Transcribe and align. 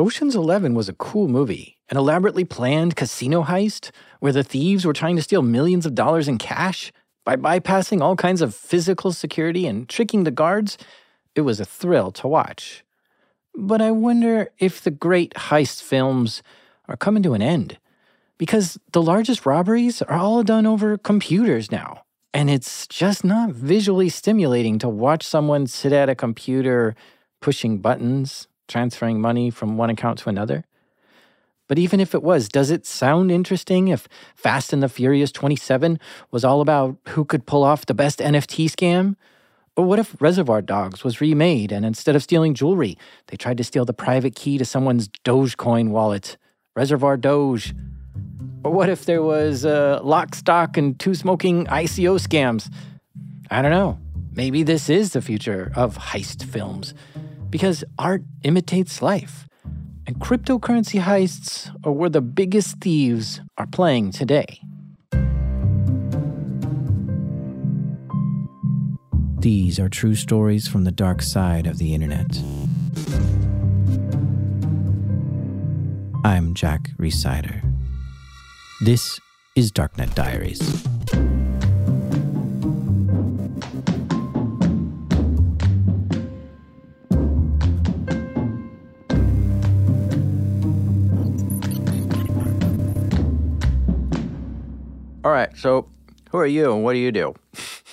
Ocean's 0.00 0.34
Eleven 0.34 0.72
was 0.72 0.88
a 0.88 0.94
cool 0.94 1.28
movie, 1.28 1.76
an 1.90 1.98
elaborately 1.98 2.42
planned 2.42 2.96
casino 2.96 3.42
heist 3.42 3.90
where 4.20 4.32
the 4.32 4.42
thieves 4.42 4.86
were 4.86 4.94
trying 4.94 5.14
to 5.16 5.22
steal 5.22 5.42
millions 5.42 5.84
of 5.84 5.94
dollars 5.94 6.26
in 6.26 6.38
cash 6.38 6.90
by 7.22 7.36
bypassing 7.36 8.00
all 8.00 8.16
kinds 8.16 8.40
of 8.40 8.54
physical 8.54 9.12
security 9.12 9.66
and 9.66 9.90
tricking 9.90 10.24
the 10.24 10.30
guards. 10.30 10.78
It 11.34 11.42
was 11.42 11.60
a 11.60 11.66
thrill 11.66 12.12
to 12.12 12.26
watch. 12.26 12.82
But 13.54 13.82
I 13.82 13.90
wonder 13.90 14.50
if 14.58 14.80
the 14.80 14.90
great 14.90 15.34
heist 15.34 15.82
films 15.82 16.42
are 16.88 16.96
coming 16.96 17.22
to 17.24 17.34
an 17.34 17.42
end 17.42 17.76
because 18.38 18.78
the 18.92 19.02
largest 19.02 19.44
robberies 19.44 20.00
are 20.00 20.16
all 20.16 20.42
done 20.42 20.64
over 20.64 20.96
computers 20.96 21.70
now. 21.70 22.04
And 22.32 22.48
it's 22.48 22.86
just 22.86 23.22
not 23.22 23.50
visually 23.50 24.08
stimulating 24.08 24.78
to 24.78 24.88
watch 24.88 25.26
someone 25.26 25.66
sit 25.66 25.92
at 25.92 26.08
a 26.08 26.14
computer 26.14 26.96
pushing 27.42 27.80
buttons, 27.82 28.48
transferring 28.70 29.20
money 29.20 29.50
from 29.50 29.76
one 29.76 29.90
account 29.90 30.18
to 30.20 30.30
another. 30.30 30.64
But 31.68 31.78
even 31.78 32.00
if 32.00 32.16
it 32.16 32.22
was, 32.24 32.48
does 32.48 32.70
it 32.70 32.84
sound 32.84 33.30
interesting 33.30 33.88
if 33.88 34.08
Fast 34.34 34.72
and 34.72 34.82
the 34.82 34.88
Furious 34.88 35.30
27 35.30 36.00
was 36.32 36.44
all 36.44 36.60
about 36.62 36.96
who 37.10 37.24
could 37.24 37.46
pull 37.46 37.62
off 37.62 37.86
the 37.86 37.94
best 37.94 38.18
NFT 38.18 38.66
scam? 38.66 39.14
Or 39.76 39.84
what 39.84 40.00
if 40.00 40.20
Reservoir 40.20 40.62
Dogs 40.62 41.04
was 41.04 41.20
remade 41.20 41.70
and 41.70 41.86
instead 41.86 42.16
of 42.16 42.24
stealing 42.24 42.54
jewelry, 42.54 42.98
they 43.28 43.36
tried 43.36 43.56
to 43.58 43.62
steal 43.62 43.84
the 43.84 43.92
private 43.92 44.34
key 44.34 44.58
to 44.58 44.64
someone's 44.64 45.06
Dogecoin 45.24 45.90
wallet? 45.90 46.36
Reservoir 46.74 47.16
Doge. 47.16 47.72
Or 48.64 48.72
what 48.72 48.88
if 48.88 49.04
there 49.04 49.22
was 49.22 49.64
uh, 49.64 50.00
lock, 50.02 50.34
stock, 50.34 50.76
and 50.76 50.98
two 50.98 51.14
smoking 51.14 51.66
ICO 51.66 52.18
scams? 52.18 52.68
I 53.48 53.62
don't 53.62 53.70
know. 53.70 53.96
Maybe 54.34 54.64
this 54.64 54.88
is 54.88 55.12
the 55.12 55.22
future 55.22 55.70
of 55.76 55.96
heist 55.96 56.42
films 56.42 56.94
because 57.50 57.84
art 57.98 58.22
imitates 58.42 59.02
life. 59.02 59.46
And 60.06 60.18
cryptocurrency 60.18 61.02
heists 61.02 61.70
are 61.84 61.92
where 61.92 62.10
the 62.10 62.20
biggest 62.20 62.80
thieves 62.80 63.40
are 63.58 63.66
playing 63.66 64.12
today. 64.12 64.60
These 69.40 69.78
are 69.78 69.88
true 69.88 70.14
stories 70.14 70.68
from 70.68 70.84
the 70.84 70.90
dark 70.90 71.22
side 71.22 71.66
of 71.66 71.78
the 71.78 71.94
internet. 71.94 72.26
I'm 76.24 76.54
Jack 76.54 76.90
Rhysider. 76.98 77.62
This 78.82 79.18
is 79.56 79.72
Darknet 79.72 80.14
Diaries. 80.14 80.86
All 95.30 95.36
right, 95.36 95.56
so 95.56 95.88
who 96.32 96.38
are 96.38 96.46
you 96.46 96.72
and 96.72 96.82
what 96.82 96.94
do 96.94 96.98
you 96.98 97.12
do? 97.12 97.36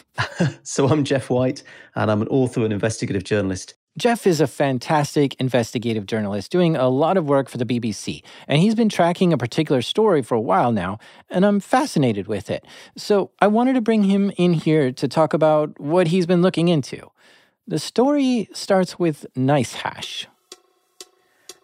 so 0.64 0.88
I'm 0.88 1.04
Geoff 1.04 1.30
White, 1.30 1.62
and 1.94 2.10
I'm 2.10 2.24
an 2.24 2.28
author 2.30 2.64
and 2.64 2.74
investigative 2.74 3.24
journalist. 3.24 3.76
Geoff 3.96 4.26
is 4.26 4.42
a 4.42 4.48
fantastic 4.48 5.36
investigative 5.40 6.08
journalist 6.08 6.52
doing 6.52 6.76
a 6.76 6.90
lot 6.90 7.16
of 7.16 7.30
work 7.30 7.48
for 7.48 7.60
the 7.60 7.64
BBC, 7.64 8.24
and 8.48 8.60
he's 8.60 8.74
been 8.74 8.90
tracking 8.90 9.34
a 9.34 9.38
particular 9.38 9.84
story 9.84 10.24
for 10.24 10.34
a 10.34 10.42
while 10.42 10.72
now, 10.72 10.98
and 11.30 11.46
I'm 11.46 11.60
fascinated 11.60 12.26
with 12.26 12.50
it. 12.50 12.66
So 12.96 13.30
I 13.40 13.46
wanted 13.46 13.74
to 13.74 13.82
bring 13.82 14.06
him 14.06 14.32
in 14.38 14.54
here 14.54 14.92
to 14.94 15.08
talk 15.08 15.36
about 15.36 15.80
what 15.80 16.08
he's 16.08 16.26
been 16.26 16.42
looking 16.42 16.70
into. 16.70 17.12
The 17.68 17.78
story 17.78 18.50
starts 18.52 18.98
with 18.98 19.28
NiceHash. 19.36 20.26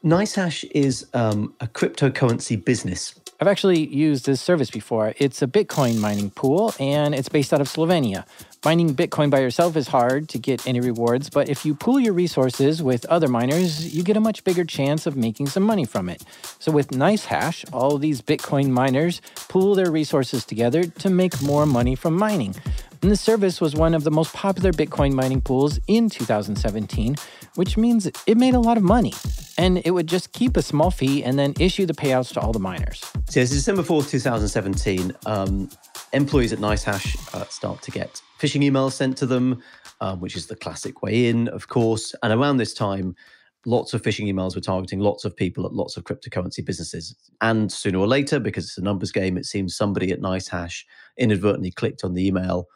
NiceHash 0.05 0.69
is 0.69 1.07
um, 1.15 1.55
a 1.59 1.65
cryptocurrency 1.65 2.63
business 2.63 3.15
I've 3.43 3.49
actually 3.49 3.85
used 3.85 4.25
this 4.25 4.39
service 4.39 4.71
before. 4.71 5.13
It's 5.17 5.41
a 5.41 5.47
Bitcoin 5.47 5.99
mining 5.99 6.29
pool 6.29 6.73
and 6.79 7.13
it's 7.13 7.27
based 7.27 7.51
out 7.51 7.59
of 7.59 7.67
Slovenia. 7.67 8.25
Mining 8.63 8.95
Bitcoin 8.95 9.29
by 9.29 9.41
yourself 9.41 9.75
is 9.75 9.89
hard 9.89 10.29
to 10.29 10.37
get 10.37 10.65
any 10.65 10.79
rewards, 10.79 11.29
but 11.29 11.49
if 11.49 11.65
you 11.65 11.75
pool 11.75 11.99
your 11.99 12.13
resources 12.13 12.81
with 12.81 13.05
other 13.07 13.27
miners, 13.27 13.93
you 13.93 14.01
get 14.01 14.15
a 14.15 14.21
much 14.21 14.45
bigger 14.45 14.63
chance 14.63 15.05
of 15.05 15.17
making 15.17 15.47
some 15.47 15.63
money 15.63 15.83
from 15.83 16.07
it. 16.07 16.23
So 16.59 16.71
with 16.71 16.91
NiceHash, 16.91 17.65
all 17.73 17.97
these 17.97 18.21
Bitcoin 18.21 18.69
miners 18.69 19.21
pool 19.49 19.75
their 19.75 19.91
resources 19.91 20.45
together 20.45 20.85
to 20.85 21.09
make 21.09 21.41
more 21.41 21.65
money 21.65 21.95
from 21.95 22.13
mining. 22.13 22.55
And 23.03 23.11
the 23.11 23.17
service 23.17 23.59
was 23.59 23.75
one 23.75 23.93
of 23.93 24.05
the 24.05 24.11
most 24.11 24.31
popular 24.31 24.71
Bitcoin 24.71 25.11
mining 25.11 25.41
pools 25.41 25.77
in 25.87 26.09
2017, 26.09 27.17
which 27.55 27.75
means 27.75 28.05
it 28.05 28.37
made 28.37 28.53
a 28.53 28.61
lot 28.61 28.77
of 28.77 28.83
money. 28.83 29.11
And 29.57 29.81
it 29.83 29.91
would 29.91 30.07
just 30.07 30.31
keep 30.31 30.55
a 30.55 30.61
small 30.61 30.89
fee 30.89 31.21
and 31.21 31.37
then 31.37 31.53
issue 31.59 31.85
the 31.85 31.93
payouts 31.93 32.31
to 32.35 32.39
all 32.39 32.53
the 32.53 32.59
miners. 32.59 33.03
So 33.27 33.41
it's 33.41 33.51
December 33.51 33.83
4th, 33.83 34.09
2017. 34.09 35.11
Um, 35.25 35.69
employees 36.13 36.53
at 36.53 36.59
NiceHash 36.59 37.35
uh, 37.35 37.45
start 37.49 37.81
to 37.81 37.91
get 37.91 38.21
phishing 38.39 38.63
emails 38.63 38.93
sent 38.93 39.17
to 39.17 39.25
them, 39.25 39.61
um, 39.99 40.21
which 40.21 40.37
is 40.37 40.47
the 40.47 40.55
classic 40.55 41.03
way 41.03 41.27
in, 41.27 41.49
of 41.49 41.67
course. 41.67 42.15
And 42.23 42.31
around 42.31 42.55
this 42.55 42.73
time, 42.73 43.17
lots 43.65 43.93
of 43.93 44.01
phishing 44.01 44.33
emails 44.33 44.55
were 44.55 44.61
targeting 44.61 45.01
lots 45.01 45.25
of 45.25 45.35
people 45.35 45.65
at 45.65 45.73
lots 45.73 45.97
of 45.97 46.05
cryptocurrency 46.05 46.63
businesses. 46.63 47.17
And 47.41 47.69
sooner 47.69 47.99
or 47.99 48.07
later, 48.07 48.39
because 48.39 48.63
it's 48.63 48.77
a 48.77 48.81
numbers 48.81 49.11
game, 49.11 49.35
it 49.35 49.45
seems 49.45 49.75
somebody 49.75 50.13
at 50.13 50.21
NiceHash 50.21 50.85
inadvertently 51.17 51.71
clicked 51.71 52.05
on 52.05 52.13
the 52.13 52.25
email 52.25 52.69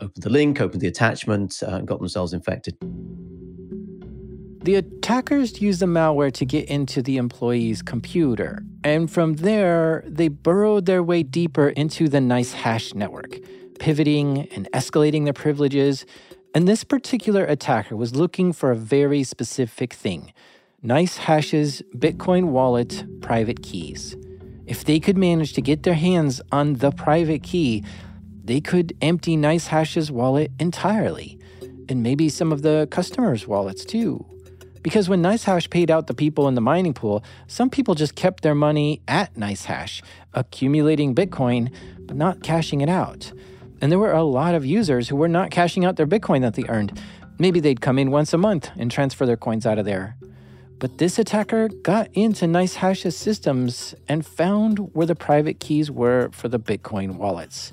opened 0.00 0.22
the 0.22 0.30
link, 0.30 0.60
opened 0.60 0.80
the 0.80 0.88
attachment, 0.88 1.62
uh, 1.62 1.76
and 1.76 1.86
got 1.86 1.98
themselves 1.98 2.32
infected. 2.32 2.76
The 4.62 4.74
attackers 4.74 5.60
used 5.60 5.80
the 5.80 5.86
malware 5.86 6.32
to 6.32 6.44
get 6.44 6.68
into 6.68 7.00
the 7.00 7.18
employee's 7.18 7.82
computer, 7.82 8.64
and 8.82 9.10
from 9.10 9.34
there, 9.34 10.02
they 10.06 10.28
burrowed 10.28 10.86
their 10.86 11.02
way 11.02 11.22
deeper 11.22 11.68
into 11.68 12.08
the 12.08 12.18
NiceHash 12.18 12.94
network, 12.94 13.38
pivoting 13.78 14.48
and 14.48 14.68
escalating 14.72 15.24
their 15.24 15.32
privileges. 15.32 16.04
And 16.52 16.66
this 16.66 16.84
particular 16.84 17.44
attacker 17.44 17.94
was 17.96 18.16
looking 18.16 18.52
for 18.52 18.70
a 18.72 18.76
very 18.76 19.22
specific 19.22 19.92
thing 19.92 20.32
nice 20.82 21.18
NiceHash's 21.18 21.82
Bitcoin 21.96 22.46
wallet 22.46 23.04
private 23.20 23.62
keys. 23.62 24.16
If 24.66 24.84
they 24.84 24.98
could 24.98 25.16
manage 25.16 25.52
to 25.54 25.62
get 25.62 25.84
their 25.84 25.94
hands 25.94 26.40
on 26.50 26.74
the 26.74 26.90
private 26.90 27.42
key, 27.42 27.84
they 28.46 28.60
could 28.60 28.96
empty 29.02 29.36
NiceHash's 29.36 30.10
wallet 30.10 30.52
entirely, 30.60 31.36
and 31.88 32.00
maybe 32.00 32.28
some 32.28 32.52
of 32.52 32.62
the 32.62 32.86
customers' 32.92 33.46
wallets 33.46 33.84
too. 33.84 34.24
Because 34.82 35.08
when 35.08 35.20
NiceHash 35.20 35.68
paid 35.68 35.90
out 35.90 36.06
the 36.06 36.14
people 36.14 36.46
in 36.46 36.54
the 36.54 36.60
mining 36.60 36.94
pool, 36.94 37.24
some 37.48 37.70
people 37.70 37.96
just 37.96 38.14
kept 38.14 38.44
their 38.44 38.54
money 38.54 39.02
at 39.08 39.34
NiceHash, 39.34 40.00
accumulating 40.32 41.12
Bitcoin, 41.12 41.72
but 41.98 42.16
not 42.16 42.44
cashing 42.44 42.82
it 42.82 42.88
out. 42.88 43.32
And 43.80 43.90
there 43.90 43.98
were 43.98 44.12
a 44.12 44.22
lot 44.22 44.54
of 44.54 44.64
users 44.64 45.08
who 45.08 45.16
were 45.16 45.26
not 45.26 45.50
cashing 45.50 45.84
out 45.84 45.96
their 45.96 46.06
Bitcoin 46.06 46.42
that 46.42 46.54
they 46.54 46.68
earned. 46.68 47.02
Maybe 47.40 47.58
they'd 47.58 47.80
come 47.80 47.98
in 47.98 48.12
once 48.12 48.32
a 48.32 48.38
month 48.38 48.70
and 48.76 48.92
transfer 48.92 49.26
their 49.26 49.36
coins 49.36 49.66
out 49.66 49.80
of 49.80 49.86
there. 49.86 50.16
But 50.78 50.98
this 50.98 51.18
attacker 51.18 51.66
got 51.66 52.10
into 52.12 52.44
NiceHash's 52.44 53.16
systems 53.16 53.96
and 54.08 54.24
found 54.24 54.94
where 54.94 55.06
the 55.06 55.16
private 55.16 55.58
keys 55.58 55.90
were 55.90 56.28
for 56.30 56.48
the 56.48 56.60
Bitcoin 56.60 57.16
wallets 57.16 57.72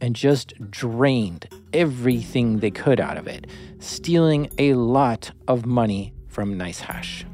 and 0.00 0.14
just 0.14 0.54
drained 0.70 1.48
everything 1.72 2.58
they 2.58 2.70
could 2.70 3.00
out 3.00 3.16
of 3.16 3.26
it, 3.26 3.46
stealing 3.78 4.50
a 4.58 4.74
lot 4.74 5.30
of 5.48 5.66
money 5.66 6.14
from 6.28 6.58
NiceHash. 6.58 7.24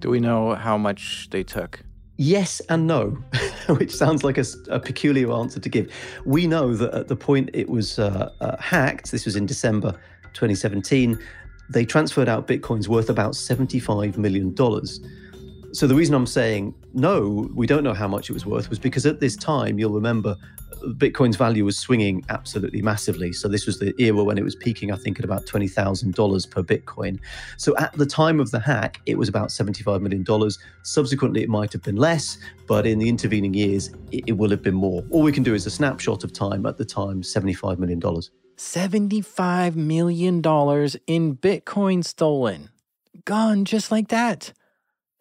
Do 0.00 0.10
we 0.10 0.20
know 0.20 0.54
how 0.54 0.78
much 0.78 1.28
they 1.30 1.42
took? 1.42 1.80
Yes 2.16 2.60
and 2.68 2.86
no, 2.86 3.16
which 3.68 3.94
sounds 3.94 4.24
like 4.24 4.38
a, 4.38 4.44
a, 4.70 4.80
peculiar 4.80 5.30
answer 5.32 5.60
to 5.60 5.68
give. 5.68 5.92
We 6.24 6.48
know 6.48 6.74
that 6.74 6.92
at 6.92 7.08
the 7.08 7.14
point 7.14 7.50
it 7.52 7.68
was 7.68 7.98
uh, 7.98 8.32
uh, 8.40 8.56
hacked, 8.56 9.12
this 9.12 9.24
was 9.24 9.36
in 9.36 9.46
December 9.46 9.92
2017, 10.34 11.18
they 11.70 11.84
transferred 11.84 12.28
out 12.28 12.48
bitcoins 12.48 12.88
worth 12.88 13.10
about 13.10 13.34
$75 13.34 14.16
million. 14.16 14.56
So 15.72 15.86
the 15.86 15.94
reason 15.94 16.14
I'm 16.14 16.26
saying 16.26 16.74
no, 16.94 17.48
we 17.54 17.66
don't 17.66 17.84
know 17.84 17.94
how 17.94 18.08
much 18.08 18.30
it 18.30 18.32
was 18.32 18.46
worth 18.46 18.68
was 18.68 18.78
because 18.78 19.06
at 19.06 19.20
this 19.20 19.36
time, 19.36 19.78
you'll 19.78 19.92
remember, 19.92 20.36
Bitcoin's 20.82 21.36
value 21.36 21.64
was 21.64 21.78
swinging 21.78 22.24
absolutely 22.28 22.82
massively. 22.82 23.32
So 23.32 23.48
this 23.48 23.66
was 23.66 23.78
the 23.78 23.94
era 24.00 24.22
when 24.24 24.38
it 24.38 24.44
was 24.44 24.54
peaking, 24.54 24.92
I 24.92 24.96
think, 24.96 25.18
at 25.18 25.24
about 25.24 25.46
twenty 25.46 25.68
thousand 25.68 26.14
dollars 26.14 26.46
per 26.46 26.62
Bitcoin. 26.62 27.18
So 27.56 27.76
at 27.78 27.92
the 27.94 28.06
time 28.06 28.40
of 28.40 28.50
the 28.50 28.60
hack, 28.60 29.00
it 29.06 29.18
was 29.18 29.28
about 29.28 29.50
seventy-five 29.52 30.02
million 30.02 30.22
dollars. 30.22 30.58
Subsequently, 30.82 31.42
it 31.42 31.48
might 31.48 31.72
have 31.72 31.82
been 31.82 31.96
less, 31.96 32.38
but 32.66 32.86
in 32.86 32.98
the 32.98 33.08
intervening 33.08 33.54
years, 33.54 33.90
it, 34.12 34.24
it 34.28 34.32
will 34.32 34.50
have 34.50 34.62
been 34.62 34.74
more. 34.74 35.04
All 35.10 35.22
we 35.22 35.32
can 35.32 35.42
do 35.42 35.54
is 35.54 35.66
a 35.66 35.70
snapshot 35.70 36.24
of 36.24 36.32
time 36.32 36.66
at 36.66 36.78
the 36.78 36.84
time, 36.84 37.22
seventy-five 37.22 37.78
million 37.78 37.98
dollars. 37.98 38.30
$75 38.58 39.76
million 39.76 40.38
in 40.38 41.36
Bitcoin 41.36 42.04
stolen. 42.04 42.70
Gone 43.24 43.64
just 43.64 43.92
like 43.92 44.08
that. 44.08 44.52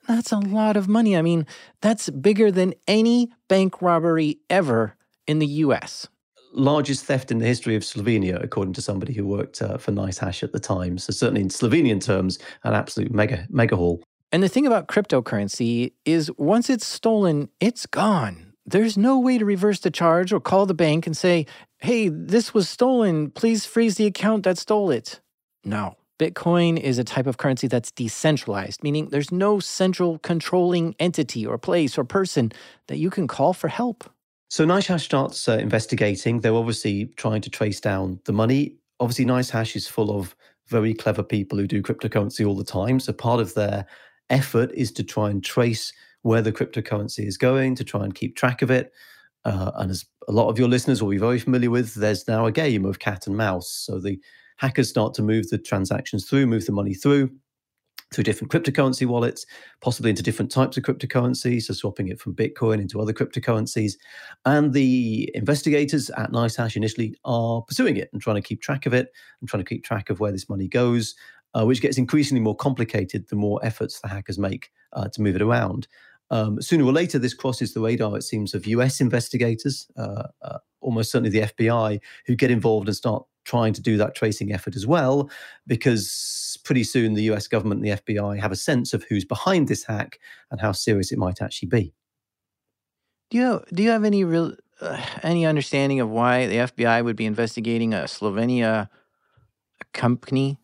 That's 0.07 0.31
a 0.31 0.39
lot 0.39 0.75
of 0.75 0.87
money. 0.87 1.15
I 1.15 1.21
mean, 1.21 1.45
that's 1.81 2.09
bigger 2.09 2.49
than 2.49 2.73
any 2.87 3.29
bank 3.47 3.79
robbery 3.81 4.39
ever 4.49 4.96
in 5.27 5.39
the 5.39 5.47
US. 5.47 6.07
Largest 6.53 7.05
theft 7.05 7.31
in 7.31 7.39
the 7.39 7.45
history 7.45 7.75
of 7.75 7.83
Slovenia, 7.83 8.41
according 8.41 8.73
to 8.73 8.81
somebody 8.81 9.13
who 9.13 9.27
worked 9.27 9.61
uh, 9.61 9.77
for 9.77 9.91
NiceHash 9.91 10.41
at 10.43 10.53
the 10.53 10.59
time. 10.59 10.97
So 10.97 11.11
certainly 11.11 11.41
in 11.41 11.49
Slovenian 11.49 12.03
terms, 12.03 12.39
an 12.63 12.73
absolute 12.73 13.13
mega 13.13 13.45
mega 13.49 13.75
haul. 13.75 14.01
And 14.31 14.43
the 14.43 14.49
thing 14.49 14.67
about 14.67 14.87
cryptocurrency 14.87 15.93
is 16.05 16.31
once 16.37 16.69
it's 16.69 16.85
stolen, 16.85 17.49
it's 17.59 17.85
gone. 17.85 18.53
There's 18.65 18.97
no 18.97 19.17
way 19.19 19.37
to 19.37 19.45
reverse 19.45 19.79
the 19.79 19.91
charge 19.91 20.33
or 20.33 20.41
call 20.41 20.65
the 20.65 20.73
bank 20.73 21.07
and 21.07 21.15
say, 21.15 21.45
hey, 21.77 22.09
this 22.09 22.53
was 22.53 22.67
stolen. 22.67 23.31
Please 23.31 23.65
freeze 23.65 23.95
the 23.95 24.05
account 24.05 24.43
that 24.43 24.57
stole 24.57 24.91
it. 24.91 25.21
No. 25.63 25.95
Bitcoin 26.19 26.79
is 26.79 26.97
a 26.97 27.03
type 27.03 27.27
of 27.27 27.37
currency 27.37 27.67
that's 27.67 27.91
decentralized, 27.91 28.81
meaning 28.83 29.09
there's 29.09 29.31
no 29.31 29.59
central 29.59 30.17
controlling 30.19 30.95
entity 30.99 31.45
or 31.45 31.57
place 31.57 31.97
or 31.97 32.03
person 32.03 32.51
that 32.87 32.97
you 32.97 33.09
can 33.09 33.27
call 33.27 33.53
for 33.53 33.67
help. 33.67 34.09
So 34.49 34.65
NiceHash 34.65 35.01
starts 35.01 35.47
uh, 35.49 35.57
investigating. 35.57 36.39
They're 36.39 36.55
obviously 36.55 37.07
trying 37.17 37.41
to 37.41 37.49
trace 37.49 37.81
down 37.81 38.19
the 38.25 38.33
money. 38.33 38.77
Obviously, 38.99 39.25
NiceHash 39.25 39.75
is 39.75 39.87
full 39.87 40.17
of 40.17 40.35
very 40.67 40.93
clever 40.93 41.23
people 41.23 41.57
who 41.57 41.67
do 41.67 41.81
cryptocurrency 41.81 42.47
all 42.47 42.55
the 42.55 42.63
time. 42.63 42.99
So 42.99 43.13
part 43.13 43.41
of 43.41 43.53
their 43.53 43.85
effort 44.29 44.71
is 44.73 44.91
to 44.93 45.03
try 45.03 45.29
and 45.29 45.43
trace 45.43 45.91
where 46.21 46.41
the 46.41 46.51
cryptocurrency 46.51 47.25
is 47.25 47.37
going, 47.37 47.75
to 47.75 47.83
try 47.83 48.03
and 48.03 48.15
keep 48.15 48.35
track 48.35 48.61
of 48.61 48.71
it. 48.71 48.91
Uh, 49.45 49.71
and 49.75 49.91
as 49.91 50.05
a 50.27 50.31
lot 50.31 50.49
of 50.49 50.57
your 50.57 50.67
listeners 50.67 51.01
will 51.01 51.09
be 51.09 51.17
very 51.17 51.39
familiar 51.39 51.69
with, 51.69 51.93
there's 51.95 52.27
now 52.27 52.45
a 52.45 52.51
game 52.51 52.85
of 52.85 52.99
cat 52.99 53.27
and 53.27 53.37
mouse. 53.37 53.69
So 53.69 53.99
the 53.99 54.19
hackers 54.57 54.89
start 54.89 55.13
to 55.15 55.21
move 55.21 55.49
the 55.49 55.57
transactions 55.57 56.25
through, 56.25 56.47
move 56.47 56.65
the 56.65 56.71
money 56.71 56.93
through 56.93 57.31
through 58.13 58.23
different 58.23 58.51
cryptocurrency 58.51 59.05
wallets, 59.05 59.45
possibly 59.81 60.09
into 60.09 60.23
different 60.23 60.51
types 60.51 60.77
of 60.77 60.83
cryptocurrencies, 60.83 61.63
so 61.63 61.73
swapping 61.73 62.07
it 62.07 62.19
from 62.19 62.35
Bitcoin 62.35 62.79
into 62.79 63.01
other 63.01 63.13
cryptocurrencies. 63.13 63.93
And 64.45 64.73
the 64.73 65.29
investigators 65.33 66.09
at 66.11 66.31
NiceHash 66.31 66.75
initially 66.75 67.15
are 67.25 67.61
pursuing 67.61 67.97
it 67.97 68.09
and 68.13 68.21
trying 68.21 68.37
to 68.37 68.41
keep 68.41 68.61
track 68.61 68.85
of 68.85 68.93
it 68.93 69.11
and 69.41 69.49
trying 69.49 69.63
to 69.63 69.69
keep 69.69 69.83
track 69.83 70.09
of 70.09 70.19
where 70.19 70.31
this 70.31 70.49
money 70.49 70.67
goes, 70.67 71.15
uh, 71.53 71.65
which 71.65 71.81
gets 71.81 71.97
increasingly 71.97 72.41
more 72.41 72.55
complicated 72.55 73.27
the 73.29 73.35
more 73.35 73.59
efforts 73.63 73.99
the 73.99 74.07
hackers 74.07 74.39
make 74.39 74.71
uh, 74.93 75.07
to 75.09 75.21
move 75.21 75.35
it 75.35 75.41
around. 75.41 75.87
Um, 76.29 76.61
sooner 76.61 76.83
or 76.83 76.91
later, 76.91 77.19
this 77.19 77.33
crosses 77.33 77.73
the 77.73 77.79
radar, 77.79 78.17
it 78.17 78.23
seems, 78.23 78.53
of 78.53 78.67
US 78.67 78.99
investigators, 78.99 79.87
uh, 79.97 80.23
uh, 80.41 80.57
almost 80.81 81.11
certainly 81.11 81.29
the 81.29 81.47
FBI, 81.47 81.99
who 82.25 82.35
get 82.35 82.51
involved 82.51 82.87
and 82.87 82.95
start 82.95 83.25
trying 83.47 83.73
to 83.73 83.81
do 83.81 83.97
that 83.97 84.13
tracing 84.13 84.53
effort 84.53 84.75
as 84.75 84.85
well, 84.85 85.29
because 85.65 86.59
pretty 86.63 86.83
soon 86.83 87.13
the 87.13 87.23
US 87.31 87.47
government 87.47 87.81
and 87.81 87.87
the 87.87 88.01
FBI 88.01 88.39
have 88.39 88.51
a 88.51 88.55
sense 88.55 88.93
of 88.93 89.05
who's 89.05 89.25
behind 89.25 89.67
this 89.67 89.85
hack 89.85 90.19
and 90.51 90.59
how 90.59 90.73
serious 90.73 91.11
it 91.11 91.17
might 91.17 91.41
actually 91.41 91.69
be. 91.69 91.93
Do 93.29 93.37
you 93.37 93.63
do 93.73 93.83
you 93.83 93.89
have 93.89 94.03
any 94.03 94.23
real 94.23 94.53
uh, 94.81 95.01
any 95.23 95.45
understanding 95.45 95.99
of 95.99 96.09
why 96.09 96.45
the 96.45 96.57
FBI 96.57 97.03
would 97.03 97.15
be 97.15 97.25
investigating 97.25 97.93
a 97.93 98.03
Slovenia 98.03 98.89
company? 99.93 100.59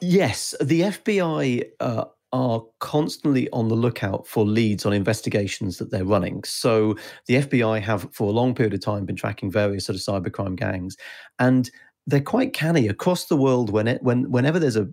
Yes, 0.00 0.54
the 0.60 0.82
FBI 0.82 1.64
uh, 1.80 2.04
are 2.32 2.62
constantly 2.80 3.48
on 3.50 3.68
the 3.68 3.74
lookout 3.74 4.26
for 4.26 4.44
leads 4.44 4.84
on 4.84 4.92
investigations 4.92 5.78
that 5.78 5.90
they're 5.90 6.04
running. 6.04 6.44
So 6.44 6.96
the 7.26 7.36
FBI 7.36 7.80
have, 7.80 8.08
for 8.12 8.28
a 8.28 8.32
long 8.32 8.54
period 8.54 8.74
of 8.74 8.80
time, 8.80 9.06
been 9.06 9.16
tracking 9.16 9.50
various 9.50 9.86
sort 9.86 9.96
of 9.96 10.02
cybercrime 10.02 10.56
gangs, 10.56 10.96
and 11.38 11.70
they're 12.06 12.20
quite 12.20 12.54
canny 12.54 12.88
across 12.88 13.26
the 13.26 13.36
world. 13.36 13.70
When 13.70 13.86
it, 13.86 14.02
when 14.02 14.30
whenever 14.30 14.58
there's 14.58 14.76
a 14.76 14.88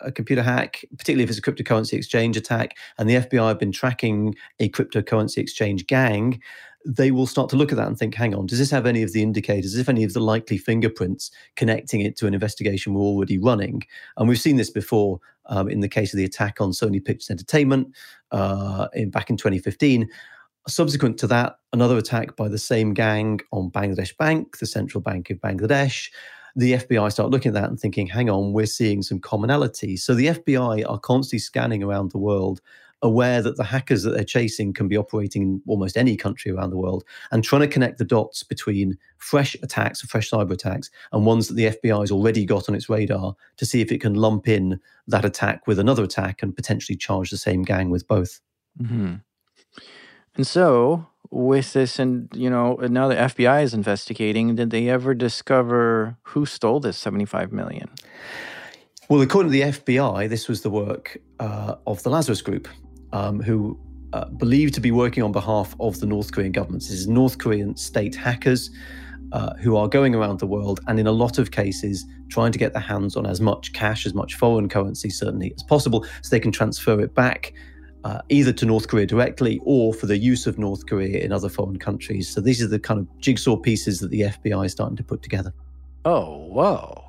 a 0.00 0.12
computer 0.12 0.42
hack, 0.42 0.84
particularly 0.96 1.24
if 1.24 1.30
it's 1.30 1.38
a 1.38 1.42
cryptocurrency 1.42 1.94
exchange 1.94 2.36
attack, 2.36 2.76
and 2.98 3.08
the 3.08 3.16
FBI 3.16 3.48
have 3.48 3.58
been 3.58 3.72
tracking 3.72 4.34
a 4.60 4.68
cryptocurrency 4.68 5.38
exchange 5.38 5.86
gang, 5.86 6.40
they 6.84 7.10
will 7.10 7.26
start 7.26 7.48
to 7.48 7.56
look 7.56 7.72
at 7.72 7.76
that 7.76 7.86
and 7.86 7.98
think, 7.98 8.14
hang 8.14 8.34
on, 8.34 8.46
does 8.46 8.58
this 8.58 8.70
have 8.70 8.86
any 8.86 9.02
of 9.02 9.12
the 9.12 9.22
indicators, 9.22 9.76
if 9.76 9.88
any 9.88 10.04
of 10.04 10.12
the 10.12 10.20
likely 10.20 10.58
fingerprints 10.58 11.30
connecting 11.56 12.00
it 12.00 12.16
to 12.16 12.26
an 12.26 12.34
investigation 12.34 12.94
we're 12.94 13.00
already 13.00 13.38
running? 13.38 13.82
And 14.16 14.28
we've 14.28 14.40
seen 14.40 14.56
this 14.56 14.70
before 14.70 15.20
um, 15.46 15.68
in 15.68 15.80
the 15.80 15.88
case 15.88 16.12
of 16.12 16.18
the 16.18 16.24
attack 16.24 16.60
on 16.60 16.70
Sony 16.70 17.04
Pictures 17.04 17.30
Entertainment 17.30 17.88
uh, 18.32 18.88
in, 18.92 19.10
back 19.10 19.30
in 19.30 19.36
2015. 19.36 20.08
Subsequent 20.66 21.18
to 21.18 21.26
that, 21.26 21.58
another 21.72 21.96
attack 21.96 22.36
by 22.36 22.48
the 22.48 22.58
same 22.58 22.94
gang 22.94 23.40
on 23.52 23.70
Bangladesh 23.70 24.16
Bank, 24.16 24.58
the 24.58 24.66
central 24.66 25.00
bank 25.00 25.30
of 25.30 25.38
Bangladesh. 25.38 26.10
The 26.56 26.74
FBI 26.74 27.10
start 27.10 27.30
looking 27.30 27.50
at 27.50 27.54
that 27.54 27.68
and 27.68 27.80
thinking, 27.80 28.06
hang 28.06 28.30
on, 28.30 28.52
we're 28.52 28.66
seeing 28.66 29.02
some 29.02 29.18
commonality. 29.18 29.96
So 29.96 30.14
the 30.14 30.28
FBI 30.28 30.88
are 30.88 30.98
constantly 30.98 31.40
scanning 31.40 31.82
around 31.82 32.12
the 32.12 32.18
world 32.18 32.60
aware 33.04 33.42
that 33.42 33.56
the 33.56 33.64
hackers 33.64 34.02
that 34.02 34.10
they're 34.10 34.24
chasing 34.24 34.72
can 34.72 34.88
be 34.88 34.96
operating 34.96 35.42
in 35.42 35.62
almost 35.68 35.96
any 35.96 36.16
country 36.16 36.50
around 36.50 36.70
the 36.70 36.76
world 36.76 37.04
and 37.30 37.44
trying 37.44 37.60
to 37.60 37.68
connect 37.68 37.98
the 37.98 38.04
dots 38.04 38.42
between 38.42 38.98
fresh 39.18 39.54
attacks, 39.62 40.00
fresh 40.00 40.30
cyber 40.30 40.52
attacks, 40.52 40.90
and 41.12 41.26
ones 41.26 41.46
that 41.46 41.54
the 41.54 41.66
FBI 41.66 42.00
has 42.00 42.10
already 42.10 42.46
got 42.46 42.68
on 42.68 42.74
its 42.74 42.88
radar 42.88 43.36
to 43.58 43.66
see 43.66 43.82
if 43.82 43.92
it 43.92 44.00
can 44.00 44.14
lump 44.14 44.48
in 44.48 44.80
that 45.06 45.24
attack 45.24 45.66
with 45.66 45.78
another 45.78 46.02
attack 46.02 46.42
and 46.42 46.56
potentially 46.56 46.96
charge 46.96 47.30
the 47.30 47.36
same 47.36 47.62
gang 47.62 47.90
with 47.90 48.08
both. 48.08 48.40
Mm-hmm. 48.80 49.16
And 50.36 50.46
so, 50.46 51.06
with 51.30 51.74
this, 51.74 51.98
and 51.98 52.28
you 52.34 52.48
know, 52.48 52.76
now 52.76 53.08
the 53.08 53.16
FBI 53.16 53.62
is 53.62 53.74
investigating, 53.74 54.54
did 54.54 54.70
they 54.70 54.88
ever 54.88 55.12
discover 55.12 56.16
who 56.22 56.46
stole 56.46 56.80
this 56.80 56.96
75 56.96 57.52
million? 57.52 57.90
Well, 59.10 59.20
according 59.20 59.52
to 59.52 59.58
the 59.58 59.72
FBI, 59.72 60.30
this 60.30 60.48
was 60.48 60.62
the 60.62 60.70
work 60.70 61.18
uh, 61.38 61.74
of 61.86 62.02
the 62.02 62.08
Lazarus 62.08 62.40
Group, 62.40 62.66
um, 63.14 63.40
who 63.40 63.78
uh, 64.12 64.26
believed 64.26 64.74
to 64.74 64.80
be 64.80 64.90
working 64.90 65.22
on 65.22 65.32
behalf 65.32 65.74
of 65.80 65.98
the 66.00 66.06
North 66.06 66.32
Korean 66.32 66.52
government. 66.52 66.82
This 66.82 66.90
is 66.90 67.08
North 67.08 67.38
Korean 67.38 67.74
state 67.76 68.14
hackers 68.14 68.70
uh, 69.32 69.54
who 69.54 69.76
are 69.76 69.88
going 69.88 70.14
around 70.14 70.40
the 70.40 70.46
world 70.46 70.80
and, 70.88 71.00
in 71.00 71.06
a 71.06 71.12
lot 71.12 71.38
of 71.38 71.50
cases, 71.50 72.04
trying 72.28 72.52
to 72.52 72.58
get 72.58 72.72
their 72.72 72.82
hands 72.82 73.16
on 73.16 73.24
as 73.24 73.40
much 73.40 73.72
cash, 73.72 74.04
as 74.04 74.14
much 74.14 74.34
foreign 74.34 74.68
currency, 74.68 75.08
certainly 75.08 75.54
as 75.54 75.62
possible, 75.62 76.04
so 76.22 76.28
they 76.30 76.40
can 76.40 76.52
transfer 76.52 77.00
it 77.00 77.14
back. 77.14 77.54
Uh, 78.02 78.20
either 78.28 78.52
to 78.52 78.66
North 78.66 78.86
Korea 78.86 79.06
directly 79.06 79.58
or 79.64 79.94
for 79.94 80.04
the 80.04 80.18
use 80.18 80.46
of 80.46 80.58
North 80.58 80.84
Korea 80.84 81.24
in 81.24 81.32
other 81.32 81.48
foreign 81.48 81.78
countries. 81.78 82.28
So 82.28 82.42
these 82.42 82.62
are 82.62 82.68
the 82.68 82.78
kind 82.78 83.00
of 83.00 83.08
jigsaw 83.18 83.56
pieces 83.56 83.98
that 84.00 84.10
the 84.10 84.20
FBI 84.20 84.66
is 84.66 84.72
starting 84.72 84.96
to 84.98 85.02
put 85.02 85.22
together. 85.22 85.54
Oh, 86.04 86.36
whoa 86.48 87.03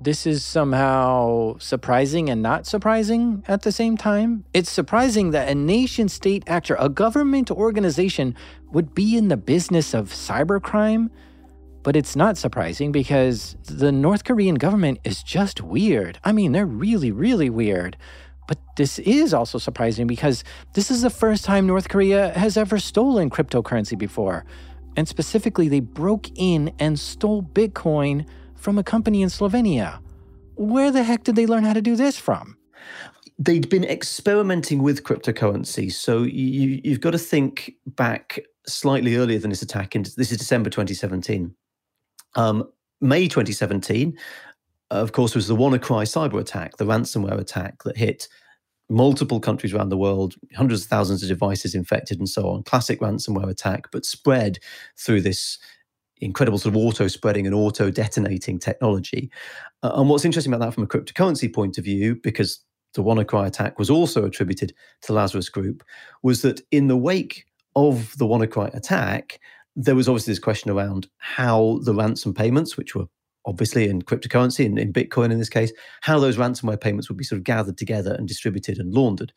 this 0.00 0.26
is 0.26 0.44
somehow 0.44 1.58
surprising 1.58 2.30
and 2.30 2.40
not 2.40 2.66
surprising 2.66 3.42
at 3.48 3.62
the 3.62 3.72
same 3.72 3.96
time. 3.96 4.44
It's 4.54 4.70
surprising 4.70 5.32
that 5.32 5.48
a 5.48 5.54
nation 5.54 6.08
state 6.08 6.44
actor, 6.46 6.76
a 6.78 6.88
government 6.88 7.50
organization, 7.50 8.36
would 8.70 8.94
be 8.94 9.16
in 9.16 9.28
the 9.28 9.36
business 9.36 9.94
of 9.94 10.10
cybercrime. 10.10 11.10
But 11.82 11.96
it's 11.96 12.14
not 12.14 12.36
surprising 12.36 12.92
because 12.92 13.56
the 13.64 13.90
North 13.90 14.24
Korean 14.24 14.54
government 14.54 15.00
is 15.04 15.22
just 15.22 15.62
weird. 15.62 16.18
I 16.22 16.32
mean, 16.32 16.52
they're 16.52 16.66
really, 16.66 17.10
really 17.10 17.50
weird. 17.50 17.96
But 18.46 18.58
this 18.76 18.98
is 19.00 19.34
also 19.34 19.58
surprising 19.58 20.06
because 20.06 20.44
this 20.74 20.90
is 20.90 21.02
the 21.02 21.10
first 21.10 21.44
time 21.44 21.66
North 21.66 21.88
Korea 21.88 22.30
has 22.38 22.56
ever 22.56 22.78
stolen 22.78 23.30
cryptocurrency 23.30 23.98
before. 23.98 24.44
And 24.96 25.08
specifically, 25.08 25.68
they 25.68 25.80
broke 25.80 26.28
in 26.36 26.72
and 26.78 26.98
stole 26.98 27.42
Bitcoin 27.42 28.26
from 28.58 28.78
a 28.78 28.82
company 28.82 29.22
in 29.22 29.28
Slovenia. 29.28 30.00
Where 30.56 30.90
the 30.90 31.02
heck 31.02 31.24
did 31.24 31.36
they 31.36 31.46
learn 31.46 31.64
how 31.64 31.72
to 31.72 31.82
do 31.82 31.96
this 31.96 32.18
from? 32.18 32.56
They'd 33.38 33.68
been 33.68 33.84
experimenting 33.84 34.82
with 34.82 35.04
cryptocurrency. 35.04 35.92
So 35.92 36.24
you, 36.24 36.80
you've 36.82 37.00
got 37.00 37.12
to 37.12 37.18
think 37.18 37.74
back 37.86 38.40
slightly 38.66 39.16
earlier 39.16 39.38
than 39.38 39.50
this 39.50 39.62
attack. 39.62 39.94
In, 39.94 40.02
this 40.16 40.32
is 40.32 40.38
December 40.38 40.70
2017. 40.70 41.54
Um, 42.34 42.68
May 43.00 43.28
2017, 43.28 44.18
of 44.90 45.12
course, 45.12 45.34
was 45.34 45.46
the 45.46 45.54
WannaCry 45.54 46.04
cyber 46.04 46.40
attack, 46.40 46.76
the 46.76 46.84
ransomware 46.84 47.38
attack 47.38 47.84
that 47.84 47.96
hit 47.96 48.28
multiple 48.90 49.38
countries 49.38 49.72
around 49.72 49.90
the 49.90 49.96
world, 49.96 50.34
hundreds 50.56 50.82
of 50.82 50.88
thousands 50.88 51.22
of 51.22 51.28
devices 51.28 51.74
infected, 51.74 52.18
and 52.18 52.28
so 52.28 52.48
on. 52.48 52.62
Classic 52.64 52.98
ransomware 53.00 53.48
attack, 53.48 53.88
but 53.92 54.04
spread 54.04 54.58
through 54.96 55.20
this 55.20 55.58
incredible 56.20 56.58
sort 56.58 56.74
of 56.74 56.80
auto 56.80 57.08
spreading 57.08 57.46
and 57.46 57.54
auto 57.54 57.90
detonating 57.90 58.58
technology. 58.58 59.30
Uh, 59.82 59.92
and 59.94 60.08
what's 60.08 60.24
interesting 60.24 60.52
about 60.52 60.64
that 60.64 60.74
from 60.74 60.84
a 60.84 60.86
cryptocurrency 60.86 61.52
point 61.52 61.78
of 61.78 61.84
view, 61.84 62.16
because 62.16 62.64
the 62.94 63.02
WannaCry 63.02 63.46
attack 63.46 63.78
was 63.78 63.90
also 63.90 64.24
attributed 64.24 64.72
to 65.02 65.12
Lazarus 65.12 65.48
Group, 65.48 65.84
was 66.22 66.42
that 66.42 66.60
in 66.70 66.88
the 66.88 66.96
wake 66.96 67.44
of 67.76 68.16
the 68.18 68.26
WannaCry 68.26 68.74
attack, 68.74 69.40
there 69.76 69.94
was 69.94 70.08
obviously 70.08 70.32
this 70.32 70.40
question 70.40 70.70
around 70.70 71.08
how 71.18 71.78
the 71.84 71.94
ransom 71.94 72.34
payments, 72.34 72.76
which 72.76 72.94
were 72.94 73.06
obviously 73.46 73.88
in 73.88 74.02
cryptocurrency 74.02 74.66
and 74.66 74.78
in 74.78 74.92
Bitcoin 74.92 75.30
in 75.30 75.38
this 75.38 75.48
case, 75.48 75.72
how 76.02 76.18
those 76.18 76.36
ransomware 76.36 76.80
payments 76.80 77.08
would 77.08 77.16
be 77.16 77.24
sort 77.24 77.38
of 77.38 77.44
gathered 77.44 77.78
together 77.78 78.14
and 78.14 78.28
distributed 78.28 78.78
and 78.78 78.92
laundered 78.92 79.32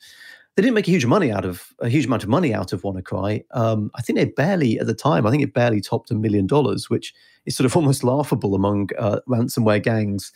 they 0.56 0.62
didn't 0.62 0.76
make 0.76 0.88
a 0.88 0.92
huge 0.92 1.06
money 1.06 1.32
out 1.32 1.46
of 1.46 1.68
a 1.80 1.90
huge 1.90 2.06
amount 2.06 2.24
of 2.24 2.30
money 2.30 2.54
out 2.54 2.74
of 2.74 2.82
WannaCry. 2.82 3.44
Um, 3.52 3.90
I 3.96 4.02
think 4.02 4.18
they 4.18 4.26
barely 4.26 4.80
at 4.80 4.88
the 4.88 4.94
time. 4.94 5.26
I 5.26 5.32
think 5.32 5.44
it 5.44 5.54
barely 5.54 5.82
topped 5.82 6.12
a 6.12 6.16
million 6.16 6.46
dollars, 6.46 6.90
which 6.90 7.14
is 7.46 7.56
sort 7.56 7.66
of 7.66 7.76
almost 7.78 8.04
laughable 8.04 8.56
among 8.56 8.90
uh, 8.98 9.20
ransomware 9.28 9.82
gangs. 9.82 10.32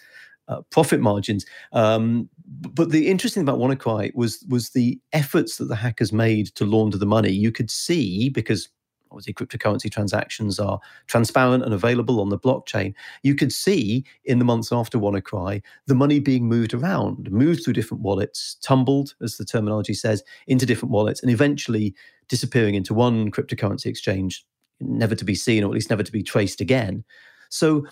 Uh, 0.48 0.62
profit 0.70 1.00
margins, 1.00 1.44
um, 1.74 2.30
but 2.46 2.92
the 2.92 3.08
interesting 3.08 3.44
thing 3.44 3.50
about 3.50 3.60
WannaCry 3.60 4.14
was 4.14 4.46
was 4.48 4.70
the 4.70 5.00
efforts 5.12 5.58
that 5.58 5.66
the 5.66 5.76
hackers 5.76 6.14
made 6.14 6.54
to 6.54 6.66
launder 6.66 7.00
the 7.00 7.06
money. 7.08 7.32
You 7.32 7.52
could 7.52 7.72
see 7.72 8.30
because 8.30 8.70
obviously 9.16 9.34
cryptocurrency 9.34 9.90
transactions 9.92 10.60
are 10.60 10.80
transparent 11.08 11.64
and 11.64 11.74
available 11.74 12.20
on 12.20 12.30
the 12.30 12.38
blockchain. 12.38 12.94
You 13.24 13.34
could 13.36 13.54
see 13.54 14.04
in 14.26 14.40
the 14.40 14.46
months 14.46 14.72
after 14.72 14.98
WannaCry 14.98 15.62
the 15.88 15.96
money 15.96 16.20
being 16.20 16.48
moved 16.48 16.74
around, 16.74 17.32
moved 17.32 17.64
through 17.64 17.74
different 17.74 18.04
wallets, 18.04 18.58
tumbled, 18.62 19.16
as 19.22 19.38
the 19.38 19.46
terminology 19.46 19.94
says, 19.94 20.24
into 20.48 20.66
different 20.66 20.92
wallets, 20.92 21.22
and 21.22 21.32
eventually 21.32 21.96
disappearing 22.28 22.76
into 22.76 22.94
one 22.94 23.32
cryptocurrency 23.32 23.86
exchange, 23.86 24.46
never 24.82 25.16
to 25.16 25.26
be 25.26 25.36
seen 25.36 25.64
or 25.64 25.68
at 25.68 25.74
least 25.74 25.90
never 25.90 26.04
to 26.04 26.12
be 26.12 26.24
traced 26.24 26.60
again. 26.60 27.04
So 27.50 27.86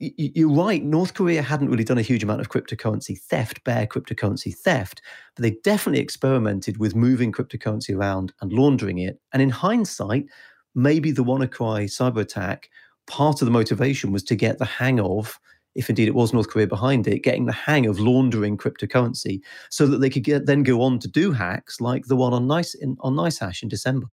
you're 0.00 0.52
right. 0.52 0.82
North 0.82 1.14
Korea 1.14 1.40
hadn't 1.40 1.70
really 1.70 1.84
done 1.84 1.98
a 1.98 2.02
huge 2.02 2.24
amount 2.24 2.40
of 2.40 2.48
cryptocurrency 2.48 3.18
theft, 3.18 3.62
bare 3.64 3.86
cryptocurrency 3.86 4.54
theft, 4.54 5.00
but 5.36 5.42
they 5.42 5.52
definitely 5.62 6.02
experimented 6.02 6.78
with 6.78 6.96
moving 6.96 7.30
cryptocurrency 7.30 7.96
around 7.96 8.32
and 8.40 8.52
laundering 8.52 8.98
it. 8.98 9.20
And 9.32 9.40
in 9.40 9.50
hindsight, 9.50 10.26
maybe 10.74 11.10
the 11.10 11.24
WannaCry 11.24 11.84
cyber 11.84 12.20
attack, 12.20 12.70
part 13.06 13.42
of 13.42 13.46
the 13.46 13.52
motivation 13.52 14.12
was 14.12 14.22
to 14.24 14.34
get 14.34 14.58
the 14.58 14.64
hang 14.64 15.00
of, 15.00 15.38
if 15.74 15.88
indeed 15.88 16.08
it 16.08 16.14
was 16.14 16.32
North 16.32 16.48
Korea 16.48 16.66
behind 16.66 17.06
it, 17.08 17.20
getting 17.20 17.46
the 17.46 17.52
hang 17.52 17.86
of 17.86 17.98
laundering 18.00 18.56
cryptocurrency 18.56 19.40
so 19.70 19.86
that 19.86 19.98
they 19.98 20.10
could 20.10 20.24
get, 20.24 20.46
then 20.46 20.62
go 20.62 20.82
on 20.82 20.98
to 21.00 21.08
do 21.08 21.32
hacks 21.32 21.80
like 21.80 22.06
the 22.06 22.16
one 22.16 22.32
on 22.32 22.46
Nice 22.46 22.74
in, 22.74 22.96
on 23.00 23.14
NiceHash 23.14 23.62
in 23.62 23.68
December. 23.68 24.06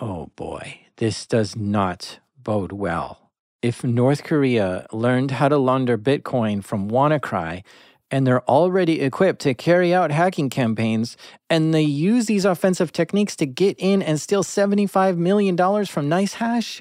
Oh 0.00 0.30
boy, 0.36 0.80
this 0.96 1.26
does 1.26 1.56
not 1.56 2.20
bode 2.42 2.72
well 2.72 3.26
if 3.66 3.82
North 3.82 4.22
Korea 4.22 4.86
learned 4.92 5.32
how 5.32 5.48
to 5.48 5.58
launder 5.58 5.98
Bitcoin 5.98 6.62
from 6.62 6.88
WannaCry 6.88 7.64
and 8.10 8.26
they're 8.26 8.48
already 8.48 9.00
equipped 9.00 9.40
to 9.42 9.54
carry 9.54 9.92
out 9.92 10.10
hacking 10.10 10.50
campaigns, 10.50 11.16
and 11.50 11.74
they 11.74 11.82
use 11.82 12.26
these 12.26 12.44
offensive 12.44 12.92
techniques 12.92 13.36
to 13.36 13.46
get 13.46 13.76
in 13.78 14.02
and 14.02 14.20
steal 14.20 14.44
$75 14.44 15.16
million 15.16 15.56
from 15.56 16.08
NiceHash, 16.08 16.80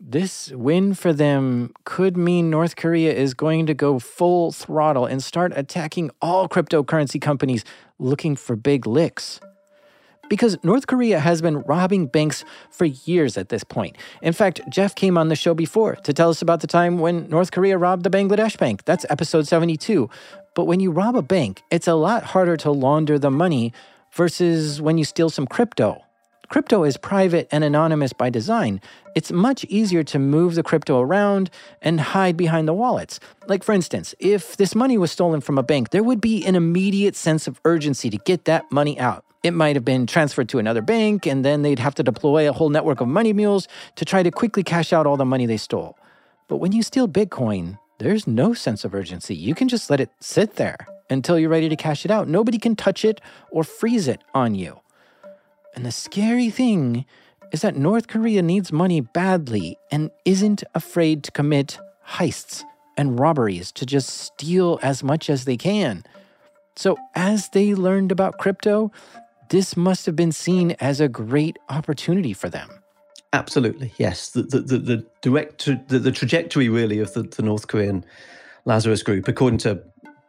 this 0.00 0.52
win 0.52 0.94
for 0.94 1.12
them 1.12 1.72
could 1.84 2.16
mean 2.16 2.50
North 2.50 2.76
Korea 2.76 3.12
is 3.12 3.34
going 3.34 3.66
to 3.66 3.74
go 3.74 3.98
full 3.98 4.52
throttle 4.52 5.06
and 5.06 5.22
start 5.22 5.52
attacking 5.56 6.12
all 6.22 6.48
cryptocurrency 6.48 7.20
companies 7.20 7.64
looking 7.98 8.36
for 8.36 8.54
big 8.54 8.86
licks 8.86 9.40
because 10.28 10.56
North 10.62 10.86
Korea 10.86 11.18
has 11.18 11.42
been 11.42 11.60
robbing 11.62 12.06
banks 12.06 12.44
for 12.70 12.84
years 12.84 13.36
at 13.36 13.48
this 13.48 13.64
point. 13.64 13.96
In 14.22 14.32
fact, 14.32 14.60
Geoff 14.68 14.94
came 14.94 15.18
on 15.18 15.28
the 15.28 15.36
show 15.36 15.54
before 15.54 15.96
to 15.96 16.12
tell 16.12 16.30
us 16.30 16.42
about 16.42 16.60
the 16.60 16.66
time 16.66 16.98
when 16.98 17.28
North 17.28 17.50
Korea 17.50 17.78
robbed 17.78 18.04
the 18.04 18.10
Bangladesh 18.10 18.58
bank. 18.58 18.84
That's 18.84 19.06
episode 19.10 19.48
72. 19.48 20.08
But 20.58 20.64
when 20.64 20.80
you 20.80 20.90
rob 20.90 21.14
a 21.14 21.22
bank, 21.22 21.62
it's 21.70 21.86
a 21.86 21.94
lot 21.94 22.24
harder 22.24 22.56
to 22.56 22.72
launder 22.72 23.16
the 23.16 23.30
money 23.30 23.72
versus 24.10 24.82
when 24.82 24.98
you 24.98 25.04
steal 25.04 25.30
some 25.30 25.46
crypto. 25.46 26.02
Crypto 26.48 26.82
is 26.82 26.96
private 26.96 27.46
and 27.52 27.62
anonymous 27.62 28.12
by 28.12 28.28
design. 28.28 28.80
It's 29.14 29.30
much 29.30 29.62
easier 29.66 30.02
to 30.02 30.18
move 30.18 30.56
the 30.56 30.64
crypto 30.64 31.00
around 31.00 31.48
and 31.80 32.00
hide 32.00 32.36
behind 32.36 32.66
the 32.66 32.74
wallets. 32.74 33.20
Like, 33.46 33.62
for 33.62 33.72
instance, 33.72 34.16
if 34.18 34.56
this 34.56 34.74
money 34.74 34.98
was 34.98 35.12
stolen 35.12 35.40
from 35.40 35.58
a 35.58 35.62
bank, 35.62 35.90
there 35.90 36.02
would 36.02 36.20
be 36.20 36.44
an 36.44 36.56
immediate 36.56 37.14
sense 37.14 37.46
of 37.46 37.60
urgency 37.64 38.10
to 38.10 38.18
get 38.18 38.46
that 38.46 38.64
money 38.72 38.98
out. 38.98 39.24
It 39.44 39.52
might 39.52 39.76
have 39.76 39.84
been 39.84 40.08
transferred 40.08 40.48
to 40.48 40.58
another 40.58 40.82
bank, 40.82 41.24
and 41.24 41.44
then 41.44 41.62
they'd 41.62 41.78
have 41.78 41.94
to 41.94 42.02
deploy 42.02 42.48
a 42.48 42.52
whole 42.52 42.70
network 42.70 43.00
of 43.00 43.06
money 43.06 43.32
mules 43.32 43.68
to 43.94 44.04
try 44.04 44.24
to 44.24 44.32
quickly 44.32 44.64
cash 44.64 44.92
out 44.92 45.06
all 45.06 45.16
the 45.16 45.24
money 45.24 45.46
they 45.46 45.56
stole. 45.56 45.96
But 46.48 46.56
when 46.56 46.72
you 46.72 46.82
steal 46.82 47.06
Bitcoin, 47.06 47.78
there's 47.98 48.26
no 48.26 48.54
sense 48.54 48.84
of 48.84 48.94
urgency. 48.94 49.34
You 49.34 49.54
can 49.54 49.68
just 49.68 49.90
let 49.90 50.00
it 50.00 50.10
sit 50.20 50.54
there 50.54 50.86
until 51.10 51.38
you're 51.38 51.50
ready 51.50 51.68
to 51.68 51.76
cash 51.76 52.04
it 52.04 52.10
out. 52.10 52.28
Nobody 52.28 52.58
can 52.58 52.76
touch 52.76 53.04
it 53.04 53.20
or 53.50 53.64
freeze 53.64 54.08
it 54.08 54.22
on 54.34 54.54
you. 54.54 54.80
And 55.74 55.84
the 55.84 55.92
scary 55.92 56.50
thing 56.50 57.06
is 57.52 57.62
that 57.62 57.76
North 57.76 58.08
Korea 58.08 58.42
needs 58.42 58.72
money 58.72 59.00
badly 59.00 59.78
and 59.90 60.10
isn't 60.24 60.64
afraid 60.74 61.24
to 61.24 61.30
commit 61.30 61.78
heists 62.06 62.62
and 62.96 63.18
robberies 63.18 63.72
to 63.72 63.86
just 63.86 64.08
steal 64.08 64.78
as 64.82 65.02
much 65.02 65.30
as 65.30 65.44
they 65.44 65.56
can. 65.56 66.04
So, 66.76 66.96
as 67.14 67.48
they 67.50 67.74
learned 67.74 68.12
about 68.12 68.38
crypto, 68.38 68.92
this 69.50 69.76
must 69.76 70.06
have 70.06 70.14
been 70.14 70.32
seen 70.32 70.72
as 70.78 71.00
a 71.00 71.08
great 71.08 71.58
opportunity 71.68 72.32
for 72.32 72.48
them. 72.48 72.77
Absolutely, 73.32 73.92
yes. 73.98 74.30
The 74.30 74.42
the 74.42 74.60
the, 74.60 74.78
the 74.78 75.06
direct 75.20 75.64
the, 75.66 75.98
the 75.98 76.12
trajectory 76.12 76.68
really 76.68 76.98
of 76.98 77.12
the, 77.12 77.22
the 77.22 77.42
North 77.42 77.66
Korean 77.68 78.04
Lazarus 78.64 79.02
Group, 79.02 79.28
according 79.28 79.58
to 79.60 79.82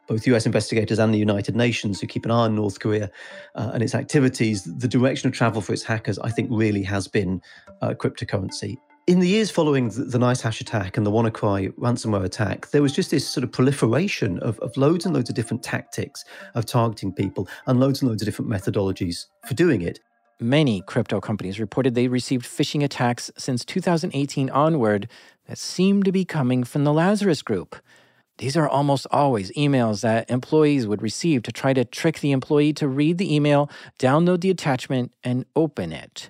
both 0.08 0.26
US 0.28 0.46
investigators 0.46 1.00
and 1.00 1.14
the 1.14 1.20
United 1.20 1.56
Nations, 1.56 2.02
who 2.02 2.08
keep 2.08 2.26
an 2.26 2.32
eye 2.32 2.46
on 2.46 2.56
North 2.56 2.80
Korea 2.80 3.12
uh, 3.56 3.72
and 3.74 3.84
its 3.84 3.94
activities, 3.94 4.64
the 4.64 4.88
direction 4.88 5.28
of 5.28 5.34
travel 5.34 5.62
for 5.62 5.72
its 5.72 5.84
hackers, 5.84 6.18
I 6.20 6.32
think, 6.32 6.50
really 6.52 6.82
has 6.84 7.08
been 7.08 7.42
uh, 7.82 7.90
cryptocurrency 7.90 8.78
in 9.10 9.20
the 9.20 9.28
years 9.28 9.50
following 9.50 9.90
the, 9.90 10.04
the 10.04 10.20
NiceHash 10.20 10.62
attack 10.62 10.96
and 10.96 11.04
the 11.04 11.10
WannaCry 11.10 11.74
ransomware 11.80 12.24
attack, 12.24 12.70
there 12.70 12.84
was 12.84 12.94
just 12.94 13.10
this 13.10 13.28
sort 13.28 13.44
of 13.44 13.52
proliferation 13.52 14.38
of, 14.42 14.60
of 14.60 14.78
loads 14.78 15.04
and 15.04 15.16
loads 15.16 15.32
of 15.32 15.36
different 15.36 15.64
tactics 15.64 16.24
of 16.54 16.68
targeting 16.68 17.12
people 17.12 17.48
and 17.66 17.80
loads 17.80 18.04
and 18.04 18.10
loads 18.10 18.22
of 18.22 18.28
different 18.28 18.52
methodologies 18.52 19.26
for 19.48 19.56
doing 19.56 19.82
it. 19.82 20.00
Many 20.42 20.80
crypto 20.80 21.20
companies 21.20 21.60
reported 21.60 21.96
they 21.96 22.08
received 22.08 22.46
phishing 22.46 22.82
attacks 22.82 23.30
since 23.38 23.66
2018 23.66 24.50
onward 24.50 25.10
that 25.48 25.58
seemed 25.58 26.06
to 26.06 26.14
be 26.14 26.24
coming 26.24 26.64
from 26.64 26.86
the 26.86 26.94
Lazarus 26.94 27.42
Group. 27.42 27.76
These 28.38 28.56
are 28.56 28.70
almost 28.70 29.06
always 29.12 29.52
emails 29.52 30.00
that 30.00 30.30
employees 30.30 30.88
would 30.88 31.02
receive 31.02 31.44
to 31.44 31.52
try 31.52 31.74
to 31.74 31.84
trick 31.84 32.22
the 32.22 32.32
employee 32.32 32.72
to 32.74 32.88
read 32.88 33.18
the 33.18 33.36
email, 33.36 33.70
download 34.00 34.40
the 34.40 34.50
attachment, 34.50 35.12
and 35.26 35.46
open 35.58 35.92
it. 35.92 36.30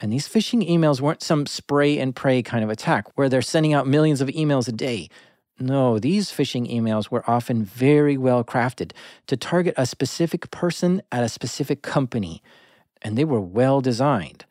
And 0.00 0.12
these 0.12 0.28
phishing 0.28 0.68
emails 0.68 1.00
weren't 1.00 1.22
some 1.22 1.46
spray 1.46 2.00
and 2.00 2.16
pray 2.16 2.42
kind 2.42 2.64
of 2.64 2.70
attack 2.70 3.06
where 3.16 3.28
they're 3.28 3.40
sending 3.40 3.72
out 3.72 3.86
millions 3.86 4.20
of 4.20 4.26
emails 4.30 4.66
a 4.66 4.72
day. 4.72 5.08
No, 5.60 6.00
these 6.00 6.32
phishing 6.32 6.68
emails 6.68 7.08
were 7.08 7.22
often 7.30 7.64
very 7.64 8.16
well 8.16 8.42
crafted 8.42 8.90
to 9.28 9.36
target 9.36 9.74
a 9.76 9.86
specific 9.86 10.50
person 10.50 11.02
at 11.12 11.22
a 11.22 11.28
specific 11.28 11.82
company, 11.82 12.42
and 13.04 13.16
they 13.16 13.24
were 13.24 13.40
well 13.40 13.80
designed. 13.80 14.44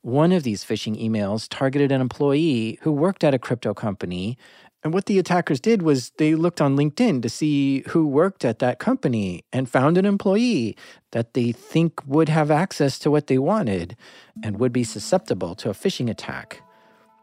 One 0.00 0.32
of 0.32 0.42
these 0.42 0.64
phishing 0.64 1.00
emails 1.00 1.46
targeted 1.48 1.92
an 1.92 2.00
employee 2.00 2.78
who 2.82 2.90
worked 2.90 3.22
at 3.22 3.34
a 3.34 3.38
crypto 3.38 3.74
company 3.74 4.38
and 4.84 4.94
what 4.94 5.06
the 5.06 5.18
attackers 5.18 5.58
did 5.60 5.82
was 5.82 6.10
they 6.18 6.34
looked 6.34 6.60
on 6.60 6.76
LinkedIn 6.76 7.22
to 7.22 7.28
see 7.28 7.82
who 7.88 8.06
worked 8.06 8.44
at 8.44 8.60
that 8.60 8.78
company 8.78 9.44
and 9.52 9.68
found 9.68 9.98
an 9.98 10.06
employee 10.06 10.76
that 11.10 11.34
they 11.34 11.50
think 11.50 12.00
would 12.06 12.28
have 12.28 12.50
access 12.50 12.98
to 13.00 13.10
what 13.10 13.26
they 13.26 13.38
wanted 13.38 13.96
and 14.42 14.60
would 14.60 14.72
be 14.72 14.84
susceptible 14.84 15.56
to 15.56 15.68
a 15.68 15.74
phishing 15.74 16.08
attack. 16.08 16.62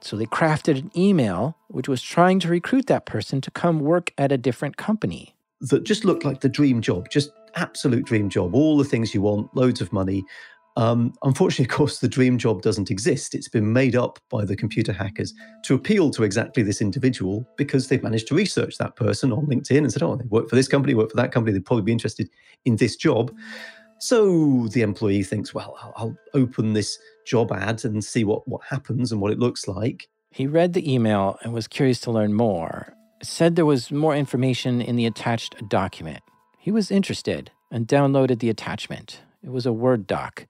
So 0.01 0.18
they 0.18 0.25
crafted 0.25 0.80
an 0.80 0.92
email 0.98 1.58
which 1.68 1.88
was 1.88 2.01
trying 2.01 2.39
to 2.42 2.50
recruit 2.50 2.88
that 2.88 3.06
person 3.06 3.39
to 3.42 3.51
come 3.51 3.80
work 3.80 4.12
at 4.18 4.32
a 4.34 4.38
different 4.38 4.75
company. 4.75 5.34
That 5.62 5.86
just 5.86 6.04
looked 6.04 6.25
like 6.25 6.42
the 6.42 6.50
dream 6.50 6.82
job, 6.82 7.10
just 7.10 7.32
absolute 7.56 8.06
dream 8.06 8.30
job. 8.30 8.54
All 8.54 8.77
the 8.77 8.84
things 8.84 9.13
you 9.13 9.22
want, 9.22 9.56
loads 9.56 9.80
of 9.80 9.94
money, 9.94 10.25
um, 10.77 11.13
unfortunately, 11.24 11.72
of 11.72 11.77
course, 11.77 12.00
the 12.00 12.08
dream 12.08 12.38
job 12.38 12.62
doesn't 12.62 12.91
exist. 12.91 13.34
It's 13.34 13.48
been 13.48 13.72
made 13.72 13.96
up 13.96 14.20
by 14.29 14.44
the 14.44 14.55
computer 14.55 14.91
hackers 14.91 15.34
to 15.63 15.74
appeal 15.74 16.12
to 16.12 16.24
exactly 16.24 16.63
this 16.63 16.82
individual 16.82 17.48
because 17.58 17.88
they've 17.88 18.03
managed 18.03 18.27
to 18.27 18.36
research 18.36 18.77
that 18.77 18.96
person 18.96 19.32
on 19.32 19.46
LinkedIn 19.46 19.77
and 19.77 19.91
said, 19.91 20.03
oh, 20.03 20.15
they 20.17 20.25
work 20.25 20.50
for 20.50 20.55
this 20.55 20.67
company, 20.67 20.94
work 20.94 21.12
for 21.12 21.17
that 21.17 21.32
company, 21.32 21.53
they'd 21.53 21.65
probably 21.65 21.84
be 21.84 21.94
interested 21.94 22.29
in 22.65 22.75
this 22.75 22.96
job. 22.96 23.32
So 24.00 24.67
the 24.67 24.82
employee 24.82 25.24
thinks, 25.24 25.53
well, 25.53 25.77
I'll, 25.82 25.94
I'll 25.96 26.17
open 26.34 26.74
this 26.74 27.00
job 27.25 27.53
ad 27.53 27.86
and 27.86 28.03
see 28.03 28.25
what, 28.25 28.46
what 28.48 28.62
happens 28.67 29.12
and 29.12 29.22
what 29.22 29.32
it 29.32 29.39
looks 29.39 29.67
like. 29.67 30.10
He 30.32 30.46
read 30.46 30.74
the 30.74 30.94
email 30.94 31.38
and 31.41 31.53
was 31.53 31.67
curious 31.67 32.01
to 32.01 32.12
learn 32.12 32.34
more. 32.34 32.94
Said 33.24 33.55
there 33.55 33.65
was 33.65 33.91
more 33.91 34.13
information 34.13 34.82
in 34.82 34.98
the 34.98 35.05
attached 35.05 35.55
document. 35.70 36.22
He 36.60 36.72
was 36.72 36.91
interested 36.91 37.51
and 37.72 37.88
downloaded 37.88 38.39
the 38.39 38.50
attachment. 38.50 39.22
It 39.46 39.52
was 39.52 39.68
a 39.68 39.74
Word 39.74 40.08
doc. 40.08 40.48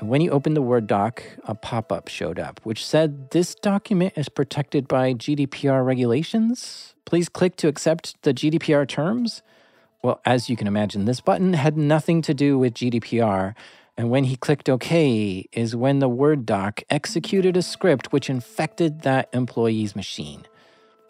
And 0.00 0.08
when 0.08 0.22
he 0.22 0.30
opened 0.30 0.56
the 0.56 0.62
Word 0.62 0.86
doc, 0.86 1.22
a 1.44 1.54
pop 1.54 1.92
up 1.92 2.08
showed 2.08 2.38
up 2.38 2.60
which 2.64 2.84
said, 2.84 3.30
This 3.30 3.54
document 3.54 4.14
is 4.16 4.30
protected 4.30 4.88
by 4.88 5.12
GDPR 5.12 5.84
regulations. 5.84 6.94
Please 7.04 7.28
click 7.28 7.56
to 7.56 7.68
accept 7.68 8.20
the 8.22 8.32
GDPR 8.32 8.88
terms. 8.88 9.42
Well, 10.02 10.20
as 10.24 10.48
you 10.48 10.56
can 10.56 10.66
imagine, 10.66 11.04
this 11.04 11.20
button 11.20 11.52
had 11.52 11.76
nothing 11.76 12.22
to 12.22 12.32
do 12.32 12.58
with 12.58 12.72
GDPR. 12.72 13.54
And 13.98 14.08
when 14.08 14.24
he 14.24 14.36
clicked 14.36 14.70
OK, 14.70 15.46
is 15.52 15.76
when 15.76 15.98
the 15.98 16.08
Word 16.08 16.46
doc 16.46 16.82
executed 16.88 17.54
a 17.54 17.62
script 17.62 18.12
which 18.12 18.30
infected 18.30 19.02
that 19.02 19.28
employee's 19.34 19.94
machine. 19.94 20.46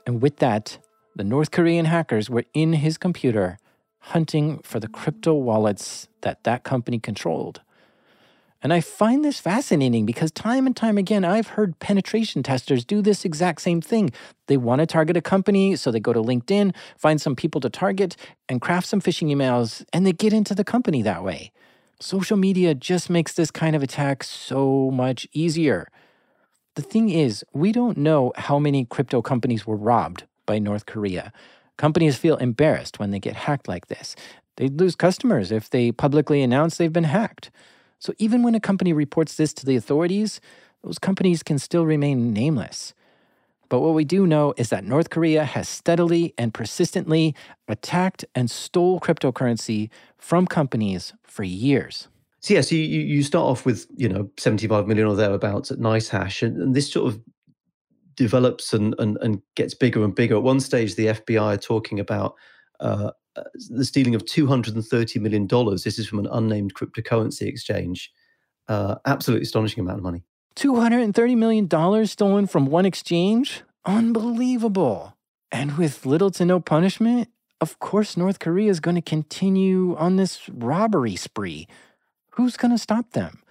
And 0.04 0.20
with 0.20 0.38
that, 0.38 0.78
the 1.14 1.22
North 1.22 1.52
Korean 1.52 1.84
hackers 1.84 2.28
were 2.28 2.44
in 2.52 2.72
his 2.72 2.98
computer 2.98 3.58
hunting 4.02 4.58
for 4.64 4.80
the 4.80 4.88
crypto 4.88 5.32
wallets 5.32 6.08
that 6.22 6.42
that 6.44 6.64
company 6.64 6.98
controlled. 6.98 7.60
And 8.62 8.72
I 8.72 8.80
find 8.80 9.24
this 9.24 9.40
fascinating 9.40 10.06
because 10.06 10.30
time 10.30 10.66
and 10.66 10.76
time 10.76 10.96
again, 10.96 11.24
I've 11.24 11.48
heard 11.48 11.78
penetration 11.80 12.44
testers 12.44 12.84
do 12.84 13.02
this 13.02 13.24
exact 13.24 13.60
same 13.60 13.80
thing. 13.80 14.10
They 14.46 14.56
want 14.56 14.80
to 14.80 14.86
target 14.86 15.16
a 15.16 15.20
company, 15.20 15.74
so 15.74 15.90
they 15.90 15.98
go 15.98 16.12
to 16.12 16.20
LinkedIn, 16.20 16.74
find 16.96 17.20
some 17.20 17.34
people 17.34 17.60
to 17.62 17.70
target, 17.70 18.16
and 18.48 18.60
craft 18.60 18.86
some 18.86 19.00
phishing 19.00 19.28
emails, 19.28 19.84
and 19.92 20.06
they 20.06 20.12
get 20.12 20.32
into 20.32 20.54
the 20.54 20.62
company 20.64 21.02
that 21.02 21.24
way. 21.24 21.50
Social 21.98 22.36
media 22.36 22.74
just 22.74 23.10
makes 23.10 23.34
this 23.34 23.50
kind 23.50 23.74
of 23.74 23.82
attack 23.82 24.22
so 24.22 24.90
much 24.92 25.26
easier. 25.32 25.88
The 26.74 26.82
thing 26.82 27.10
is, 27.10 27.44
we 27.52 27.72
don't 27.72 27.98
know 27.98 28.32
how 28.36 28.58
many 28.58 28.84
crypto 28.84 29.22
companies 29.22 29.66
were 29.66 29.76
robbed 29.76 30.24
by 30.46 30.58
North 30.58 30.86
Korea. 30.86 31.32
Companies 31.76 32.16
feel 32.16 32.36
embarrassed 32.36 32.98
when 32.98 33.10
they 33.10 33.18
get 33.18 33.34
hacked 33.34 33.68
like 33.68 33.88
this. 33.88 34.14
They'd 34.56 34.78
lose 34.78 34.94
customers 34.94 35.50
if 35.50 35.70
they 35.70 35.92
publicly 35.92 36.42
announce 36.42 36.76
they've 36.76 36.92
been 36.92 37.04
hacked. 37.04 37.50
So 37.98 38.12
even 38.18 38.42
when 38.42 38.54
a 38.54 38.60
company 38.60 38.92
reports 38.92 39.36
this 39.36 39.52
to 39.54 39.66
the 39.66 39.76
authorities, 39.76 40.40
those 40.82 40.98
companies 40.98 41.42
can 41.42 41.58
still 41.58 41.86
remain 41.86 42.32
nameless. 42.32 42.94
But 43.68 43.80
what 43.80 43.94
we 43.94 44.04
do 44.04 44.26
know 44.26 44.52
is 44.58 44.68
that 44.68 44.84
North 44.84 45.08
Korea 45.08 45.44
has 45.44 45.66
steadily 45.66 46.34
and 46.36 46.52
persistently 46.52 47.34
attacked 47.68 48.24
and 48.34 48.50
stole 48.50 49.00
cryptocurrency 49.00 49.88
from 50.18 50.46
companies 50.46 51.14
for 51.22 51.42
years. 51.42 52.08
So 52.40 52.54
yeah, 52.54 52.60
so 52.60 52.74
you, 52.74 52.82
you 52.82 53.22
start 53.22 53.44
off 53.44 53.64
with 53.64 53.86
you 53.96 54.08
know 54.08 54.28
75 54.36 54.86
million 54.86 55.06
or 55.06 55.16
thereabouts 55.16 55.70
at 55.70 55.78
NiceHash, 55.78 56.46
and, 56.46 56.60
and 56.60 56.74
this 56.74 56.92
sort 56.92 57.14
of 57.14 57.20
develops 58.14 58.72
and, 58.72 58.94
and 58.98 59.18
and 59.22 59.42
gets 59.54 59.74
bigger 59.74 60.04
and 60.04 60.14
bigger. 60.14 60.36
At 60.36 60.42
one 60.42 60.60
stage, 60.60 60.94
the 60.94 61.06
FBI 61.06 61.54
are 61.54 61.56
talking 61.56 62.00
about 62.00 62.34
uh, 62.80 63.10
the 63.68 63.84
stealing 63.84 64.14
of 64.14 64.24
230 64.24 65.18
million 65.18 65.46
dollars. 65.46 65.84
This 65.84 65.98
is 65.98 66.06
from 66.06 66.18
an 66.20 66.28
unnamed 66.30 66.74
cryptocurrency 66.74 67.46
exchange. 67.46 68.10
Uh, 68.68 68.96
absolutely 69.06 69.42
astonishing 69.42 69.80
amount 69.80 69.98
of 69.98 70.04
money. 70.04 70.22
$230 70.56 71.36
million 71.36 72.06
stolen 72.06 72.46
from 72.46 72.66
one 72.66 72.86
exchange? 72.86 73.62
Unbelievable. 73.84 75.16
And 75.50 75.76
with 75.76 76.06
little 76.06 76.30
to 76.32 76.44
no 76.44 76.60
punishment, 76.60 77.28
of 77.60 77.78
course, 77.78 78.16
North 78.16 78.38
Korea 78.38 78.70
is 78.70 78.80
going 78.80 78.94
to 78.94 79.02
continue 79.02 79.96
on 79.96 80.16
this 80.16 80.48
robbery 80.48 81.16
spree. 81.16 81.66
Who's 82.30 82.56
going 82.56 82.72
to 82.72 82.78
stop 82.78 83.12
them? 83.12 83.41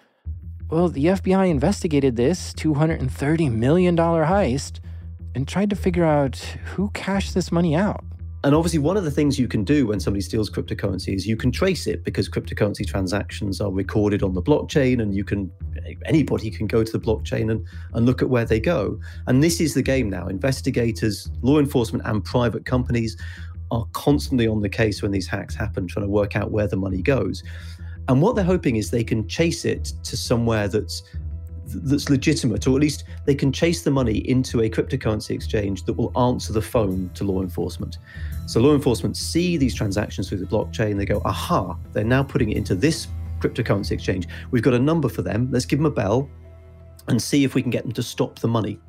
Well, 0.72 0.88
the 0.88 1.08
FBI 1.08 1.50
investigated 1.50 2.16
this 2.16 2.54
$230 2.54 3.52
million 3.52 3.98
heist 3.98 4.80
and 5.36 5.46
tried 5.46 5.70
to 5.72 5.76
figure 5.76 6.06
out 6.06 6.38
who 6.38 6.90
cashed 6.92 7.34
this 7.34 7.52
money 7.52 7.76
out. 7.76 8.06
And 8.46 8.56
obviously, 8.56 8.80
one 8.80 8.96
of 8.96 9.04
the 9.04 9.12
things 9.12 9.38
you 9.38 9.50
can 9.50 9.66
do 9.66 9.88
when 9.88 10.00
somebody 10.00 10.22
steals 10.22 10.50
cryptocurrency 10.50 11.14
is 11.14 11.28
you 11.28 11.36
can 11.36 11.52
trace 11.52 11.88
it 11.88 12.06
because 12.06 12.30
cryptocurrency 12.30 12.88
transactions 12.88 13.60
are 13.60 13.70
recorded 13.70 14.24
on 14.24 14.34
the 14.34 14.42
blockchain, 14.42 15.02
and 15.02 15.14
you 15.14 15.26
can 15.26 15.52
anybody 16.06 16.50
can 16.50 16.68
go 16.68 16.86
to 16.86 16.92
the 16.92 17.00
blockchain 17.00 17.52
and, 17.52 17.68
and 17.94 18.06
look 18.06 18.22
at 18.22 18.30
where 18.30 18.46
they 18.46 18.60
go. 18.62 18.98
And 19.28 19.44
this 19.44 19.60
is 19.60 19.74
the 19.74 19.84
game 19.84 20.10
now. 20.10 20.28
Investigators, 20.28 21.30
law 21.42 21.60
enforcement, 21.60 22.06
and 22.08 22.24
private 22.24 22.66
companies 22.66 23.18
are 23.72 23.86
constantly 23.92 24.48
on 24.48 24.62
the 24.62 24.70
case 24.70 25.02
when 25.02 25.12
these 25.12 25.28
hacks 25.28 25.54
happen, 25.54 25.86
trying 25.86 26.06
to 26.06 26.10
work 26.10 26.38
out 26.38 26.52
where 26.52 26.68
the 26.68 26.78
money 26.78 27.02
goes. 27.02 27.44
And 28.08 28.22
what 28.22 28.36
they're 28.36 28.44
hoping 28.44 28.76
is 28.76 28.90
they 28.90 29.04
can 29.04 29.28
chase 29.28 29.66
it 29.66 29.94
to 30.04 30.18
somewhere 30.18 30.68
that's 30.68 31.04
that's 31.74 32.10
legitimate, 32.10 32.68
or 32.68 32.72
at 32.72 32.82
least 32.82 33.06
they 33.26 33.36
can 33.36 33.52
chase 33.52 33.84
the 33.84 33.92
money 33.92 34.18
into 34.30 34.62
a 34.62 34.70
cryptocurrency 34.70 35.32
exchange 35.32 35.84
that 35.86 35.94
will 35.94 36.12
answer 36.20 36.52
the 36.52 36.62
phone 36.62 37.10
to 37.14 37.24
law 37.24 37.42
enforcement. 37.42 37.98
So 38.46 38.60
law 38.60 38.74
enforcement 38.74 39.16
see 39.16 39.56
these 39.56 39.74
transactions 39.74 40.28
through 40.28 40.40
the 40.40 40.46
blockchain, 40.46 40.98
they 40.98 41.06
go, 41.06 41.22
aha, 41.24 41.78
they're 41.94 42.04
now 42.04 42.24
putting 42.24 42.52
it 42.52 42.58
into 42.58 42.76
this 42.76 43.08
cryptocurrency 43.40 43.92
exchange. 43.92 44.28
We've 44.52 44.64
got 44.64 44.74
a 44.74 44.80
number 44.80 45.08
for 45.08 45.22
them. 45.22 45.50
Let's 45.52 45.66
give 45.66 45.80
them 45.80 45.86
a 45.86 45.92
bell 45.92 46.30
and 47.08 47.22
see 47.22 47.44
if 47.44 47.56
we 47.56 47.62
can 47.62 47.72
get 47.72 47.84
them 47.84 47.94
to 47.94 48.04
stop 48.04 48.40
the 48.40 48.48
money. 48.48 48.80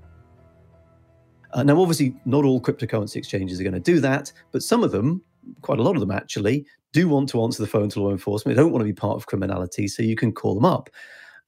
Uh, 1.52 1.62
now, 1.62 1.81
obviously, 1.81 2.16
not 2.25 2.45
all 2.45 2.61
cryptocurrency 2.61 3.16
exchanges 3.16 3.61
are 3.61 3.62
going 3.62 3.75
to 3.75 3.81
do 3.81 4.00
that, 4.00 4.33
but 4.52 4.62
some 4.62 4.83
of 4.83 4.90
them, 4.90 5.23
quite 5.61 5.78
a 5.78 5.83
lot 5.83 5.97
of 5.97 6.00
them 6.00 6.11
actually, 6.11 6.64
do 6.93 7.09
want 7.09 7.29
to 7.31 7.43
answer 7.43 7.63
the 7.63 7.69
phone 7.69 7.89
to 7.91 8.03
law 8.03 8.11
enforcement. 8.11 8.57
They 8.57 8.63
don't 8.63 8.73
want 8.73 8.83
to 8.83 8.87
be 8.87 8.93
part 8.93 9.17
of 9.17 9.27
criminality, 9.27 9.89
so 9.89 10.03
you 10.03 10.17
can 10.17 10.33
call 10.33 10.55
them 10.55 10.65
up. 10.65 10.91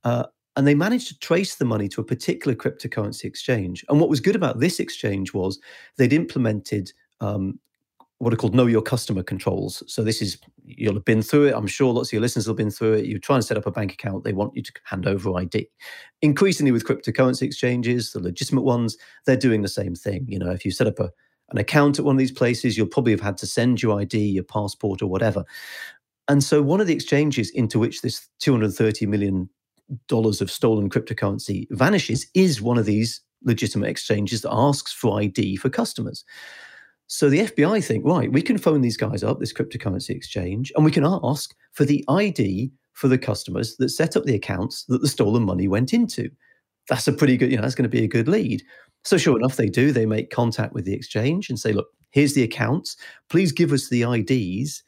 Uh, 0.05 0.25
and 0.57 0.67
they 0.67 0.75
managed 0.75 1.09
to 1.09 1.19
trace 1.19 1.57
the 1.57 1.65
money 1.65 1.89
to 1.89 2.01
a 2.01 2.05
particular 2.05 2.55
cryptocurrency 2.55 3.25
exchange. 3.25 3.85
And 3.89 4.01
what 4.01 4.09
was 4.09 4.21
good 4.21 4.37
about 4.37 4.61
this 4.61 4.79
exchange 4.79 5.35
was 5.35 5.59
they'd 5.97 6.13
implemented 6.13 6.93
um, 7.21 7.59
what 8.19 8.33
are 8.33 8.37
called 8.37 8.55
know 8.55 8.67
your 8.67 8.83
customer 8.83 9.23
controls. 9.23 9.83
So 9.87 10.03
this 10.03 10.23
is 10.23 10.39
you'll 10.65 10.95
have 10.95 11.05
been 11.05 11.23
through 11.23 11.49
it. 11.49 11.55
I'm 11.55 11.67
sure 11.67 11.93
lots 11.93 12.09
of 12.09 12.13
your 12.15 12.23
listeners 12.23 12.47
have 12.47 12.57
been 12.57 12.71
through 12.71 12.95
it. 12.95 13.07
You're 13.07 13.19
trying 13.19 13.41
to 13.41 13.47
set 13.47 13.57
up 13.57 13.67
a 13.67 13.73
bank 13.73 13.93
account. 13.93 14.25
They 14.25 14.33
want 14.33 14.55
you 14.55 14.63
to 14.63 14.73
hand 14.85 15.07
over 15.07 15.37
ID. 15.37 15.69
Increasingly 16.23 16.73
with 16.73 16.87
cryptocurrency 16.87 17.43
exchanges, 17.43 18.13
the 18.13 18.21
legitimate 18.21 18.63
ones, 18.63 18.97
they're 19.27 19.37
doing 19.37 19.63
the 19.63 19.69
same 19.69 19.95
thing. 19.95 20.25
You 20.29 20.39
know, 20.39 20.51
if 20.51 20.65
you 20.65 20.71
set 20.71 20.87
up 20.87 21.01
a 21.01 21.11
an 21.51 21.59
account 21.59 21.99
at 21.99 22.05
one 22.05 22.17
of 22.17 22.19
these 22.19 22.33
places, 22.33 22.77
you'll 22.77 22.87
probably 22.87 23.13
have 23.13 23.21
had 23.21 23.37
to 23.39 23.47
send 23.47 23.83
your 23.83 24.01
ID, 24.01 24.19
your 24.19 24.45
passport, 24.45 25.03
or 25.03 25.07
whatever. 25.07 25.45
And 26.29 26.43
so, 26.43 26.63
one 26.63 26.81
of 26.81 26.87
the 26.87 26.95
exchanges 26.95 27.51
into 27.51 27.79
which 27.79 28.03
this 28.03 28.29
230 28.41 29.07
million 29.07 29.49
dollars 30.09 30.41
of 30.41 30.51
stolen 30.51 30.89
cryptocurrency 30.89 31.67
vanishes 31.71 32.27
is 32.35 32.63
one 32.63 32.79
of 32.79 32.87
these 32.87 33.21
legitimate 33.43 33.89
exchanges 33.89 34.43
that 34.43 34.53
asks 34.53 34.93
for 34.93 35.21
ID 35.21 35.57
for 35.57 35.69
customers. 35.69 36.25
So 37.07 37.29
the 37.29 37.41
FBI 37.41 37.85
think, 37.85 38.05
right, 38.05 38.33
we 38.33 38.43
can 38.43 38.57
phone 38.57 38.81
these 38.81 38.97
guys 38.97 39.23
up, 39.23 39.39
this 39.39 39.53
cryptocurrency 39.53 40.11
exchange, 40.11 40.73
and 40.75 40.85
we 40.85 40.91
can 40.91 41.05
ask 41.05 41.55
for 41.73 41.85
the 41.85 42.05
ID 42.09 42.73
for 42.95 43.09
the 43.09 43.19
customers 43.19 43.77
that 43.77 43.91
set 43.91 44.17
up 44.17 44.25
the 44.25 44.35
accounts 44.35 44.85
that 44.87 45.03
the 45.03 45.09
stolen 45.09 45.43
money 45.43 45.69
went 45.69 45.93
into. 45.93 46.31
That's 46.89 47.09
a 47.09 47.13
pretty 47.13 47.37
good, 47.37 47.51
you 47.51 47.57
know, 47.57 47.63
that's 47.63 47.75
going 47.75 47.85
to 47.85 47.89
be 47.89 48.05
a 48.05 48.09
good 48.09 48.29
lead. 48.29 48.63
So 49.05 49.19
sure 49.19 49.37
enough, 49.37 49.57
they 49.57 49.69
do. 49.69 49.93
They 49.93 50.07
make 50.07 50.31
contact 50.31 50.73
with 50.73 50.85
the 50.85 50.95
exchange 50.95 51.51
and 51.51 51.59
say, 51.59 51.73
look, 51.73 51.89
here's 52.11 52.35
the 52.35 52.43
accounts. 52.43 52.97
Please 53.29 53.53
give 53.53 53.73
us 53.73 53.89
the 53.89 54.03
IDs 54.03 54.83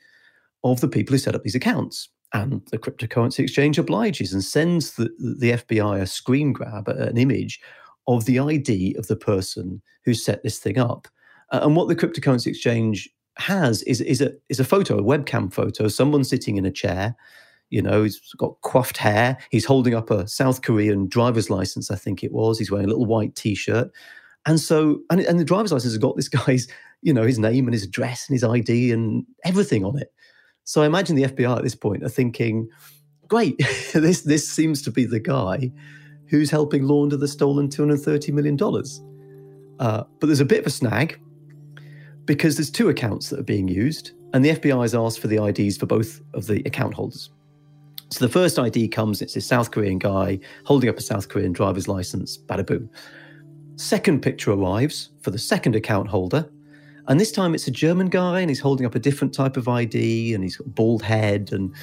of 0.64 0.80
the 0.80 0.88
people 0.88 1.12
who 1.14 1.18
set 1.18 1.34
up 1.34 1.42
these 1.42 1.54
accounts. 1.54 2.08
And 2.32 2.62
the 2.70 2.78
cryptocurrency 2.78 3.40
exchange 3.40 3.78
obliges 3.78 4.32
and 4.32 4.42
sends 4.42 4.92
the, 4.92 5.10
the 5.18 5.52
FBI 5.52 6.00
a 6.00 6.06
screen 6.06 6.52
grab, 6.52 6.88
an 6.88 7.16
image 7.16 7.60
of 8.08 8.24
the 8.24 8.38
ID 8.38 8.94
of 8.98 9.06
the 9.06 9.16
person 9.16 9.82
who 10.04 10.14
set 10.14 10.42
this 10.42 10.58
thing 10.58 10.78
up. 10.78 11.08
Uh, 11.52 11.60
and 11.62 11.76
what 11.76 11.88
the 11.88 11.96
cryptocurrency 11.96 12.48
exchange 12.48 13.08
has 13.38 13.82
is, 13.82 14.00
is, 14.00 14.20
a, 14.20 14.32
is 14.48 14.58
a 14.58 14.64
photo, 14.64 14.98
a 14.98 15.02
webcam 15.02 15.52
photo, 15.52 15.88
someone 15.88 16.24
sitting 16.24 16.56
in 16.56 16.64
a 16.64 16.70
chair. 16.70 17.14
You 17.70 17.82
know, 17.82 18.04
he's 18.04 18.20
got 18.36 18.60
coiffed 18.62 18.96
hair. 18.96 19.38
He's 19.50 19.64
holding 19.64 19.94
up 19.94 20.10
a 20.10 20.28
South 20.28 20.62
Korean 20.62 21.08
driver's 21.08 21.50
license, 21.50 21.90
I 21.90 21.96
think 21.96 22.22
it 22.22 22.32
was. 22.32 22.58
He's 22.58 22.70
wearing 22.70 22.86
a 22.86 22.88
little 22.88 23.06
white 23.06 23.34
t 23.34 23.54
shirt. 23.54 23.90
And 24.46 24.60
so, 24.60 25.00
and, 25.10 25.20
and 25.20 25.40
the 25.40 25.44
driver's 25.44 25.72
license 25.72 25.92
has 25.92 25.98
got 25.98 26.16
this 26.16 26.28
guy's, 26.28 26.68
you 27.02 27.12
know, 27.12 27.24
his 27.24 27.38
name 27.38 27.66
and 27.66 27.74
his 27.74 27.82
address 27.82 28.28
and 28.28 28.34
his 28.34 28.44
ID 28.44 28.92
and 28.92 29.24
everything 29.44 29.84
on 29.84 29.98
it. 29.98 30.12
So 30.64 30.82
I 30.82 30.86
imagine 30.86 31.16
the 31.16 31.24
FBI 31.24 31.56
at 31.56 31.62
this 31.62 31.74
point 31.74 32.04
are 32.04 32.08
thinking, 32.08 32.68
great, 33.28 33.58
this 33.92 34.22
this 34.22 34.48
seems 34.48 34.82
to 34.82 34.90
be 34.90 35.04
the 35.04 35.20
guy 35.20 35.72
who's 36.28 36.50
helping 36.50 36.82
launder 36.84 37.16
the 37.16 37.28
stolen 37.28 37.68
$230 37.68 38.32
million. 38.32 38.58
Uh, 39.78 40.04
but 40.18 40.26
there's 40.26 40.40
a 40.40 40.44
bit 40.44 40.60
of 40.60 40.66
a 40.66 40.70
snag 40.70 41.20
because 42.24 42.56
there's 42.56 42.70
two 42.70 42.88
accounts 42.88 43.30
that 43.30 43.38
are 43.38 43.44
being 43.44 43.68
used, 43.68 44.12
and 44.32 44.44
the 44.44 44.50
FBI 44.50 44.82
has 44.82 44.94
asked 44.94 45.20
for 45.20 45.28
the 45.28 45.42
IDs 45.42 45.76
for 45.76 45.86
both 45.86 46.20
of 46.34 46.46
the 46.46 46.62
account 46.66 46.94
holders. 46.94 47.30
So 48.10 48.24
the 48.24 48.32
first 48.32 48.58
ID 48.58 48.88
comes, 48.88 49.20
it's 49.20 49.34
this 49.34 49.46
South 49.46 49.70
Korean 49.70 49.98
guy 49.98 50.38
holding 50.64 50.88
up 50.88 50.96
a 50.96 51.00
South 51.00 51.28
Korean 51.28 51.52
driver's 51.52 51.88
license, 51.88 52.38
bada 52.38 52.64
boom. 52.64 52.88
Second 53.76 54.22
picture 54.22 54.52
arrives 54.52 55.10
for 55.22 55.30
the 55.30 55.38
second 55.38 55.74
account 55.74 56.08
holder, 56.08 56.48
and 57.08 57.20
this 57.20 57.32
time 57.32 57.54
it's 57.54 57.66
a 57.66 57.70
German 57.70 58.08
guy 58.08 58.40
and 58.40 58.50
he's 58.50 58.60
holding 58.60 58.86
up 58.86 58.94
a 58.94 58.98
different 58.98 59.34
type 59.34 59.56
of 59.56 59.68
ID 59.68 60.34
and 60.34 60.42
he's 60.42 60.56
got 60.56 60.66
a 60.66 60.70
bald 60.70 61.02
head 61.02 61.50
and 61.52 61.74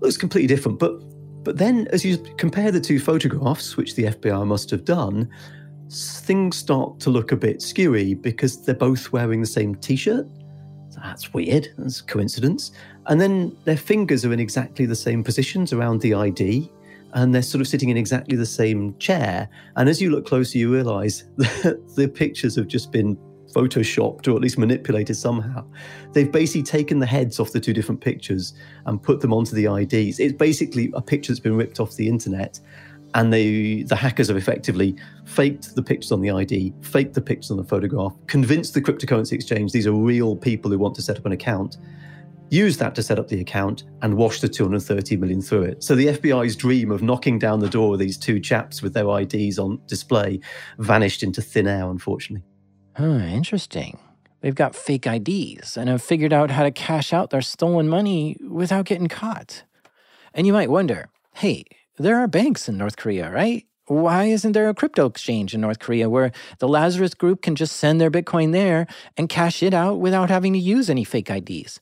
looks 0.00 0.16
completely 0.16 0.46
different. 0.46 0.78
But 0.78 1.00
but 1.44 1.58
then 1.58 1.88
as 1.88 2.04
you 2.04 2.18
compare 2.36 2.70
the 2.70 2.80
two 2.80 3.00
photographs, 3.00 3.76
which 3.76 3.96
the 3.96 4.04
FBI 4.04 4.46
must 4.46 4.70
have 4.70 4.84
done, 4.84 5.28
things 5.90 6.56
start 6.56 7.00
to 7.00 7.10
look 7.10 7.32
a 7.32 7.36
bit 7.36 7.58
skewy 7.58 8.20
because 8.20 8.64
they're 8.64 8.74
both 8.74 9.12
wearing 9.12 9.40
the 9.40 9.46
same 9.46 9.74
t-shirt. 9.76 10.26
So 10.90 11.00
that's 11.02 11.34
weird. 11.34 11.68
That's 11.78 12.00
a 12.00 12.04
coincidence. 12.04 12.70
And 13.06 13.20
then 13.20 13.56
their 13.64 13.76
fingers 13.76 14.24
are 14.24 14.32
in 14.32 14.40
exactly 14.40 14.86
the 14.86 14.96
same 14.96 15.24
positions 15.24 15.72
around 15.72 16.00
the 16.00 16.14
ID 16.14 16.70
and 17.14 17.34
they're 17.34 17.42
sort 17.42 17.60
of 17.60 17.68
sitting 17.68 17.88
in 17.90 17.96
exactly 17.96 18.36
the 18.36 18.46
same 18.46 18.96
chair. 18.98 19.48
And 19.76 19.88
as 19.88 20.00
you 20.00 20.10
look 20.10 20.26
closer, 20.26 20.58
you 20.58 20.72
realize 20.72 21.24
that 21.36 21.80
the 21.96 22.08
pictures 22.08 22.56
have 22.56 22.68
just 22.68 22.90
been 22.90 23.18
photoshopped 23.52 24.28
or 24.28 24.32
at 24.32 24.40
least 24.40 24.56
manipulated 24.56 25.16
somehow. 25.16 25.64
They've 26.12 26.30
basically 26.30 26.62
taken 26.62 26.98
the 27.00 27.06
heads 27.06 27.38
off 27.38 27.52
the 27.52 27.60
two 27.60 27.74
different 27.74 28.00
pictures 28.00 28.54
and 28.86 29.02
put 29.02 29.20
them 29.20 29.32
onto 29.32 29.54
the 29.54 29.66
IDs. 29.66 30.18
It's 30.18 30.32
basically 30.32 30.90
a 30.94 31.02
picture 31.02 31.32
that's 31.32 31.40
been 31.40 31.56
ripped 31.56 31.80
off 31.80 31.96
the 31.96 32.08
internet. 32.08 32.58
And 33.14 33.30
they, 33.30 33.82
the 33.82 33.96
hackers 33.96 34.28
have 34.28 34.38
effectively 34.38 34.96
faked 35.26 35.74
the 35.74 35.82
pictures 35.82 36.12
on 36.12 36.22
the 36.22 36.30
ID, 36.30 36.72
faked 36.80 37.12
the 37.12 37.20
pictures 37.20 37.50
on 37.50 37.58
the 37.58 37.64
photograph, 37.64 38.14
convinced 38.26 38.72
the 38.72 38.80
cryptocurrency 38.80 39.32
exchange 39.32 39.72
these 39.72 39.86
are 39.86 39.92
real 39.92 40.34
people 40.34 40.70
who 40.70 40.78
want 40.78 40.94
to 40.94 41.02
set 41.02 41.18
up 41.18 41.26
an 41.26 41.32
account, 41.32 41.76
used 42.52 42.78
that 42.78 42.94
to 42.94 43.02
set 43.02 43.18
up 43.18 43.28
the 43.28 43.40
account, 43.40 43.84
and 44.02 44.16
wash 44.16 44.40
the 44.40 44.48
230 44.48 45.16
million 45.16 45.40
through 45.40 45.62
it. 45.62 45.82
So 45.82 45.94
the 45.94 46.08
FBI's 46.08 46.54
dream 46.54 46.90
of 46.90 47.02
knocking 47.02 47.38
down 47.38 47.60
the 47.60 47.68
door 47.68 47.94
of 47.94 47.98
these 47.98 48.18
two 48.18 48.38
chaps 48.38 48.82
with 48.82 48.94
their 48.94 49.08
IDs 49.08 49.58
on 49.58 49.80
display 49.86 50.40
vanished 50.78 51.22
into 51.22 51.40
thin 51.40 51.66
air, 51.66 51.88
unfortunately. 51.88 52.44
Huh, 52.96 53.04
interesting. 53.04 53.98
They've 54.42 54.54
got 54.54 54.74
fake 54.74 55.06
IDs 55.06 55.76
and 55.76 55.88
have 55.88 56.02
figured 56.02 56.32
out 56.32 56.50
how 56.50 56.64
to 56.64 56.70
cash 56.70 57.12
out 57.12 57.30
their 57.30 57.42
stolen 57.42 57.88
money 57.88 58.36
without 58.46 58.84
getting 58.84 59.08
caught. 59.08 59.62
And 60.34 60.46
you 60.46 60.52
might 60.52 60.70
wonder 60.70 61.08
hey, 61.36 61.64
there 61.98 62.18
are 62.18 62.28
banks 62.28 62.68
in 62.68 62.76
North 62.76 62.98
Korea, 62.98 63.30
right? 63.30 63.66
Why 63.86 64.24
isn't 64.26 64.52
there 64.52 64.68
a 64.68 64.74
crypto 64.74 65.06
exchange 65.06 65.54
in 65.54 65.62
North 65.62 65.78
Korea 65.78 66.10
where 66.10 66.32
the 66.58 66.68
Lazarus 66.68 67.14
group 67.14 67.40
can 67.40 67.56
just 67.56 67.76
send 67.76 68.00
their 68.00 68.10
Bitcoin 68.10 68.52
there 68.52 68.86
and 69.16 69.28
cash 69.28 69.62
it 69.62 69.72
out 69.72 69.98
without 69.98 70.28
having 70.28 70.52
to 70.52 70.58
use 70.58 70.90
any 70.90 71.04
fake 71.04 71.30
IDs? 71.30 71.80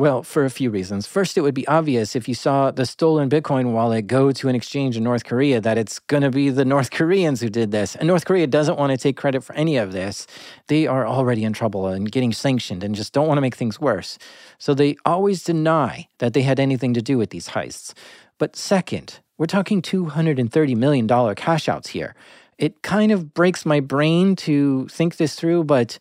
Well, 0.00 0.22
for 0.22 0.46
a 0.46 0.50
few 0.50 0.70
reasons. 0.70 1.06
First, 1.06 1.36
it 1.36 1.42
would 1.42 1.52
be 1.52 1.68
obvious 1.68 2.16
if 2.16 2.26
you 2.26 2.34
saw 2.34 2.70
the 2.70 2.86
stolen 2.86 3.28
Bitcoin 3.28 3.72
wallet 3.72 4.06
go 4.06 4.32
to 4.32 4.48
an 4.48 4.54
exchange 4.54 4.96
in 4.96 5.04
North 5.04 5.24
Korea 5.24 5.60
that 5.60 5.76
it's 5.76 5.98
going 5.98 6.22
to 6.22 6.30
be 6.30 6.48
the 6.48 6.64
North 6.64 6.90
Koreans 6.98 7.42
who 7.42 7.50
did 7.50 7.70
this. 7.70 7.96
And 7.96 8.08
North 8.08 8.24
Korea 8.24 8.46
doesn't 8.46 8.78
want 8.78 8.92
to 8.92 8.96
take 8.96 9.18
credit 9.18 9.44
for 9.44 9.54
any 9.54 9.76
of 9.76 9.92
this. 9.92 10.26
They 10.68 10.86
are 10.86 11.06
already 11.06 11.44
in 11.44 11.52
trouble 11.52 11.86
and 11.86 12.10
getting 12.10 12.32
sanctioned 12.32 12.82
and 12.82 12.94
just 12.94 13.12
don't 13.12 13.28
want 13.28 13.36
to 13.36 13.42
make 13.42 13.56
things 13.56 13.78
worse. 13.78 14.16
So 14.56 14.72
they 14.72 14.96
always 15.04 15.44
deny 15.44 16.08
that 16.16 16.32
they 16.32 16.44
had 16.44 16.58
anything 16.58 16.94
to 16.94 17.02
do 17.02 17.18
with 17.18 17.28
these 17.28 17.50
heists. 17.50 17.92
But 18.38 18.56
second, 18.56 19.20
we're 19.36 19.44
talking 19.44 19.82
$230 19.82 20.76
million 20.76 21.34
cash 21.34 21.68
outs 21.68 21.90
here. 21.90 22.14
It 22.56 22.80
kind 22.80 23.12
of 23.12 23.34
breaks 23.34 23.66
my 23.66 23.80
brain 23.80 24.34
to 24.36 24.88
think 24.88 25.18
this 25.18 25.34
through, 25.34 25.64
but 25.64 25.98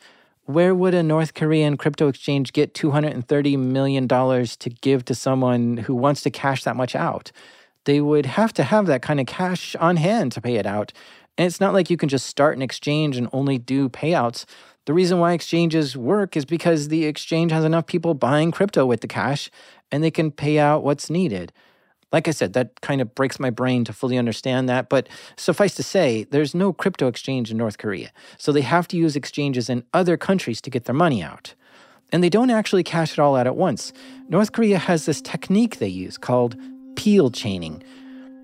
where 0.50 0.74
would 0.74 0.96
a 0.96 1.04
North 1.04 1.36
Korean 1.36 1.78
crypto 1.78 2.08
exchange 2.08 2.54
get 2.54 2.74
$230 2.74 3.60
million 3.60 4.08
to 4.08 4.70
give 4.82 5.06
to 5.06 5.14
someone 5.14 5.78
who 5.78 5.94
wants 5.94 6.24
to 6.24 6.32
cash 6.32 6.64
that 6.64 6.76
much 6.76 6.96
out? 6.96 7.32
They 7.86 8.02
would 8.02 8.26
have 8.26 8.52
to 8.54 8.64
have 8.64 8.88
that 8.88 9.04
kind 9.04 9.20
of 9.20 9.28
cash 9.28 9.76
on 9.76 9.98
hand 9.98 10.32
to 10.32 10.42
pay 10.42 10.56
it 10.56 10.66
out. 10.66 10.92
And 11.38 11.46
it's 11.46 11.60
not 11.60 11.76
like 11.76 11.92
you 11.92 11.98
can 11.98 12.10
just 12.10 12.26
start 12.26 12.58
an 12.58 12.64
exchange 12.64 13.16
and 13.16 13.30
only 13.32 13.60
do 13.60 13.90
payouts. 13.90 14.46
The 14.88 14.94
reason 14.96 15.20
why 15.20 15.34
exchanges 15.34 15.96
work 15.96 16.36
is 16.36 16.46
because 16.46 16.88
the 16.88 17.06
exchange 17.06 17.52
has 17.52 17.64
enough 17.64 17.86
people 17.86 18.16
buying 18.16 18.52
crypto 18.52 18.88
with 18.88 19.02
the 19.02 19.08
cash 19.08 19.52
and 19.92 20.04
they 20.04 20.10
can 20.10 20.32
pay 20.32 20.58
out 20.58 20.84
what's 20.84 21.12
needed. 21.12 21.54
Like 22.12 22.28
I 22.28 22.32
said, 22.32 22.54
that 22.54 22.82
kind 22.82 23.02
of 23.02 23.14
breaks 23.14 23.40
my 23.40 23.50
brain 23.50 23.84
to 23.86 23.94
fully 23.94 24.18
understand 24.18 24.68
that. 24.68 24.90
But 24.90 25.08
suffice 25.36 25.76
to 25.76 25.84
say, 25.84 26.26
there's 26.32 26.56
no 26.56 26.74
crypto 26.74 27.08
exchange 27.08 27.52
in 27.52 27.58
North 27.58 27.78
Korea. 27.78 28.12
So 28.38 28.52
they 28.52 28.62
have 28.62 28.88
to 28.90 28.98
use 28.98 29.16
exchanges 29.16 29.70
in 29.70 29.84
other 29.94 30.18
countries 30.18 30.62
to 30.62 30.70
get 30.70 30.86
their 30.86 30.96
money 30.96 31.22
out. 31.22 31.54
And 32.12 32.24
they 32.24 32.30
don't 32.30 32.50
actually 32.50 32.84
cash 32.84 33.14
it 33.14 33.20
all 33.20 33.36
out 33.36 33.46
at 33.46 33.56
once. 33.56 33.94
North 34.28 34.52
Korea 34.52 34.80
has 34.80 35.06
this 35.06 35.22
technique 35.22 35.78
they 35.78 35.88
use 35.88 36.18
called 36.18 36.56
peel 36.96 37.30
chaining, 37.30 37.84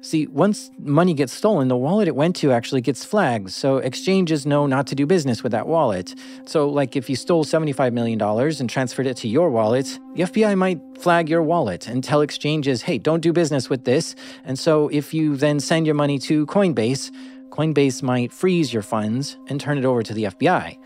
See, 0.05 0.27
once 0.27 0.69
money 0.77 1.15
gets 1.15 1.33
stolen, 1.33 1.67
the 1.67 1.75
wallet 1.75 2.07
it 2.07 2.15
went 2.15 2.35
to 2.35 2.51
actually 2.51 2.81
gets 2.81 3.03
flagged, 3.03 3.49
so 3.49 3.77
exchanges 3.77 4.45
know 4.45 4.67
not 4.67 4.85
to 4.87 4.95
do 4.95 5.07
business 5.07 5.41
with 5.41 5.51
that 5.53 5.65
wallet. 5.65 6.13
So, 6.45 6.69
like 6.69 6.95
if 6.95 7.09
you 7.09 7.15
stole 7.15 7.43
$75 7.43 7.91
million 7.91 8.21
and 8.21 8.69
transferred 8.69 9.07
it 9.07 9.17
to 9.17 9.27
your 9.27 9.49
wallet, 9.49 9.97
the 10.13 10.21
FBI 10.21 10.55
might 10.59 10.79
flag 10.99 11.27
your 11.27 11.41
wallet 11.41 11.87
and 11.87 12.03
tell 12.03 12.21
exchanges, 12.21 12.83
hey, 12.83 12.99
don't 12.99 13.21
do 13.21 13.33
business 13.33 13.67
with 13.67 13.85
this. 13.85 14.13
And 14.43 14.59
so, 14.59 14.89
if 14.89 15.11
you 15.11 15.37
then 15.37 15.59
send 15.59 15.87
your 15.87 15.95
money 15.95 16.19
to 16.19 16.45
Coinbase, 16.45 17.09
Coinbase 17.49 18.03
might 18.03 18.31
freeze 18.31 18.71
your 18.71 18.83
funds 18.83 19.37
and 19.47 19.59
turn 19.59 19.79
it 19.79 19.85
over 19.85 20.03
to 20.03 20.13
the 20.13 20.25
FBI. 20.25 20.77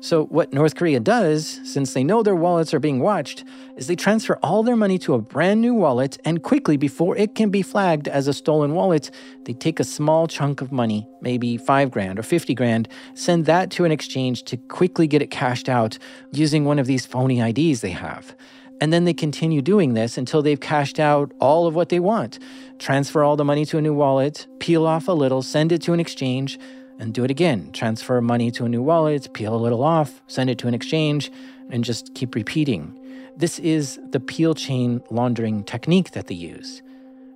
So, 0.00 0.26
what 0.26 0.52
North 0.52 0.76
Korea 0.76 1.00
does, 1.00 1.60
since 1.64 1.92
they 1.92 2.04
know 2.04 2.22
their 2.22 2.36
wallets 2.36 2.72
are 2.72 2.78
being 2.78 3.00
watched, 3.00 3.42
is 3.76 3.88
they 3.88 3.96
transfer 3.96 4.38
all 4.44 4.62
their 4.62 4.76
money 4.76 4.96
to 4.98 5.14
a 5.14 5.20
brand 5.20 5.60
new 5.60 5.74
wallet, 5.74 6.18
and 6.24 6.40
quickly, 6.40 6.76
before 6.76 7.16
it 7.16 7.34
can 7.34 7.50
be 7.50 7.62
flagged 7.62 8.06
as 8.06 8.28
a 8.28 8.32
stolen 8.32 8.74
wallet, 8.74 9.10
they 9.44 9.54
take 9.54 9.80
a 9.80 9.84
small 9.84 10.28
chunk 10.28 10.60
of 10.60 10.70
money, 10.70 11.08
maybe 11.20 11.56
five 11.56 11.90
grand 11.90 12.16
or 12.16 12.22
50 12.22 12.54
grand, 12.54 12.88
send 13.14 13.46
that 13.46 13.72
to 13.72 13.84
an 13.84 13.90
exchange 13.90 14.44
to 14.44 14.56
quickly 14.56 15.08
get 15.08 15.20
it 15.20 15.32
cashed 15.32 15.68
out 15.68 15.98
using 16.30 16.64
one 16.64 16.78
of 16.78 16.86
these 16.86 17.04
phony 17.04 17.40
IDs 17.40 17.80
they 17.80 17.90
have. 17.90 18.36
And 18.80 18.92
then 18.92 19.04
they 19.04 19.14
continue 19.14 19.60
doing 19.60 19.94
this 19.94 20.16
until 20.16 20.42
they've 20.42 20.60
cashed 20.60 21.00
out 21.00 21.32
all 21.40 21.66
of 21.66 21.74
what 21.74 21.88
they 21.88 21.98
want. 21.98 22.38
Transfer 22.78 23.24
all 23.24 23.34
the 23.34 23.44
money 23.44 23.64
to 23.64 23.78
a 23.78 23.82
new 23.82 23.94
wallet, 23.94 24.46
peel 24.60 24.86
off 24.86 25.08
a 25.08 25.12
little, 25.12 25.42
send 25.42 25.72
it 25.72 25.82
to 25.82 25.92
an 25.92 25.98
exchange 25.98 26.56
and 26.98 27.14
do 27.14 27.24
it 27.24 27.30
again. 27.30 27.70
Transfer 27.72 28.20
money 28.20 28.50
to 28.52 28.64
a 28.64 28.68
new 28.68 28.82
wallet, 28.82 29.32
peel 29.34 29.54
a 29.54 29.56
little 29.56 29.82
off, 29.82 30.20
send 30.26 30.50
it 30.50 30.58
to 30.58 30.68
an 30.68 30.74
exchange, 30.74 31.30
and 31.70 31.84
just 31.84 32.14
keep 32.14 32.34
repeating. 32.34 32.94
This 33.36 33.58
is 33.60 34.00
the 34.10 34.20
peel 34.20 34.54
chain 34.54 35.02
laundering 35.10 35.64
technique 35.64 36.10
that 36.12 36.26
they 36.26 36.34
use. 36.34 36.82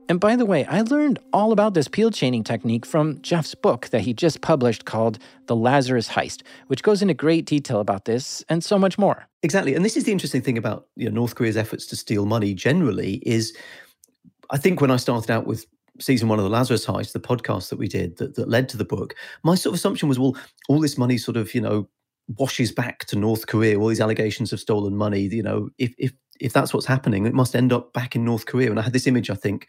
And 0.09 0.21
by 0.21 0.37
the 0.37 0.45
way, 0.45 0.65
I 0.67 0.83
learned 0.83 1.19
all 1.33 1.53
about 1.53 1.75
this 1.75 1.89
peel 1.89 2.11
chaining 2.11 2.45
technique 2.45 2.85
from 2.85 3.23
Geoff's 3.23 3.55
book 3.55 3.89
that 3.91 4.03
he 4.03 4.13
just 4.13 4.41
published 4.41 4.85
called 4.85 5.19
The 5.47 5.57
Lazarus 5.57 6.09
Heist, 6.09 6.43
which 6.67 6.83
goes 6.83 7.03
into 7.03 7.15
great 7.15 7.47
detail 7.47 7.81
about 7.81 8.05
this 8.05 8.45
and 8.49 8.63
so 8.65 8.79
much 8.79 8.99
more. 8.99 9.27
Exactly. 9.43 9.75
And 9.75 9.85
this 9.85 9.97
is 9.97 10.05
the 10.05 10.13
interesting 10.13 10.43
thing 10.43 10.59
about 10.59 10.89
you 10.97 11.09
know, 11.09 11.15
North 11.15 11.35
Korea's 11.35 11.57
efforts 11.57 11.87
to 11.87 11.97
steal 11.97 12.27
money 12.27 12.53
generally 12.53 13.23
is 13.25 13.57
I 14.51 14.59
think 14.59 14.81
when 14.81 14.91
I 14.91 14.97
started 14.97 15.31
out 15.31 15.47
with 15.47 15.67
season 16.03 16.29
one 16.29 16.39
of 16.39 16.45
the 16.45 16.51
Lazarus 16.51 16.87
Heist, 16.87 17.13
the 17.13 17.21
podcast 17.21 17.69
that 17.71 17.79
we 17.79 17.89
did 17.89 18.17
that, 18.19 18.35
that 18.35 18.49
led 18.49 18.69
to 18.71 18.77
the 18.77 18.85
book, 18.85 19.15
my 19.43 19.55
sort 19.55 19.73
of 19.73 19.79
assumption 19.79 20.09
was, 20.09 20.19
well, 20.19 20.37
all 20.69 20.81
this 20.81 20.99
money 20.99 21.19
sort 21.19 21.37
of, 21.37 21.55
you 21.55 21.61
know, 21.61 21.89
washes 22.39 22.73
back 22.73 23.05
to 23.07 23.17
North 23.17 23.47
Korea, 23.47 23.79
all 23.79 23.89
these 23.89 24.01
allegations 24.01 24.53
of 24.53 24.61
stolen 24.61 24.97
money, 24.97 25.21
you 25.21 25.43
know, 25.43 25.69
if 25.79 25.95
if 25.99 26.13
if 26.41 26.53
that's 26.53 26.75
what's 26.75 26.87
happening, 26.87 27.27
it 27.27 27.35
must 27.35 27.55
end 27.55 27.73
up 27.73 27.93
back 27.93 28.17
in 28.17 28.25
North 28.25 28.47
Korea. 28.47 28.71
And 28.71 28.79
I 28.79 28.83
had 28.83 28.93
this 28.93 29.07
image, 29.07 29.31
I 29.31 29.35
think, 29.35 29.69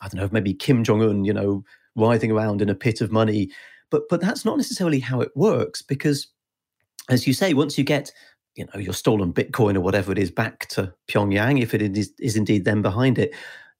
I 0.00 0.08
don't 0.08 0.20
know, 0.20 0.28
maybe 0.30 0.54
Kim 0.54 0.84
Jong 0.84 1.02
Un, 1.02 1.24
you 1.24 1.32
know, 1.32 1.64
writhing 1.96 2.30
around 2.30 2.62
in 2.62 2.68
a 2.68 2.74
pit 2.74 3.00
of 3.00 3.10
money. 3.10 3.50
But 3.90 4.02
but 4.08 4.20
that's 4.20 4.44
not 4.44 4.56
necessarily 4.56 5.00
how 5.00 5.20
it 5.20 5.32
works 5.34 5.82
because, 5.82 6.28
as 7.08 7.26
you 7.26 7.32
say, 7.32 7.54
once 7.54 7.76
you 7.78 7.84
get 7.84 8.12
you 8.54 8.66
know 8.72 8.80
your 8.80 8.94
stolen 8.94 9.32
Bitcoin 9.32 9.76
or 9.76 9.80
whatever 9.80 10.12
it 10.12 10.18
is 10.18 10.30
back 10.30 10.68
to 10.68 10.92
Pyongyang, 11.08 11.60
if 11.60 11.74
it 11.74 11.82
is, 11.82 12.12
is 12.18 12.36
indeed 12.36 12.64
then 12.64 12.82
behind 12.82 13.18
it, 13.18 13.34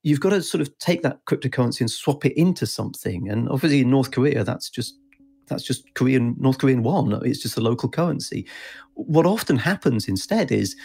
you've 0.05 0.19
got 0.19 0.29
to 0.29 0.41
sort 0.43 0.61
of 0.61 0.77
take 0.77 1.01
that 1.01 1.25
cryptocurrency 1.25 1.81
and 1.81 1.89
swap 1.89 2.25
it 2.25 2.37
into 2.37 2.67
something. 2.67 3.27
And 3.27 3.49
obviously 3.49 3.81
in 3.81 3.89
North 3.89 4.11
Korea, 4.11 4.43
that's 4.43 4.69
just 4.69 4.99
that's 5.47 5.63
just 5.63 5.91
Korean 5.95 6.35
North 6.37 6.59
Korean 6.59 6.83
won. 6.83 7.19
It's 7.25 7.41
just 7.41 7.57
a 7.57 7.61
local 7.61 7.89
currency. 7.89 8.45
What 8.93 9.25
often 9.25 9.57
happens 9.57 10.07
instead 10.07 10.51
is 10.51 10.75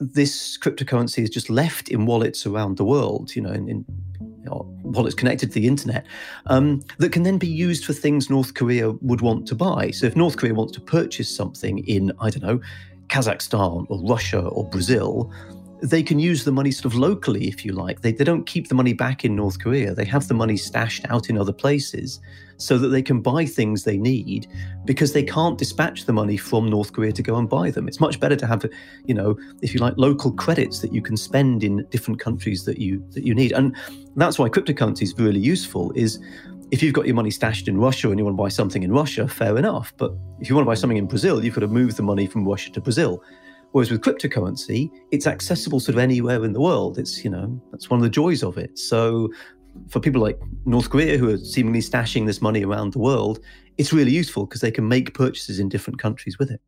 this 0.00 0.58
cryptocurrency 0.58 1.22
is 1.22 1.30
just 1.30 1.48
left 1.48 1.88
in 1.88 2.04
wallets 2.04 2.46
around 2.46 2.76
the 2.76 2.84
world, 2.84 3.36
you 3.36 3.42
know, 3.42 3.52
in, 3.52 3.68
in 3.68 3.84
wallets 4.82 5.14
connected 5.14 5.52
to 5.52 5.60
the 5.60 5.68
internet, 5.68 6.04
um, 6.46 6.82
that 6.98 7.12
can 7.12 7.22
then 7.22 7.38
be 7.38 7.46
used 7.46 7.84
for 7.84 7.92
things 7.92 8.28
North 8.28 8.54
Korea 8.54 8.90
would 8.90 9.20
want 9.20 9.46
to 9.46 9.54
buy. 9.54 9.92
So 9.92 10.06
if 10.06 10.16
North 10.16 10.36
Korea 10.36 10.52
wants 10.52 10.72
to 10.72 10.80
purchase 10.80 11.34
something 11.34 11.78
in, 11.86 12.12
I 12.20 12.30
don't 12.30 12.42
know, 12.42 12.60
Kazakhstan 13.06 13.86
or 13.88 14.02
Russia 14.02 14.40
or 14.40 14.68
Brazil, 14.68 15.32
they 15.84 16.02
can 16.02 16.18
use 16.18 16.44
the 16.44 16.52
money 16.52 16.70
sort 16.70 16.86
of 16.86 16.94
locally, 16.98 17.46
if 17.46 17.62
you 17.62 17.72
like. 17.72 18.00
They, 18.00 18.10
they 18.10 18.24
don't 18.24 18.46
keep 18.46 18.68
the 18.68 18.74
money 18.74 18.94
back 18.94 19.22
in 19.22 19.36
North 19.36 19.58
Korea. 19.60 19.94
They 19.94 20.06
have 20.06 20.28
the 20.28 20.34
money 20.34 20.56
stashed 20.56 21.04
out 21.10 21.28
in 21.28 21.36
other 21.36 21.52
places 21.52 22.20
so 22.56 22.78
that 22.78 22.88
they 22.88 23.02
can 23.02 23.20
buy 23.20 23.44
things 23.44 23.84
they 23.84 23.98
need 23.98 24.46
because 24.86 25.12
they 25.12 25.22
can't 25.22 25.58
dispatch 25.58 26.06
the 26.06 26.12
money 26.14 26.38
from 26.38 26.70
North 26.70 26.94
Korea 26.94 27.12
to 27.12 27.22
go 27.22 27.36
and 27.36 27.50
buy 27.50 27.70
them. 27.70 27.86
It's 27.86 28.00
much 28.00 28.18
better 28.18 28.34
to 28.34 28.46
have, 28.46 28.64
you 29.04 29.12
know, 29.12 29.36
if 29.60 29.74
you 29.74 29.80
like, 29.80 29.92
local 29.98 30.32
credits 30.32 30.78
that 30.78 30.94
you 30.94 31.02
can 31.02 31.18
spend 31.18 31.62
in 31.62 31.84
different 31.90 32.18
countries 32.18 32.64
that 32.64 32.78
you 32.78 33.06
that 33.10 33.26
you 33.26 33.34
need. 33.34 33.52
And 33.52 33.76
that's 34.16 34.38
why 34.38 34.48
cryptocurrency 34.48 35.02
is 35.02 35.14
really 35.18 35.40
useful. 35.40 35.92
Is 35.92 36.18
if 36.70 36.82
you've 36.82 36.94
got 36.94 37.04
your 37.04 37.14
money 37.14 37.30
stashed 37.30 37.68
in 37.68 37.76
Russia 37.76 38.08
and 38.08 38.18
you 38.18 38.24
want 38.24 38.38
to 38.38 38.42
buy 38.42 38.48
something 38.48 38.82
in 38.82 38.92
Russia, 38.92 39.28
fair 39.28 39.58
enough. 39.58 39.92
But 39.98 40.12
if 40.40 40.48
you 40.48 40.54
want 40.54 40.64
to 40.64 40.70
buy 40.70 40.76
something 40.76 40.96
in 40.96 41.06
Brazil, 41.06 41.44
you've 41.44 41.54
got 41.54 41.60
to 41.60 41.68
move 41.68 41.96
the 41.96 42.02
money 42.02 42.26
from 42.26 42.48
Russia 42.48 42.70
to 42.72 42.80
Brazil. 42.80 43.22
Whereas 43.74 43.90
with 43.90 44.02
cryptocurrency, 44.02 44.88
it's 45.10 45.26
accessible 45.26 45.80
sort 45.80 45.96
of 45.96 45.98
anywhere 45.98 46.44
in 46.44 46.52
the 46.52 46.60
world. 46.60 46.96
It's, 46.96 47.24
you 47.24 47.28
know, 47.28 47.60
that's 47.72 47.90
one 47.90 47.98
of 47.98 48.04
the 48.04 48.08
joys 48.08 48.44
of 48.44 48.56
it. 48.56 48.78
So 48.78 49.32
for 49.88 49.98
people 49.98 50.22
like 50.22 50.38
North 50.64 50.90
Korea 50.90 51.18
who 51.18 51.28
are 51.30 51.38
seemingly 51.38 51.80
stashing 51.80 52.24
this 52.24 52.40
money 52.40 52.64
around 52.64 52.92
the 52.92 53.00
world, 53.00 53.40
it's 53.76 53.92
really 53.92 54.12
useful 54.12 54.46
because 54.46 54.60
they 54.60 54.70
can 54.70 54.86
make 54.86 55.12
purchases 55.12 55.58
in 55.58 55.68
different 55.68 55.98
countries 55.98 56.38
with 56.38 56.52
it. 56.52 56.60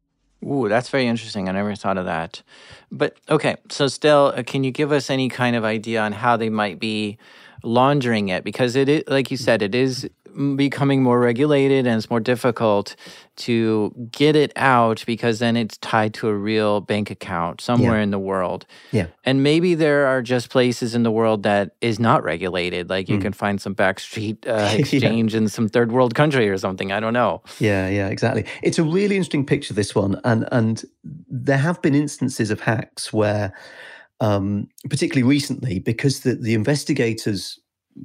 Ooh, 0.45 0.69
that's 0.69 0.89
very 0.89 1.07
interesting. 1.07 1.49
I 1.49 1.53
never 1.53 1.77
thought 1.77 1.97
of 1.97 2.07
that. 2.07 2.43
But 2.91 3.19
okay, 3.29 3.55
so 3.71 3.87
still, 3.87 4.33
uh, 4.37 4.43
can 4.43 4.65
you 4.65 4.73
give 4.73 4.91
us 4.91 5.09
any 5.09 5.29
kind 5.29 5.55
of 5.55 5.63
idea 5.63 6.01
on 6.01 6.11
how 6.11 6.37
they 6.37 6.51
might 6.51 6.81
be 6.81 7.19
laundering 7.63 8.31
it? 8.31 8.43
Because 8.43 8.75
it 8.75 8.89
is, 8.89 9.05
like 9.07 9.31
you 9.31 9.37
said, 9.37 9.63
it 9.63 9.77
is 9.77 10.11
becoming 10.57 11.03
more 11.03 11.19
regulated 11.19 11.87
and 11.87 11.97
it's 11.97 12.11
more 12.11 12.21
difficult 12.21 12.95
to 13.37 13.95
get 14.11 14.37
it 14.37 14.53
out 14.57 15.03
because 15.07 15.39
then 15.39 15.57
it's 15.57 15.77
tied 15.79 16.15
to 16.15 16.29
a 16.29 16.35
real 16.35 16.81
bank 16.81 17.11
account 17.11 17.61
somewhere 17.61 17.97
yeah. 17.97 18.03
in 18.03 18.11
the 18.11 18.19
world. 18.19 18.67
Yeah. 18.93 19.07
And 19.25 19.43
maybe 19.43 19.75
there 19.75 20.07
are 20.07 20.23
just 20.23 20.51
places 20.51 20.95
in 20.95 21.03
the 21.03 21.11
world 21.11 21.43
that 21.45 21.75
is 21.81 21.99
not 21.99 22.23
regulated. 22.23 22.89
Like 22.91 23.09
you 23.09 23.19
mm. 23.19 23.23
can 23.23 23.33
find 23.33 23.61
some 23.61 23.75
backstreet 23.75 24.47
uh, 24.47 24.75
exchange 24.79 25.35
yeah. 25.35 25.39
in 25.39 25.49
some 25.49 25.69
third 25.69 25.93
world 25.93 26.15
country 26.15 26.49
or 26.49 26.59
something. 26.59 26.93
I 26.93 27.01
don't 27.01 27.15
know. 27.15 27.43
Yeah, 27.59 27.89
yeah, 27.89 28.09
exactly. 28.09 28.45
It's 28.63 28.79
a 28.79 28.85
really 28.85 29.17
interesting 29.17 29.47
picture, 29.47 29.75
this 29.75 29.95
one. 29.95 30.21
And, 30.25 30.49
and 30.53 30.83
there 31.29 31.59
have 31.59 31.81
been 31.83 31.95
instances 31.95 32.51
of 32.51 32.61
hacks 32.61 33.13
where, 33.13 33.53
um, 34.21 34.69
particularly 34.89 35.29
recently, 35.29 35.79
because 35.79 36.21
the, 36.21 36.35
the 36.35 36.55
investigators 36.55 37.59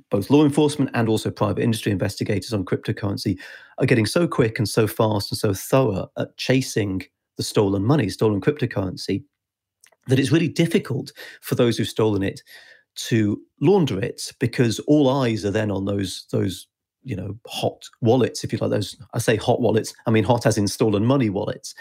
both 0.10 0.30
law 0.30 0.44
enforcement 0.44 0.92
and 0.94 1.10
also 1.10 1.30
private 1.30 1.64
industry 1.64 1.92
investigators 1.92 2.54
on 2.54 2.66
cryptocurrency 2.66 3.40
are 3.78 3.86
getting 3.86 4.06
so 4.06 4.28
quick 4.28 4.58
and 4.58 4.68
so 4.68 4.88
fast 4.88 5.32
and 5.32 5.38
so 5.38 5.54
thorough 5.54 6.10
at 6.18 6.36
chasing 6.38 7.02
the 7.38 7.44
stolen 7.44 7.84
money, 7.84 8.10
stolen 8.10 8.42
cryptocurrency, 8.42 9.24
that 10.08 10.20
it's 10.20 10.32
really 10.32 10.48
difficult 10.48 11.12
for 11.42 11.56
those 11.56 11.78
who've 11.78 11.88
stolen 11.88 12.24
it 12.24 12.42
to 12.94 13.42
launder 13.62 14.00
it 14.00 14.32
because 14.40 14.80
all 14.82 15.10
eyes 15.10 15.46
are 15.46 15.52
then 15.52 15.72
on 15.72 15.86
those 15.86 16.26
those 16.32 16.68
you 17.04 17.16
know, 17.16 17.36
hot 17.48 17.90
wallets, 18.02 18.44
if 18.44 18.52
you 18.52 18.60
like 18.60 18.72
those. 18.72 18.96
I 19.14 19.20
say 19.20 19.36
hot 19.36 19.62
wallets, 19.62 19.94
I 20.06 20.12
mean 20.12 20.24
hot 20.24 20.46
as 20.46 20.58
in 20.58 20.68
stolen 20.68 21.06
money 21.06 21.30
wallets. 21.30 21.74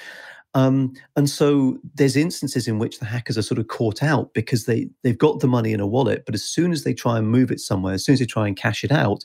Um, 0.54 0.94
and 1.16 1.30
so 1.30 1.78
there's 1.94 2.16
instances 2.16 2.66
in 2.66 2.78
which 2.78 2.98
the 2.98 3.04
hackers 3.04 3.38
are 3.38 3.42
sort 3.42 3.58
of 3.60 3.68
caught 3.68 4.02
out 4.02 4.34
because 4.34 4.64
they 4.64 4.88
they've 5.02 5.16
got 5.16 5.40
the 5.40 5.46
money 5.46 5.72
in 5.72 5.80
a 5.80 5.86
wallet, 5.86 6.24
but 6.26 6.34
as 6.34 6.42
soon 6.42 6.72
as 6.72 6.82
they 6.82 6.92
try 6.92 7.18
and 7.18 7.28
move 7.28 7.50
it 7.50 7.60
somewhere, 7.60 7.94
as 7.94 8.04
soon 8.04 8.14
as 8.14 8.18
they 8.18 8.26
try 8.26 8.48
and 8.48 8.56
cash 8.56 8.82
it 8.82 8.90
out, 8.90 9.24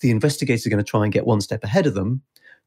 the 0.00 0.10
investigators 0.10 0.66
are 0.66 0.70
going 0.70 0.84
to 0.84 0.90
try 0.90 1.04
and 1.04 1.12
get 1.12 1.26
one 1.26 1.40
step 1.40 1.64
ahead 1.64 1.86
of 1.86 1.94
them, 1.94 2.22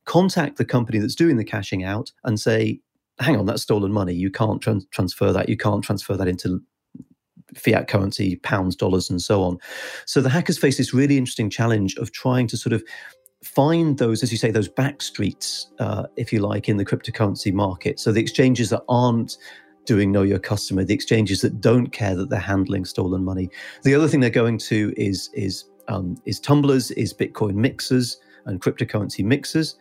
contact 0.06 0.58
the 0.58 0.66
company 0.66 0.98
that's 0.98 1.16
doing 1.16 1.38
the 1.38 1.44
cashing 1.44 1.84
out, 1.84 2.12
and 2.24 2.40
say, 2.40 2.80
"Hang 3.20 3.38
on, 3.38 3.46
that's 3.46 3.62
stolen 3.62 3.92
money. 3.92 4.14
You 4.14 4.32
can't 4.32 4.62
transfer 4.62 5.32
that. 5.32 5.48
You 5.48 5.58
can't 5.58 5.84
transfer 5.84 6.18
that 6.18 6.28
into 6.28 6.62
fiat 7.56 7.88
currency, 7.88 8.38
pounds, 8.38 8.76
dollars, 8.76 9.10
and 9.10 9.22
so 9.22 9.44
on. 9.44 9.58
So 10.06 10.22
the 10.22 10.30
hackers 10.30 10.58
face 10.58 10.78
this 10.78 10.94
really 10.94 11.18
interesting 11.18 11.50
challenge 11.50 11.96
of 11.98 12.12
trying 12.12 12.48
to 12.48 12.58
sort 12.58 12.74
of 12.74 12.84
find 13.44 13.98
those, 13.98 14.24
as 14.24 14.32
you 14.32 14.38
say, 14.38 14.52
those 14.52 14.68
back 14.68 15.02
streets, 15.02 15.72
uh, 15.80 16.04
if 16.16 16.34
you 16.34 16.40
like, 16.40 16.68
in 16.68 16.78
the 16.78 16.86
cryptocurrency 16.86 17.54
market. 17.54 18.00
So 18.00 18.12
the 18.12 18.22
exchanges 18.22 18.70
that 18.70 18.84
aren't 18.90 19.38
doing 19.86 20.12
know 20.12 20.24
your 20.24 20.40
customer, 20.40 20.84
the 20.84 20.94
exchanges 20.94 21.42
that 21.42 21.62
don't 21.62 21.88
care 21.88 22.16
that 22.16 22.30
they're 22.30 22.40
handling 22.40 22.86
stolen 22.86 23.24
money. 23.24 23.50
The 23.84 23.96
other 23.96 24.08
thing 24.08 24.20
they're 24.20 24.30
going 24.30 24.58
to 24.60 24.94
is 24.98 25.30
is 25.34 25.66
um, 25.88 26.16
is 26.26 26.40
tumblers, 26.40 26.92
is 26.92 27.14
Bitcoin 27.14 27.56
mixers 27.56 28.20
and 28.46 28.62
cryptocurrency 28.62 29.24
mixers, 29.24 29.78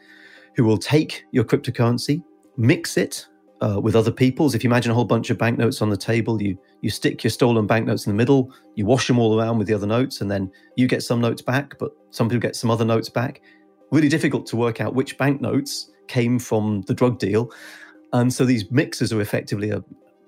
who 0.57 0.65
will 0.65 0.79
take 0.79 1.25
your 1.33 1.45
cryptocurrency, 1.45 2.23
mix 2.57 2.97
it 2.97 3.27
uh, 3.61 3.81
with 3.81 3.97
other 3.97 4.11
people's. 4.11 4.55
If 4.55 4.63
you 4.63 4.71
imagine 4.71 4.93
a 4.93 4.95
whole 4.95 5.05
bunch 5.05 5.31
of 5.31 5.39
banknotes 5.39 5.83
on 5.83 5.91
the 5.91 5.97
table, 5.97 6.41
you 6.41 6.59
you 6.81 6.91
stick 6.91 7.25
your 7.25 7.31
stolen 7.31 7.67
banknotes 7.67 8.07
in 8.07 8.13
the 8.13 8.17
middle, 8.17 8.53
you 8.75 8.87
wash 8.87 9.07
them 9.07 9.19
all 9.19 9.39
around 9.39 9.59
with 9.59 9.67
the 9.67 9.75
other 9.75 9.87
notes, 9.87 10.21
and 10.21 10.31
then 10.31 10.51
you 10.77 10.87
get 10.87 11.03
some 11.03 11.21
notes 11.21 11.43
back, 11.43 11.79
but 11.79 11.91
some 12.11 12.29
people 12.29 12.41
get 12.41 12.57
some 12.57 12.71
other 12.71 12.85
notes 12.85 13.09
back. 13.09 13.41
Really 13.91 14.09
difficult 14.09 14.47
to 14.47 14.57
work 14.57 14.81
out 14.81 14.95
which 14.95 15.19
banknotes 15.19 15.91
came 16.09 16.39
from 16.39 16.83
the 16.83 16.95
drug 16.95 17.19
deal. 17.19 17.51
And 18.13 18.33
so 18.33 18.45
these 18.45 18.71
mixers 18.71 19.13
are 19.13 19.21
effectively 19.21 19.71
a 19.71 19.85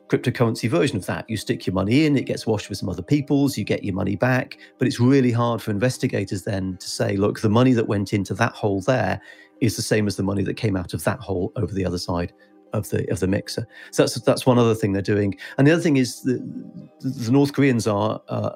cryptocurrency 0.09 0.69
version 0.69 0.97
of 0.97 1.07
that. 1.07 1.29
You 1.31 1.37
stick 1.37 1.66
your 1.66 1.75
money 1.75 2.05
in, 2.05 2.16
it 2.16 2.27
gets 2.27 2.47
washed 2.47 2.69
with 2.69 2.79
some 2.79 2.88
other 2.88 3.03
people's, 3.03 3.57
you 3.57 3.64
get 3.64 3.85
your 3.85 3.95
money 3.95 4.16
back. 4.16 4.59
But 4.79 4.88
it's 4.88 5.01
really 5.01 5.31
hard 5.31 5.62
for 5.62 5.71
investigators 5.71 6.43
then 6.43 6.77
to 6.79 6.88
say, 6.88 7.16
look, 7.16 7.40
the 7.40 7.49
money 7.49 7.73
that 7.75 7.87
went 7.87 8.12
into 8.12 8.35
that 8.35 8.53
hole 8.53 8.81
there 8.83 9.21
is 9.61 9.77
the 9.77 9.83
same 9.83 10.07
as 10.07 10.16
the 10.16 10.23
money 10.23 10.43
that 10.43 10.57
came 10.57 10.77
out 10.77 10.95
of 10.95 11.05
that 11.05 11.21
hole 11.21 11.53
over 11.57 11.73
the 11.73 11.85
other 11.85 11.99
side 11.99 12.33
of 12.73 12.91
the 12.91 13.11
of 13.11 13.21
the 13.21 13.27
mixer. 13.27 13.67
So 13.91 14.03
that's 14.03 14.21
that's 14.21 14.47
one 14.47 14.59
other 14.59 14.75
thing 14.75 14.93
they're 14.93 15.03
doing. 15.03 15.37
And 15.59 15.67
the 15.67 15.73
other 15.73 15.83
thing 15.83 15.97
is 15.97 16.23
the, 16.23 16.39
the 17.01 17.33
North 17.33 17.53
Koreans 17.53 17.87
are 17.87 18.21
uh, 18.29 18.51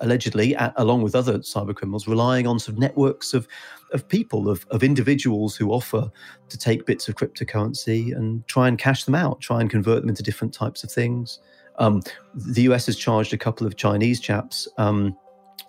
allegedly, 0.00 0.56
along 0.76 1.02
with 1.02 1.14
other 1.14 1.38
cyber 1.38 1.74
criminals, 1.74 2.08
relying 2.08 2.46
on 2.46 2.58
sort 2.58 2.74
of 2.74 2.78
networks 2.78 3.34
of 3.34 3.46
of 3.92 4.06
people, 4.06 4.50
of, 4.50 4.66
of 4.70 4.82
individuals 4.82 5.56
who 5.56 5.70
offer 5.70 6.10
to 6.48 6.58
take 6.58 6.84
bits 6.84 7.08
of 7.08 7.14
cryptocurrency 7.14 8.14
and 8.14 8.46
try 8.46 8.68
and 8.68 8.78
cash 8.78 9.04
them 9.04 9.14
out, 9.14 9.40
try 9.40 9.60
and 9.60 9.70
convert 9.70 10.02
them 10.02 10.10
into 10.10 10.22
different 10.22 10.52
types 10.52 10.84
of 10.84 10.90
things. 10.90 11.38
Um, 11.78 12.02
the 12.34 12.62
US 12.62 12.86
has 12.86 12.96
charged 12.96 13.32
a 13.32 13.38
couple 13.38 13.66
of 13.66 13.76
Chinese 13.76 14.20
chaps. 14.20 14.68
Um, 14.76 15.16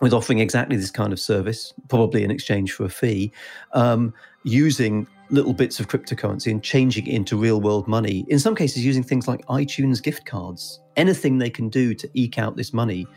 with 0.01 0.13
offering 0.13 0.39
exactly 0.39 0.77
this 0.77 0.91
kind 0.91 1.11
of 1.11 1.19
service, 1.19 1.73
probably 1.89 2.23
in 2.23 2.31
exchange 2.31 2.71
for 2.71 2.85
a 2.85 2.89
fee, 2.89 3.33
um, 3.73 4.13
using 4.43 5.05
little 5.29 5.53
bits 5.53 5.79
of 5.79 5.87
cryptocurrency 5.87 6.51
and 6.51 6.63
changing 6.63 7.07
it 7.07 7.13
into 7.13 7.37
real 7.37 7.61
world 7.61 7.87
money. 7.87 8.25
In 8.29 8.39
some 8.39 8.55
cases, 8.55 8.85
using 8.85 9.03
things 9.03 9.27
like 9.27 9.45
iTunes 9.45 10.01
gift 10.01 10.25
cards, 10.25 10.79
anything 10.95 11.37
they 11.37 11.49
can 11.49 11.69
do 11.69 11.93
to 11.93 12.09
eke 12.13 12.37
out 12.37 12.55
this 12.55 12.73
money. 12.73 13.07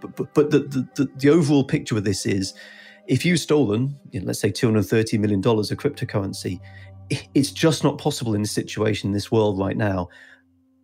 But, 0.00 0.16
but, 0.16 0.34
but 0.34 0.50
the, 0.50 0.58
the, 0.94 1.08
the, 1.16 1.30
overall 1.30 1.62
picture 1.62 1.96
of 1.96 2.04
this 2.04 2.26
is 2.26 2.54
if 3.06 3.24
you've 3.24 3.38
stolen, 3.38 3.96
you 4.10 4.20
know, 4.20 4.26
let's 4.26 4.40
say 4.40 4.50
$230 4.50 5.18
million 5.20 5.38
of 5.38 5.44
cryptocurrency, 5.44 6.60
it's 7.34 7.52
just 7.52 7.84
not 7.84 7.98
possible 7.98 8.34
in 8.34 8.42
this 8.42 8.50
situation, 8.50 9.08
in 9.08 9.12
this 9.12 9.30
world 9.30 9.58
right 9.58 9.76
now, 9.76 10.08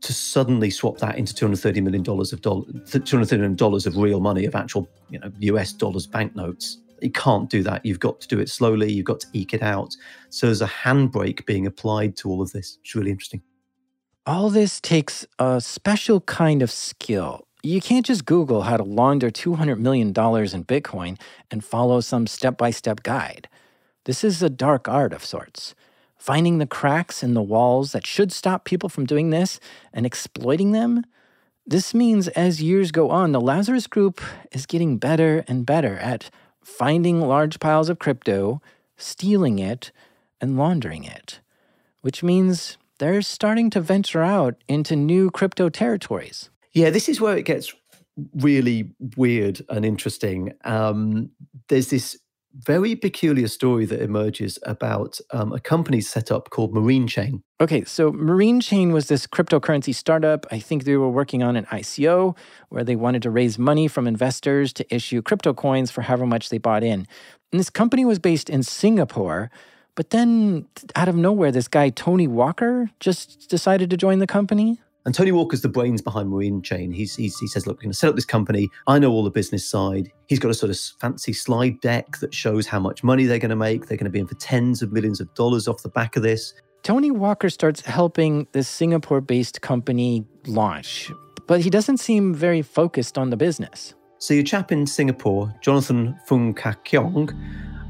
to 0.02 0.12
suddenly 0.12 0.70
swap 0.70 0.98
that 0.98 1.18
into 1.18 1.34
$230 1.34 1.82
million 1.82 2.00
of 2.02 2.40
dollars, 2.42 2.66
$230 2.72 3.32
million 3.32 3.56
of 3.60 3.96
real 3.96 4.20
money, 4.20 4.44
of 4.44 4.54
actual 4.54 4.88
you 5.10 5.18
know, 5.18 5.32
US 5.40 5.72
dollars 5.72 6.06
banknotes 6.06 6.78
you 7.02 7.11
can't 7.11 7.48
do 7.48 7.62
that. 7.62 7.84
You've 7.84 8.00
got 8.00 8.20
to 8.20 8.28
do 8.28 8.38
it 8.38 8.48
slowly. 8.48 8.92
You've 8.92 9.06
got 9.06 9.20
to 9.20 9.26
eke 9.32 9.54
it 9.54 9.62
out. 9.62 9.94
So 10.30 10.46
there's 10.46 10.62
a 10.62 10.66
handbrake 10.66 11.46
being 11.46 11.66
applied 11.66 12.16
to 12.18 12.28
all 12.28 12.42
of 12.42 12.52
this. 12.52 12.78
It's 12.82 12.94
really 12.94 13.11
interesting. 13.11 13.42
All 14.26 14.50
this 14.50 14.80
takes 14.80 15.26
a 15.38 15.61
special 15.61 16.20
kind 16.20 16.62
of 16.62 16.70
skill. 16.70 17.46
You 17.62 17.80
can't 17.80 18.06
just 18.06 18.24
Google 18.24 18.62
how 18.62 18.76
to 18.76 18.84
launder 18.84 19.30
$200 19.30 19.78
million 19.78 20.08
in 20.08 20.12
Bitcoin 20.12 21.18
and 21.50 21.64
follow 21.64 22.00
some 22.00 22.26
step 22.26 22.56
by 22.56 22.70
step 22.70 23.02
guide. 23.02 23.48
This 24.04 24.22
is 24.22 24.42
a 24.42 24.50
dark 24.50 24.87
art 24.87 25.12
of 25.12 25.24
sorts. 25.24 25.74
Finding 26.16 26.58
the 26.58 26.66
cracks 26.66 27.22
in 27.22 27.34
the 27.34 27.42
walls 27.42 27.92
that 27.92 28.06
should 28.06 28.32
stop 28.32 28.64
people 28.64 28.88
from 28.88 29.06
doing 29.06 29.30
this 29.30 29.61
and 29.92 30.04
exploiting 30.04 30.72
them. 30.72 31.04
This 31.66 31.92
means 31.94 32.28
as 32.28 32.62
years 32.62 32.90
go 32.90 33.11
on, 33.11 33.32
the 33.32 33.40
Lazarus 33.40 33.87
Group 33.87 34.20
is 34.52 34.64
getting 34.64 34.98
better 34.98 35.44
and 35.46 35.66
better 35.66 35.98
at 35.98 36.30
finding 36.68 37.20
large 37.20 37.59
piles 37.59 37.88
of 37.88 37.98
crypto, 37.98 38.61
stealing 38.96 39.59
it, 39.59 39.90
and 40.40 40.57
laundering 40.57 41.04
it, 41.04 41.40
which 42.02 42.22
means 42.22 42.78
they're 42.98 43.22
starting 43.22 43.70
to 43.70 43.81
venture 43.81 44.22
out 44.22 44.54
into 44.68 44.94
new 44.94 45.31
crypto 45.31 45.68
territories. 45.68 46.50
Yeah, 46.72 46.90
this 46.90 47.09
is 47.09 47.20
where 47.20 47.37
it 47.37 47.44
gets 47.44 47.74
really 48.35 48.92
weird 49.16 49.62
and 49.68 49.85
interesting. 49.85 50.52
Um, 50.64 51.31
there's 51.68 51.90
this 51.90 52.18
very 52.58 52.96
peculiar 52.96 53.46
story 53.46 53.86
that 53.86 54.02
emerges 54.02 54.58
about 54.64 55.20
um, 55.30 55.52
a 55.52 55.60
company 55.60 56.00
set 56.00 56.30
up 56.32 56.50
called 56.50 56.74
Marine 56.74 57.06
Chain. 57.06 57.42
Okay, 57.60 57.84
so 57.84 58.10
Marine 58.12 58.60
Chain 58.60 58.92
was 58.92 59.08
this 59.08 59.26
cryptocurrency 59.26 59.94
startup. 59.94 60.46
I 60.50 60.58
think 60.58 60.84
they 60.84 60.96
were 60.96 61.08
working 61.08 61.42
on 61.42 61.56
an 61.56 61.66
ICO 61.66 62.36
where 62.68 62.84
they 62.84 62.96
wanted 62.96 63.22
to 63.22 63.30
raise 63.30 63.58
money 63.58 63.86
from 63.86 64.06
investors 64.06 64.72
to 64.74 64.94
issue 64.94 65.22
crypto 65.22 65.54
coins 65.54 65.90
for 65.90 66.02
however 66.02 66.26
much 66.26 66.48
they 66.48 66.58
bought 66.58 66.82
in. 66.82 67.06
And 67.52 67.60
this 67.60 67.70
company 67.70 68.04
was 68.04 68.18
based 68.18 68.50
in 68.50 68.62
Singapore. 68.62 69.50
But 69.94 70.10
then, 70.10 70.66
out 70.94 71.08
of 71.08 71.16
nowhere, 71.16 71.50
this 71.50 71.66
guy, 71.66 71.88
Tony 71.88 72.28
Walker, 72.28 72.90
just 73.00 73.50
decided 73.50 73.90
to 73.90 73.96
join 73.96 74.20
the 74.20 74.28
company. 74.28 74.80
And 75.08 75.14
Tony 75.14 75.32
Walker's 75.32 75.62
the 75.62 75.70
brains 75.70 76.02
behind 76.02 76.28
Marine 76.28 76.60
Chain. 76.60 76.92
He's, 76.92 77.16
he's, 77.16 77.38
he 77.38 77.46
says, 77.46 77.66
look, 77.66 77.78
we're 77.78 77.84
going 77.84 77.92
to 77.92 77.96
set 77.96 78.10
up 78.10 78.14
this 78.14 78.26
company. 78.26 78.68
I 78.86 78.98
know 78.98 79.10
all 79.10 79.24
the 79.24 79.30
business 79.30 79.66
side. 79.66 80.12
He's 80.26 80.38
got 80.38 80.50
a 80.50 80.54
sort 80.54 80.68
of 80.68 80.78
fancy 81.00 81.32
slide 81.32 81.80
deck 81.80 82.18
that 82.18 82.34
shows 82.34 82.66
how 82.66 82.78
much 82.78 83.02
money 83.02 83.24
they're 83.24 83.38
going 83.38 83.48
to 83.48 83.56
make. 83.56 83.86
They're 83.86 83.96
going 83.96 84.04
to 84.04 84.10
be 84.10 84.18
in 84.18 84.26
for 84.26 84.34
tens 84.34 84.82
of 84.82 84.92
millions 84.92 85.18
of 85.18 85.32
dollars 85.32 85.66
off 85.66 85.82
the 85.82 85.88
back 85.88 86.16
of 86.16 86.22
this. 86.22 86.52
Tony 86.82 87.10
Walker 87.10 87.48
starts 87.48 87.80
helping 87.80 88.48
this 88.52 88.68
Singapore 88.68 89.22
based 89.22 89.62
company 89.62 90.26
launch, 90.46 91.10
but 91.46 91.62
he 91.62 91.70
doesn't 91.70 91.96
seem 91.96 92.34
very 92.34 92.60
focused 92.60 93.16
on 93.16 93.30
the 93.30 93.36
business. 93.38 93.94
So, 94.18 94.34
your 94.34 94.44
chap 94.44 94.72
in 94.72 94.86
Singapore, 94.86 95.54
Jonathan 95.62 96.18
Fung 96.26 96.52
Ka 96.52 96.74
Kiong, 96.84 97.32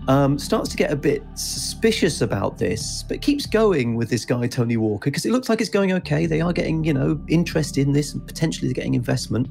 um, 0.09 0.39
starts 0.39 0.71
to 0.71 0.77
get 0.77 0.91
a 0.91 0.97
bit 0.97 1.23
suspicious 1.35 2.23
about 2.23 2.57
this, 2.57 3.05
but 3.07 3.21
keeps 3.21 3.45
going 3.45 3.95
with 3.95 4.09
this 4.09 4.25
guy, 4.25 4.47
Tony 4.47 4.79
Walker, 4.79 5.11
because 5.11 5.27
it 5.27 5.33
looks 5.33 5.51
like 5.51 5.61
it's 5.61 5.71
going 5.71 5.93
okay. 5.93 6.25
They 6.25 6.41
are 6.41 6.53
getting, 6.53 6.83
you 6.83 6.95
know, 6.95 7.21
interest 7.29 7.77
in 7.77 7.93
this 7.93 8.15
and 8.15 8.27
potentially 8.27 8.73
getting 8.73 8.95
investment, 8.95 9.49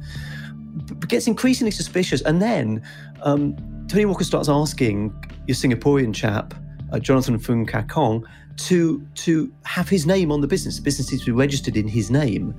but 0.87 1.07
gets 1.09 1.27
increasingly 1.27 1.69
suspicious. 1.69 2.21
And 2.21 2.41
then 2.41 2.81
um, 3.21 3.55
Tony 3.87 4.05
Walker 4.05 4.23
starts 4.23 4.49
asking 4.49 5.13
your 5.45 5.55
Singaporean 5.55 6.13
chap, 6.13 6.55
uh, 6.91 6.97
Jonathan 6.97 7.37
Fung 7.37 7.67
Ka 7.67 7.83
Kong, 7.83 8.25
to, 8.57 9.05
to 9.13 9.53
have 9.63 9.87
his 9.87 10.07
name 10.07 10.31
on 10.31 10.41
the 10.41 10.47
business. 10.47 10.77
The 10.77 10.81
business 10.81 11.11
needs 11.11 11.23
to 11.23 11.31
be 11.31 11.37
registered 11.37 11.77
in 11.77 11.87
his 11.87 12.09
name. 12.09 12.55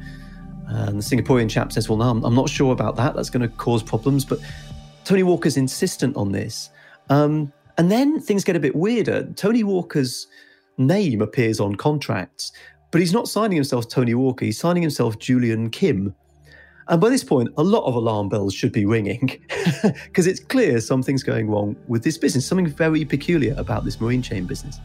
And 0.68 1.00
the 1.00 1.02
Singaporean 1.02 1.50
chap 1.50 1.72
says, 1.72 1.88
Well, 1.88 1.98
no, 1.98 2.04
I'm, 2.04 2.24
I'm 2.24 2.34
not 2.34 2.48
sure 2.48 2.72
about 2.72 2.94
that. 2.94 3.16
That's 3.16 3.30
going 3.30 3.42
to 3.42 3.48
cause 3.56 3.82
problems. 3.82 4.24
But 4.24 4.38
Tony 5.04 5.24
Walker's 5.24 5.56
insistent 5.56 6.16
on 6.16 6.30
this. 6.30 6.70
Um, 7.10 7.52
and 7.78 7.90
then 7.90 8.20
things 8.20 8.44
get 8.44 8.56
a 8.56 8.60
bit 8.60 8.74
weirder. 8.74 9.32
Tony 9.36 9.62
Walker's 9.62 10.26
name 10.76 11.22
appears 11.22 11.60
on 11.60 11.76
contracts, 11.76 12.52
but 12.90 13.00
he's 13.00 13.12
not 13.12 13.28
signing 13.28 13.56
himself 13.56 13.88
Tony 13.88 14.14
Walker, 14.14 14.44
he's 14.44 14.58
signing 14.58 14.82
himself 14.82 15.18
Julian 15.18 15.70
Kim. 15.70 16.14
And 16.88 17.00
by 17.00 17.10
this 17.10 17.22
point, 17.22 17.50
a 17.58 17.62
lot 17.62 17.84
of 17.84 17.94
alarm 17.94 18.30
bells 18.30 18.54
should 18.54 18.72
be 18.72 18.86
ringing 18.86 19.38
because 20.04 20.26
it's 20.26 20.40
clear 20.40 20.80
something's 20.80 21.22
going 21.22 21.48
wrong 21.48 21.76
with 21.86 22.02
this 22.02 22.18
business, 22.18 22.46
something 22.46 22.66
very 22.66 23.04
peculiar 23.04 23.54
about 23.58 23.84
this 23.84 24.00
marine 24.00 24.22
chain 24.22 24.46
business. 24.46 24.80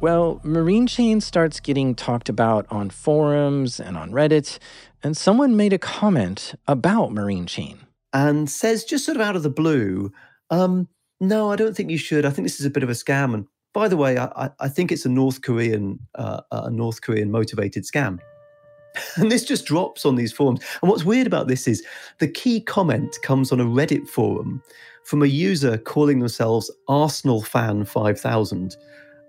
Well, 0.00 0.38
Marine 0.44 0.86
Chain 0.86 1.22
starts 1.22 1.60
getting 1.60 1.94
talked 1.94 2.28
about 2.28 2.66
on 2.68 2.90
forums 2.90 3.80
and 3.80 3.96
on 3.96 4.10
Reddit, 4.10 4.58
and 5.02 5.16
someone 5.16 5.56
made 5.56 5.72
a 5.72 5.78
comment 5.78 6.54
about 6.68 7.10
Marine 7.10 7.46
Chain. 7.46 7.78
And 8.12 8.50
says, 8.50 8.84
just 8.84 9.06
sort 9.06 9.16
of 9.16 9.22
out 9.22 9.34
of 9.34 9.42
the 9.42 9.48
blue, 9.48 10.12
um, 10.50 10.88
no, 11.20 11.50
I 11.50 11.56
don't 11.56 11.76
think 11.76 11.90
you 11.90 11.98
should. 11.98 12.24
I 12.24 12.30
think 12.30 12.46
this 12.46 12.60
is 12.60 12.66
a 12.66 12.70
bit 12.70 12.82
of 12.82 12.90
a 12.90 12.94
scam. 12.94 13.34
And 13.34 13.46
by 13.72 13.88
the 13.88 13.96
way, 13.96 14.18
I, 14.18 14.50
I 14.60 14.68
think 14.68 14.92
it's 14.92 15.04
a 15.04 15.08
North 15.08 15.42
Korean, 15.42 15.98
uh, 16.14 16.40
a 16.52 16.70
North 16.70 17.02
Korean 17.02 17.30
motivated 17.30 17.84
scam. 17.84 18.18
and 19.16 19.30
this 19.30 19.44
just 19.44 19.66
drops 19.66 20.04
on 20.04 20.16
these 20.16 20.32
forums. 20.32 20.60
And 20.82 20.90
what's 20.90 21.04
weird 21.04 21.26
about 21.26 21.48
this 21.48 21.66
is 21.66 21.84
the 22.18 22.28
key 22.28 22.60
comment 22.60 23.16
comes 23.22 23.52
on 23.52 23.60
a 23.60 23.64
Reddit 23.64 24.06
forum 24.08 24.62
from 25.04 25.22
a 25.22 25.26
user 25.26 25.76
calling 25.76 26.20
themselves 26.20 26.70
Arsenal 26.88 27.42
Fan 27.42 27.84
5000. 27.84 28.76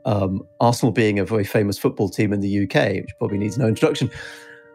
Um, 0.06 0.44
Arsenal 0.62 0.92
being 0.92 1.18
a 1.18 1.26
very 1.26 1.44
famous 1.44 1.80
football 1.80 2.10
team 2.10 2.32
in 2.32 2.42
the 2.42 2.64
UK, 2.64 3.02
which 3.02 3.18
probably 3.18 3.40
needs 3.40 3.58
no 3.58 3.68
introduction. 3.68 4.12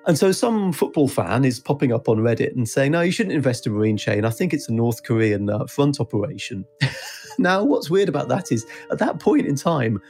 And 0.06 0.18
so 0.18 0.32
some 0.32 0.72
football 0.72 1.08
fan 1.08 1.44
is 1.44 1.60
popping 1.60 1.92
up 1.92 2.08
on 2.08 2.18
Reddit 2.18 2.56
and 2.56 2.68
saying, 2.68 2.92
no, 2.92 3.02
you 3.02 3.12
shouldn't 3.12 3.34
invest 3.34 3.66
in 3.66 3.74
Marine 3.74 3.96
Chain. 3.96 4.24
I 4.24 4.30
think 4.30 4.54
it's 4.54 4.68
a 4.68 4.72
North 4.72 5.02
Korean 5.02 5.50
uh, 5.50 5.66
front 5.66 6.00
operation. 6.00 6.64
now, 7.38 7.62
what's 7.62 7.90
weird 7.90 8.08
about 8.08 8.28
that 8.28 8.50
is 8.50 8.66
at 8.90 8.98
that 8.98 9.20
point 9.20 9.46
in 9.46 9.56
time, 9.56 10.00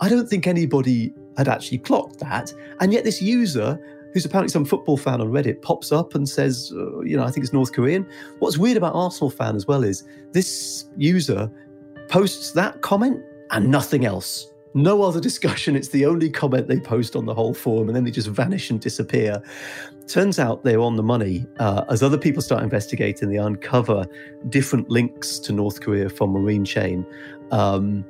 I 0.00 0.08
don't 0.08 0.28
think 0.28 0.46
anybody 0.46 1.12
had 1.36 1.48
actually 1.48 1.78
clocked 1.78 2.20
that. 2.20 2.52
And 2.80 2.92
yet 2.92 3.04
this 3.04 3.20
user 3.20 3.78
who's 4.12 4.24
apparently 4.24 4.50
some 4.50 4.64
football 4.64 4.96
fan 4.96 5.20
on 5.20 5.28
Reddit, 5.28 5.62
pops 5.62 5.90
up 5.90 6.14
and 6.14 6.28
says, 6.28 6.72
uh, 6.74 7.00
you 7.00 7.16
know, 7.16 7.24
I 7.24 7.30
think 7.30 7.44
it's 7.44 7.52
North 7.52 7.72
Korean. 7.72 8.06
What's 8.38 8.58
weird 8.58 8.76
about 8.76 8.94
Arsenal 8.94 9.30
fan 9.30 9.56
as 9.56 9.66
well 9.66 9.82
is 9.82 10.04
this 10.32 10.86
user 10.96 11.50
posts 12.08 12.52
that 12.52 12.82
comment 12.82 13.22
and 13.50 13.70
nothing 13.70 14.04
else. 14.04 14.51
No 14.74 15.02
other 15.02 15.20
discussion. 15.20 15.76
It's 15.76 15.88
the 15.88 16.06
only 16.06 16.30
comment 16.30 16.68
they 16.68 16.80
post 16.80 17.14
on 17.16 17.26
the 17.26 17.34
whole 17.34 17.54
forum, 17.54 17.88
and 17.88 17.96
then 17.96 18.04
they 18.04 18.10
just 18.10 18.28
vanish 18.28 18.70
and 18.70 18.80
disappear. 18.80 19.42
Turns 20.06 20.38
out 20.38 20.64
they're 20.64 20.80
on 20.80 20.96
the 20.96 21.02
money. 21.02 21.46
Uh, 21.58 21.84
as 21.88 22.02
other 22.02 22.18
people 22.18 22.42
start 22.42 22.62
investigating, 22.62 23.30
they 23.30 23.36
uncover 23.36 24.06
different 24.48 24.90
links 24.90 25.38
to 25.40 25.52
North 25.52 25.80
Korea 25.80 26.08
from 26.08 26.30
Marine 26.30 26.64
Chain. 26.64 27.06
Um, 27.50 28.04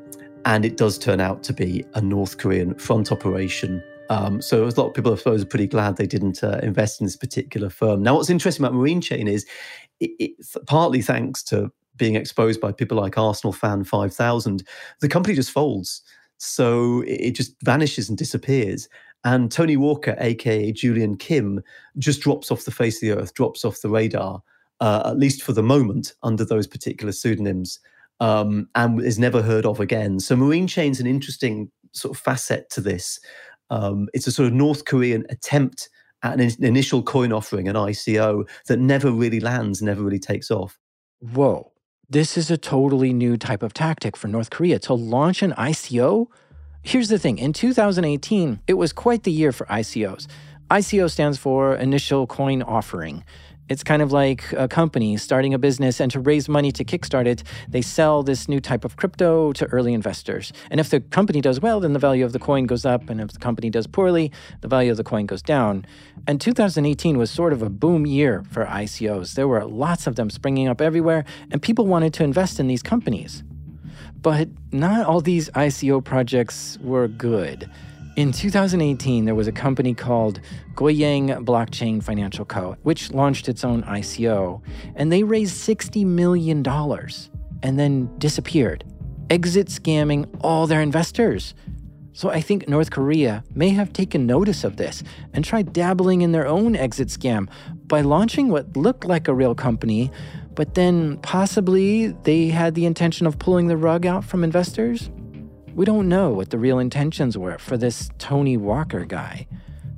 and 0.45 0.65
it 0.65 0.77
does 0.77 0.99
turn 0.99 1.21
out 1.21 1.43
to 1.45 1.53
be 1.53 1.85
a 1.95 2.01
North 2.01 2.39
Korean 2.39 2.75
front 2.75 3.13
operation 3.13 3.83
um, 4.13 4.43
so 4.43 4.65
a 4.65 4.67
lot 4.67 4.89
of 4.89 4.95
people, 4.95 5.15
I 5.15 5.17
suppose, 5.17 5.43
are 5.43 5.47
pretty 5.47 5.67
glad 5.67 5.97
they 5.97 6.07
didn't 6.07 6.45
uh, 6.45 6.61
invest 6.63 7.01
in 7.01 7.07
this 7.07 7.17
particular 7.17 7.71
firm. 7.71 8.03
Now, 8.03 8.17
what's 8.17 8.29
interesting 8.29 8.63
about 8.63 8.75
Marine 8.75 9.01
Chain 9.01 9.27
is 9.27 9.47
it, 10.01 10.11
it's 10.19 10.57
partly 10.67 11.01
thanks 11.01 11.43
to 11.45 11.73
being 11.97 12.15
exposed 12.17 12.61
by 12.61 12.73
people 12.73 12.99
like 12.99 13.17
Arsenal 13.17 13.55
Fan 13.55 13.85
5000, 13.85 14.65
the 15.01 15.09
company 15.09 15.35
just 15.35 15.51
folds. 15.51 16.03
So 16.45 17.05
it 17.07 17.37
just 17.37 17.55
vanishes 17.63 18.09
and 18.09 18.19
disappears. 18.19 18.89
And 19.23 19.53
Tony 19.53 19.77
Walker, 19.77 20.17
aka 20.19 20.73
Julian 20.73 21.17
Kim, 21.17 21.63
just 21.99 22.21
drops 22.21 22.51
off 22.51 22.65
the 22.65 22.73
face 22.73 22.97
of 22.97 23.09
the 23.09 23.17
earth, 23.17 23.35
drops 23.35 23.65
off 23.65 23.81
the 23.81 23.89
radar, 23.89 24.43
uh, 24.81 25.03
at 25.07 25.19
least 25.19 25.45
for 25.45 25.53
the 25.53 25.63
moment, 25.63 26.15
under 26.25 26.45
those 26.45 26.67
particular 26.67 27.13
pseudonyms, 27.13 27.79
um, 28.19 28.69
and 28.75 29.01
is 29.01 29.21
never 29.21 29.41
heard 29.41 29.65
of 29.65 29.79
again. 29.79 30.19
So 30.19 30.35
Marine 30.35 30.67
Chain's 30.67 30.99
an 30.99 31.07
interesting 31.07 31.71
sort 31.93 32.17
of 32.17 32.21
facet 32.21 32.69
to 32.71 32.81
this. 32.81 33.21
Um, 33.71 34.09
it's 34.13 34.27
a 34.27 34.33
sort 34.33 34.49
of 34.49 34.53
North 34.53 34.85
Korean 34.85 35.25
attempt 35.31 35.91
at 36.25 36.41
an 36.41 36.65
initial 36.65 37.05
coin 37.05 37.33
offering, 37.33 37.69
an 37.69 37.77
ICO, 37.77 38.49
that 38.67 38.81
never 38.81 39.13
really 39.13 39.39
lands, 39.39 39.81
never 39.81 40.03
really 40.03 40.19
takes 40.19 40.51
off. 40.51 40.77
Whoa. 41.21 41.72
This 42.13 42.37
is 42.37 42.51
a 42.51 42.59
totally 42.59 43.15
new 43.15 43.39
type 43.39 43.63
of 43.63 43.73
tactic 43.73 44.19
for 44.19 44.29
North 44.29 44.51
Korea 44.51 44.79
to 44.81 44.93
launch 44.93 45.43
an 45.43 45.53
ICO? 45.53 46.27
Here's 46.83 47.09
the 47.09 47.19
thing 47.19 47.39
in 47.39 47.55
2018, 47.55 48.61
it 48.67 48.75
was 48.75 48.93
quite 48.93 49.23
the 49.23 49.33
year 49.33 49.51
for 49.51 49.65
ICOs. 49.65 50.27
ICO 50.71 51.11
stands 51.11 51.39
for 51.39 51.75
Initial 51.75 52.27
Coin 52.27 52.61
Offering. 52.61 53.25
It's 53.69 53.85
kind 53.85 54.03
of 54.03 54.13
like 54.13 54.53
a 54.53 54.69
company 54.69 55.17
starting 55.17 55.55
a 55.55 55.59
business, 55.59 56.01
and 56.01 56.11
to 56.13 56.21
raise 56.21 56.49
money 56.49 56.73
to 56.73 56.85
kickstart 56.85 57.27
it, 57.27 57.43
they 57.69 57.81
sell 57.81 58.23
this 58.23 58.49
new 58.49 58.61
type 58.61 58.85
of 58.85 58.97
crypto 58.97 59.53
to 59.53 59.67
early 59.67 59.95
investors. 59.95 60.53
And 60.71 60.81
if 60.81 60.91
the 60.91 61.01
company 61.01 61.41
does 61.41 61.61
well, 61.61 61.81
then 61.81 61.93
the 61.93 61.99
value 61.99 62.25
of 62.25 62.33
the 62.33 62.39
coin 62.39 62.67
goes 62.67 62.85
up. 62.85 63.09
And 63.09 63.21
if 63.21 63.33
the 63.33 63.39
company 63.39 63.71
does 63.71 63.87
poorly, 63.87 64.33
the 64.61 64.69
value 64.69 64.91
of 64.91 64.97
the 64.97 65.05
coin 65.05 65.27
goes 65.27 65.43
down. 65.43 65.87
And 66.27 66.41
2018 66.41 67.17
was 67.17 67.31
sort 67.31 67.53
of 67.53 67.63
a 67.63 67.71
boom 67.71 68.05
year 68.05 68.45
for 68.51 68.67
ICOs. 68.67 69.35
There 69.35 69.49
were 69.49 69.65
lots 69.65 70.07
of 70.07 70.17
them 70.17 70.29
springing 70.29 70.69
up 70.69 70.81
everywhere, 70.81 71.25
and 71.51 71.63
people 71.63 71.87
wanted 71.87 72.13
to 72.15 72.25
invest 72.25 72.61
in 72.61 72.67
these 72.67 72.83
companies. 72.83 73.43
But 74.21 74.49
not 74.71 75.07
all 75.07 75.21
these 75.21 75.51
ICO 75.51 76.05
projects 76.05 76.79
were 76.81 77.09
good. 77.09 77.71
In 78.15 78.31
2018, 78.31 79.25
there 79.25 79.35
was 79.35 79.47
a 79.47 79.53
company 79.53 79.95
called 79.95 80.41
Goyang 80.75 81.47
Blockchain 81.47 82.03
Financial 82.03 82.45
Co., 82.45 82.77
which 82.83 83.11
launched 83.11 83.49
its 83.49 83.65
own 83.65 83.83
ICO, 83.85 84.61
and 84.95 85.11
they 85.11 85.23
raised 85.23 85.57
$60 85.67 86.05
million 86.05 86.63
and 87.63 87.79
then 87.79 88.19
disappeared, 88.19 88.85
exit 89.31 89.69
scamming 89.69 90.29
all 90.43 90.67
their 90.67 90.83
investors. 90.83 91.55
So 92.13 92.29
I 92.29 92.43
think 92.43 92.69
North 92.69 92.91
Korea 92.91 93.45
may 93.55 93.71
have 93.71 93.95
taken 93.95 94.27
notice 94.27 94.63
of 94.63 94.77
this 94.77 95.03
and 95.33 95.43
tried 95.43 95.73
dabbling 95.73 96.21
in 96.21 96.33
their 96.33 96.47
own 96.47 96.77
exit 96.77 97.09
scam 97.09 97.49
by 97.87 98.03
launching 98.03 98.49
what 98.49 98.77
looked 98.77 99.07
like 99.07 99.27
a 99.27 99.35
real 99.35 99.55
company, 99.55 100.11
but 100.55 100.75
then 100.75 101.17
possibly 101.23 102.09
they 102.09 102.49
had 102.49 102.75
the 102.75 102.85
intention 102.85 103.27
of 103.27 103.39
pulling 103.39 103.69
the 103.69 103.77
rug 103.79 104.05
out 104.05 104.23
from 104.23 104.45
investors. 104.45 105.09
We 105.75 105.87
don't 105.87 106.09
know 106.09 106.31
what 106.31 106.51
the 106.51 106.59
real 106.59 106.79
intentions 106.79 107.39
were 107.39 107.57
for 107.59 107.79
this 107.79 108.11
Tony 108.19 108.59
Walker 108.59 109.07
guy, 109.07 109.47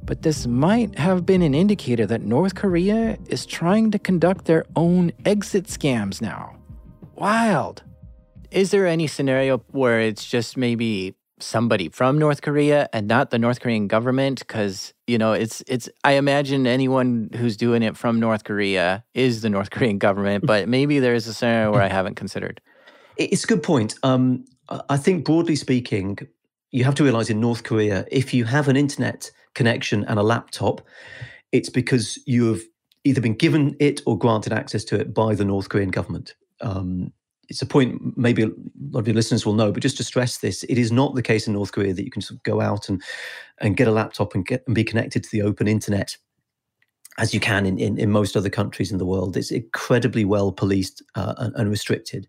but 0.05 0.23
this 0.23 0.47
might 0.47 0.97
have 0.99 1.27
been 1.27 1.43
an 1.43 1.53
indicator 1.53 2.07
that 2.07 2.23
North 2.23 2.55
Korea 2.55 3.19
is 3.27 3.45
trying 3.45 3.91
to 3.91 3.99
conduct 3.99 4.45
their 4.45 4.65
own 4.77 5.11
exit 5.25 5.65
scams 5.65 6.23
now. 6.23 6.57
Wild. 7.17 7.83
Is 8.53 8.71
there 8.71 8.87
any 8.87 9.09
scenario 9.09 9.59
where 9.73 10.01
it's 10.01 10.25
just 10.25 10.57
maybe 10.57 11.17
somebody 11.41 11.89
from 11.89 12.19
North 12.19 12.43
Korea 12.43 12.89
and 12.93 13.09
not 13.09 13.31
the 13.31 13.39
North 13.39 13.59
Korean 13.59 13.89
government 13.89 14.39
because 14.39 14.95
you 15.09 15.19
know 15.19 15.33
it's 15.33 15.65
it's 15.67 15.89
I 16.05 16.13
imagine 16.13 16.67
anyone 16.67 17.31
who's 17.35 17.57
doing 17.57 17.83
it 17.83 17.97
from 17.97 18.21
North 18.21 18.45
Korea 18.45 19.05
is 19.13 19.43
the 19.43 19.51
North 19.51 19.71
Korean 19.73 19.99
government 19.99 20.47
but 20.47 20.69
maybe 20.69 21.01
there 21.01 21.15
is 21.15 21.27
a 21.27 21.35
scenario 21.35 21.73
where 21.73 21.83
I 21.83 21.89
haven't 21.89 22.15
considered. 22.15 22.61
It's 23.17 23.45
a 23.45 23.47
good 23.49 23.63
point. 23.63 23.97
Um, 24.03 24.45
I 24.69 24.97
think 24.97 25.25
broadly 25.25 25.57
speaking, 25.57 26.19
you 26.71 26.85
have 26.85 26.95
to 26.97 27.05
realize 27.05 27.31
in 27.31 27.41
North 27.41 27.63
Korea, 27.63 28.07
if 28.11 28.33
you 28.35 28.45
have 28.45 28.69
an 28.69 28.77
internet 28.77 29.31
connection 29.55 30.05
and 30.05 30.19
a 30.19 30.23
laptop, 30.23 30.81
it's 31.53 31.71
because 31.71 32.19
you 32.27 32.49
have 32.49 32.63
either 33.05 33.21
been 33.21 33.35
given 33.35 33.77
it 33.79 34.01
or 34.07 34.19
granted 34.19 34.53
access 34.53 34.85
to 34.85 34.99
it 34.99 35.15
by 35.15 35.35
the 35.35 35.45
North 35.45 35.69
Korean 35.69 35.91
government. 35.91 36.35
Um, 36.61 37.13
it's 37.49 37.63
a 37.63 37.67
point 37.67 38.17
maybe 38.17 38.43
a 38.43 38.51
lot 38.91 39.01
of 39.01 39.07
your 39.07 39.15
listeners 39.15 39.45
will 39.45 39.53
know, 39.53 39.71
but 39.71 39.83
just 39.83 39.99
to 39.99 40.05
stress 40.05 40.39
this, 40.39 40.63
it 40.65 40.79
is 40.79 40.91
not 40.91 41.15
the 41.15 41.23
case 41.23 41.47
in 41.47 41.53
North 41.53 41.73
Korea 41.73 41.93
that 41.93 42.05
you 42.05 42.11
can 42.11 42.23
sort 42.23 42.39
of 42.39 42.43
go 42.43 42.61
out 42.61 42.89
and 42.89 43.03
and 43.59 43.77
get 43.77 43.87
a 43.87 43.93
laptop 43.93 44.35
and 44.35 44.47
get 44.47 44.65
and 44.67 44.75
be 44.75 44.83
connected 44.83 45.23
to 45.23 45.31
the 45.31 45.43
open 45.43 45.69
internet 45.69 46.17
as 47.19 47.33
you 47.33 47.39
can 47.39 47.65
in, 47.65 47.79
in, 47.79 47.97
in, 47.97 48.11
most 48.11 48.37
other 48.37 48.51
countries 48.51 48.91
in 48.91 48.99
the 48.99 49.07
world. 49.07 49.37
It's 49.37 49.53
incredibly 49.53 50.25
well 50.25 50.51
policed 50.51 51.01
uh, 51.15 51.35
and, 51.39 51.55
and, 51.55 51.71
restricted. 51.71 52.27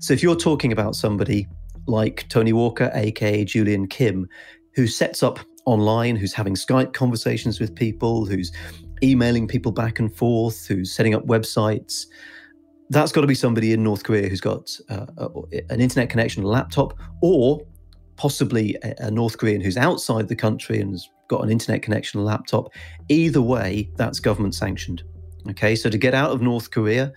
So 0.00 0.12
if 0.12 0.24
you're 0.24 0.34
talking 0.34 0.72
about 0.72 0.96
somebody 0.96 1.46
like 1.86 2.26
Tony 2.28 2.52
Walker, 2.52 2.90
aka 2.94 3.44
Julian 3.44 3.86
Kim, 3.86 4.28
who 4.74 4.86
sets 4.86 5.22
up 5.22 5.38
online, 5.66 6.16
who's 6.16 6.32
having 6.32 6.54
Skype 6.54 6.92
conversations 6.92 7.60
with 7.60 7.74
people, 7.74 8.26
who's 8.26 8.52
emailing 9.02 9.46
people 9.48 9.72
back 9.72 9.98
and 9.98 10.14
forth, 10.14 10.66
who's 10.66 10.92
setting 10.92 11.14
up 11.14 11.26
websites. 11.26 12.06
That's 12.90 13.12
got 13.12 13.22
to 13.22 13.26
be 13.26 13.34
somebody 13.34 13.72
in 13.72 13.82
North 13.82 14.04
Korea 14.04 14.28
who's 14.28 14.40
got 14.40 14.78
uh, 14.88 15.06
an 15.70 15.80
internet 15.80 16.10
connection, 16.10 16.42
a 16.42 16.48
laptop, 16.48 16.98
or 17.22 17.60
possibly 18.16 18.76
a, 18.82 18.94
a 19.06 19.10
North 19.10 19.38
Korean 19.38 19.60
who's 19.60 19.76
outside 19.76 20.28
the 20.28 20.36
country 20.36 20.80
and 20.80 20.92
has 20.92 21.08
got 21.28 21.42
an 21.42 21.50
internet 21.50 21.82
connection, 21.82 22.20
a 22.20 22.22
laptop. 22.22 22.72
Either 23.08 23.40
way, 23.40 23.90
that's 23.96 24.20
government 24.20 24.54
sanctioned. 24.54 25.02
Okay, 25.50 25.74
so 25.76 25.90
to 25.90 25.98
get 25.98 26.14
out 26.14 26.30
of 26.30 26.40
North 26.40 26.70
Korea, 26.70 27.12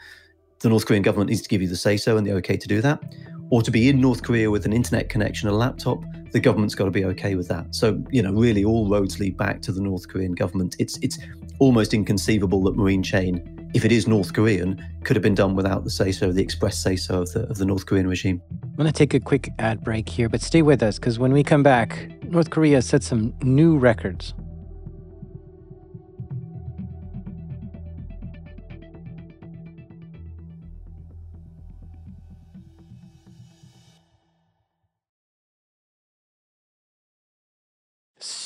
the 0.60 0.70
North 0.70 0.86
Korean 0.86 1.04
government 1.04 1.30
needs 1.30 1.42
to 1.42 1.50
give 1.50 1.62
you 1.62 1.68
the 1.68 1.76
say 1.76 1.98
so 1.98 2.18
and 2.18 2.26
the 2.26 2.34
okay 2.34 2.58
to 2.58 2.68
do 2.68 2.82
that 2.82 3.02
or 3.50 3.62
to 3.62 3.72
be 3.72 3.90
in 3.90 4.02
North 4.02 4.24
Korea 4.24 4.52
with 4.52 4.66
an 4.66 4.74
internet 4.74 5.10
connection, 5.10 5.48
a 5.48 5.54
laptop, 5.54 6.04
the 6.32 6.40
government's 6.40 6.76
got 6.76 6.86
to 6.86 6.92
be 6.92 7.06
okay 7.06 7.36
with 7.36 7.48
that. 7.48 7.74
So, 7.74 8.02
you 8.12 8.22
know, 8.22 8.34
really 8.34 8.64
all 8.66 8.90
roads 8.90 9.20
lead 9.20 9.38
back 9.38 9.62
to 9.64 9.72
the 9.72 9.82
North 9.82 10.08
Korean 10.08 10.34
government. 10.34 10.76
It's 10.80 10.98
it's 11.02 11.18
almost 11.60 11.94
inconceivable 11.94 12.64
that 12.64 12.76
Marine 12.76 13.02
Chain, 13.02 13.70
if 13.74 13.86
it 13.86 13.92
is 13.92 14.08
North 14.08 14.34
Korean, 14.34 14.84
could 15.04 15.16
have 15.16 15.24
been 15.24 15.36
done 15.36 15.56
without 15.56 15.84
the 15.84 15.90
say 15.90 16.12
so, 16.12 16.32
the 16.32 16.42
express 16.42 16.78
say 16.78 16.96
so 16.96 17.22
of 17.22 17.32
the 17.34 17.48
of 17.50 17.58
the 17.58 17.66
North 17.66 17.86
Korean 17.86 18.08
regime. 18.08 18.42
I'm 18.64 18.76
going 18.76 18.88
to 18.88 18.94
take 18.94 19.14
a 19.14 19.20
quick 19.20 19.50
ad 19.60 19.84
break 19.84 20.10
here, 20.10 20.30
but 20.30 20.42
stay 20.42 20.62
with 20.62 20.84
us 20.84 21.00
because 21.00 21.18
when 21.18 21.32
we 21.32 21.44
come 21.44 21.64
back, 21.64 22.10
North 22.24 22.50
Korea 22.50 22.82
set 22.82 23.04
some 23.04 23.34
new 23.42 23.78
records. 23.78 24.34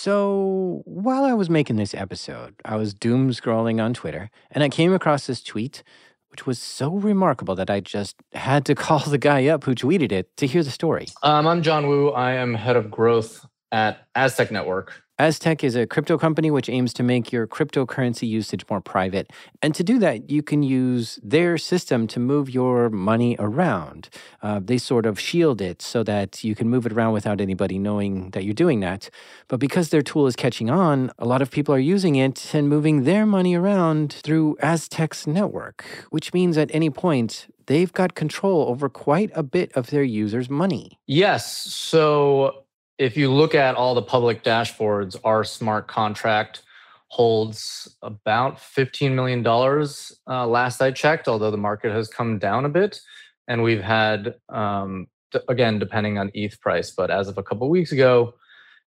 So, 0.04 0.82
while 0.86 1.26
I 1.26 1.34
was 1.34 1.47
making 1.47 1.76
this 1.76 1.93
episode, 1.93 2.56
I 2.66 2.76
was 2.76 2.91
doom 2.95 3.30
scrolling 3.30 3.80
on 3.80 3.93
Twitter 3.93 4.32
and 4.49 4.64
I 4.64 4.70
came 4.70 4.95
across 4.95 5.28
this 5.28 5.43
tweet, 5.43 5.84
which 6.30 6.47
was 6.47 6.58
so 6.58 6.95
remarkable 6.95 7.54
that 7.54 7.70
I 7.70 7.82
just 7.82 8.16
had 8.34 8.66
to 8.66 8.74
call 8.84 9.02
the 9.02 9.20
guy 9.20 9.45
up 9.45 9.64
who 9.64 9.76
tweeted 9.76 10.12
it 10.12 10.36
to 10.38 10.47
hear 10.47 10.64
the 10.64 10.72
story. 10.72 11.06
Um, 11.22 11.45
I'm 11.45 11.62
John 11.62 11.88
Wu. 11.88 12.10
I 12.10 12.32
am 12.32 12.56
head 12.56 12.78
of 12.78 12.89
growth 12.89 13.45
at 13.72 14.08
Aztec 14.16 14.49
Network. 14.49 15.04
Aztec 15.22 15.64
is 15.64 15.76
a 15.76 15.86
crypto 15.86 16.18
company 16.18 16.50
which 16.50 16.68
aims 16.68 16.94
to 16.94 17.04
make 17.04 17.32
your 17.32 17.46
cryptocurrency 17.46 18.28
usage 18.28 18.66
more 18.72 18.82
private. 18.82 19.30
And 19.62 19.76
to 19.76 19.84
do 19.84 20.00
that, 20.00 20.32
you 20.32 20.42
can 20.42 20.64
use 20.64 21.20
their 21.22 21.60
system 21.60 22.08
to 22.08 22.20
move 22.20 22.50
your 22.50 22.90
money 22.90 23.36
around. 23.38 24.10
Uh, 24.42 24.60
they 24.64 24.80
sort 24.80 25.06
of 25.06 25.20
shield 25.20 25.62
it 25.62 25.80
so 25.80 26.02
that 26.02 26.44
you 26.44 26.56
can 26.56 26.70
move 26.70 26.88
it 26.88 26.92
around 26.92 27.14
without 27.14 27.40
anybody 27.40 27.78
knowing 27.78 28.32
that 28.32 28.46
you're 28.46 28.56
doing 28.56 28.80
that. 28.80 29.12
But 29.48 29.60
because 29.60 29.90
their 29.90 30.02
tool 30.02 30.26
is 30.26 30.36
catching 30.36 30.72
on, 30.72 31.12
a 31.20 31.28
lot 31.28 31.44
of 31.44 31.52
people 31.52 31.76
are 31.76 31.86
using 31.96 32.16
it 32.16 32.56
and 32.56 32.68
moving 32.68 33.04
their 33.04 33.28
money 33.28 33.54
around 33.54 34.14
through 34.24 34.58
Aztec's 34.64 35.28
network, 35.28 36.08
which 36.10 36.34
means 36.34 36.58
at 36.58 36.74
any 36.74 36.90
point, 36.90 37.46
they've 37.68 37.94
got 37.94 38.16
control 38.16 38.64
over 38.70 38.90
quite 38.90 39.30
a 39.36 39.44
bit 39.44 39.72
of 39.74 39.92
their 39.92 40.02
users' 40.02 40.50
money. 40.50 40.98
Yes. 41.06 41.46
So 41.68 42.64
if 43.02 43.18
you 43.18 43.34
look 43.34 43.56
at 43.56 43.74
all 43.74 43.95
the 43.95 44.02
public 44.04 44.43
dashboards, 44.43 45.16
our 45.24 45.43
smart 45.43 45.88
contract 45.88 46.62
holds 47.08 47.97
about 48.04 48.58
$15 48.58 49.14
million 49.14 49.45
uh, 50.28 50.45
last 50.45 50.82
I 50.84 50.91
checked, 50.91 51.28
although 51.28 51.49
the 51.49 51.58
market 51.58 51.91
has 51.91 52.08
come 52.08 52.38
down 52.38 52.64
a 52.64 52.70
bit. 52.70 53.02
And 53.47 53.64
we've 53.64 53.82
had, 53.82 54.36
um, 54.49 55.08
again, 55.47 55.80
depending 55.80 56.20
on 56.20 56.30
ETH 56.36 56.62
price, 56.62 56.91
but 56.91 57.10
as 57.10 57.28
of 57.28 57.39
a 57.39 57.43
couple 57.43 57.66
of 57.66 57.72
weeks 57.72 57.91
ago, 57.91 58.36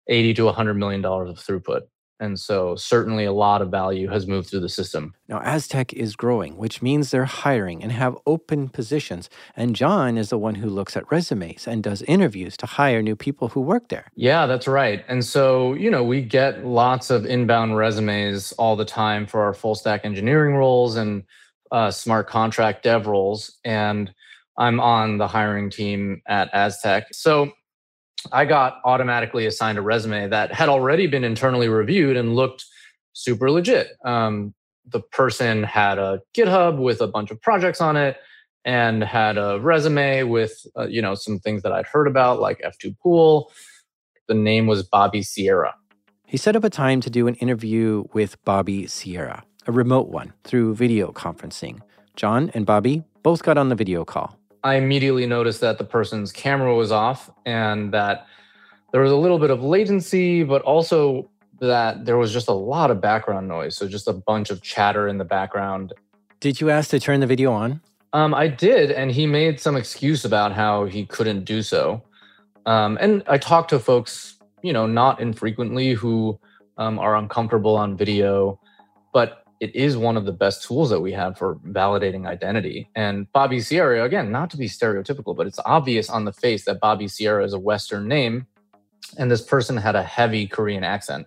80 0.06 0.34
to 0.34 0.42
$100 0.42 0.76
million 0.76 1.04
of 1.04 1.36
throughput. 1.36 1.82
And 2.24 2.40
so, 2.40 2.74
certainly, 2.74 3.24
a 3.26 3.32
lot 3.32 3.60
of 3.60 3.70
value 3.70 4.08
has 4.08 4.26
moved 4.26 4.48
through 4.48 4.60
the 4.60 4.68
system. 4.68 5.14
Now, 5.28 5.40
Aztec 5.44 5.92
is 5.92 6.16
growing, 6.16 6.56
which 6.56 6.80
means 6.80 7.10
they're 7.10 7.26
hiring 7.26 7.82
and 7.82 7.92
have 7.92 8.16
open 8.26 8.70
positions. 8.70 9.28
And 9.54 9.76
John 9.76 10.16
is 10.16 10.30
the 10.30 10.38
one 10.38 10.56
who 10.56 10.68
looks 10.68 10.96
at 10.96 11.10
resumes 11.10 11.68
and 11.68 11.82
does 11.82 12.02
interviews 12.02 12.56
to 12.56 12.66
hire 12.66 13.02
new 13.02 13.14
people 13.14 13.48
who 13.48 13.60
work 13.60 13.88
there. 13.88 14.06
Yeah, 14.16 14.46
that's 14.46 14.66
right. 14.66 15.04
And 15.06 15.24
so, 15.24 15.74
you 15.74 15.90
know, 15.90 16.02
we 16.02 16.22
get 16.22 16.64
lots 16.64 17.10
of 17.10 17.26
inbound 17.26 17.76
resumes 17.76 18.52
all 18.52 18.74
the 18.74 18.84
time 18.84 19.26
for 19.26 19.42
our 19.42 19.54
full 19.54 19.74
stack 19.74 20.04
engineering 20.04 20.54
roles 20.54 20.96
and 20.96 21.24
uh, 21.70 21.90
smart 21.90 22.26
contract 22.28 22.82
dev 22.82 23.06
roles. 23.06 23.58
And 23.64 24.12
I'm 24.56 24.80
on 24.80 25.18
the 25.18 25.28
hiring 25.28 25.68
team 25.70 26.22
at 26.26 26.48
Aztec. 26.54 27.08
So, 27.12 27.52
I 28.32 28.44
got 28.44 28.80
automatically 28.84 29.46
assigned 29.46 29.78
a 29.78 29.82
resume 29.82 30.28
that 30.28 30.52
had 30.52 30.68
already 30.68 31.06
been 31.06 31.24
internally 31.24 31.68
reviewed 31.68 32.16
and 32.16 32.34
looked 32.34 32.64
super 33.12 33.50
legit. 33.50 33.88
Um, 34.04 34.54
the 34.86 35.00
person 35.00 35.62
had 35.62 35.98
a 35.98 36.20
GitHub 36.36 36.78
with 36.78 37.00
a 37.00 37.06
bunch 37.06 37.30
of 37.30 37.40
projects 37.40 37.80
on 37.80 37.96
it 37.96 38.18
and 38.64 39.02
had 39.02 39.38
a 39.38 39.58
resume 39.60 40.24
with 40.24 40.66
uh, 40.78 40.86
you 40.86 41.02
know 41.02 41.14
some 41.14 41.38
things 41.38 41.62
that 41.62 41.72
I'd 41.72 41.86
heard 41.86 42.06
about 42.06 42.40
like 42.40 42.60
F2 42.62 42.98
Pool. 42.98 43.52
The 44.28 44.34
name 44.34 44.66
was 44.66 44.82
Bobby 44.82 45.22
Sierra. 45.22 45.74
He 46.26 46.36
set 46.36 46.56
up 46.56 46.64
a 46.64 46.70
time 46.70 47.00
to 47.02 47.10
do 47.10 47.26
an 47.26 47.34
interview 47.36 48.04
with 48.12 48.42
Bobby 48.44 48.86
Sierra, 48.86 49.44
a 49.66 49.72
remote 49.72 50.08
one 50.08 50.32
through 50.42 50.74
video 50.74 51.12
conferencing. 51.12 51.80
John 52.16 52.50
and 52.54 52.64
Bobby 52.64 53.04
both 53.22 53.42
got 53.42 53.58
on 53.58 53.68
the 53.68 53.74
video 53.74 54.04
call. 54.04 54.38
I 54.64 54.76
immediately 54.76 55.26
noticed 55.26 55.60
that 55.60 55.76
the 55.76 55.84
person's 55.84 56.32
camera 56.32 56.74
was 56.74 56.90
off 56.90 57.30
and 57.44 57.92
that 57.92 58.26
there 58.92 59.02
was 59.02 59.12
a 59.12 59.16
little 59.16 59.38
bit 59.38 59.50
of 59.50 59.62
latency, 59.62 60.42
but 60.42 60.62
also 60.62 61.28
that 61.60 62.06
there 62.06 62.16
was 62.16 62.32
just 62.32 62.48
a 62.48 62.52
lot 62.52 62.90
of 62.90 62.98
background 62.98 63.46
noise. 63.46 63.76
So 63.76 63.86
just 63.86 64.08
a 64.08 64.14
bunch 64.14 64.50
of 64.50 64.62
chatter 64.62 65.06
in 65.06 65.18
the 65.18 65.24
background. 65.24 65.92
Did 66.40 66.62
you 66.62 66.70
ask 66.70 66.88
to 66.90 66.98
turn 66.98 67.20
the 67.20 67.26
video 67.26 67.52
on? 67.52 67.82
Um, 68.14 68.32
I 68.32 68.48
did, 68.48 68.90
and 68.90 69.10
he 69.10 69.26
made 69.26 69.60
some 69.60 69.76
excuse 69.76 70.24
about 70.24 70.52
how 70.52 70.86
he 70.86 71.04
couldn't 71.04 71.44
do 71.44 71.62
so. 71.62 72.02
Um, 72.64 72.96
and 73.00 73.22
I 73.26 73.36
talked 73.36 73.70
to 73.70 73.78
folks, 73.78 74.36
you 74.62 74.72
know, 74.72 74.86
not 74.86 75.20
infrequently 75.20 75.92
who 75.92 76.38
um, 76.78 76.98
are 76.98 77.16
uncomfortable 77.16 77.76
on 77.76 77.96
video, 77.96 78.58
but 79.12 79.43
it 79.64 79.74
is 79.74 79.96
one 79.96 80.18
of 80.18 80.26
the 80.26 80.32
best 80.32 80.62
tools 80.62 80.90
that 80.90 81.00
we 81.00 81.10
have 81.12 81.38
for 81.38 81.54
validating 81.66 82.26
identity. 82.26 82.86
And 82.94 83.32
Bobby 83.32 83.60
Sierra, 83.60 84.04
again, 84.04 84.30
not 84.30 84.50
to 84.50 84.58
be 84.58 84.68
stereotypical, 84.68 85.34
but 85.34 85.46
it's 85.46 85.58
obvious 85.64 86.10
on 86.10 86.26
the 86.26 86.34
face 86.34 86.66
that 86.66 86.80
Bobby 86.80 87.08
Sierra 87.08 87.42
is 87.42 87.54
a 87.54 87.58
Western 87.58 88.06
name. 88.06 88.46
And 89.16 89.30
this 89.30 89.40
person 89.40 89.78
had 89.78 89.96
a 89.96 90.02
heavy 90.02 90.46
Korean 90.46 90.84
accent. 90.84 91.26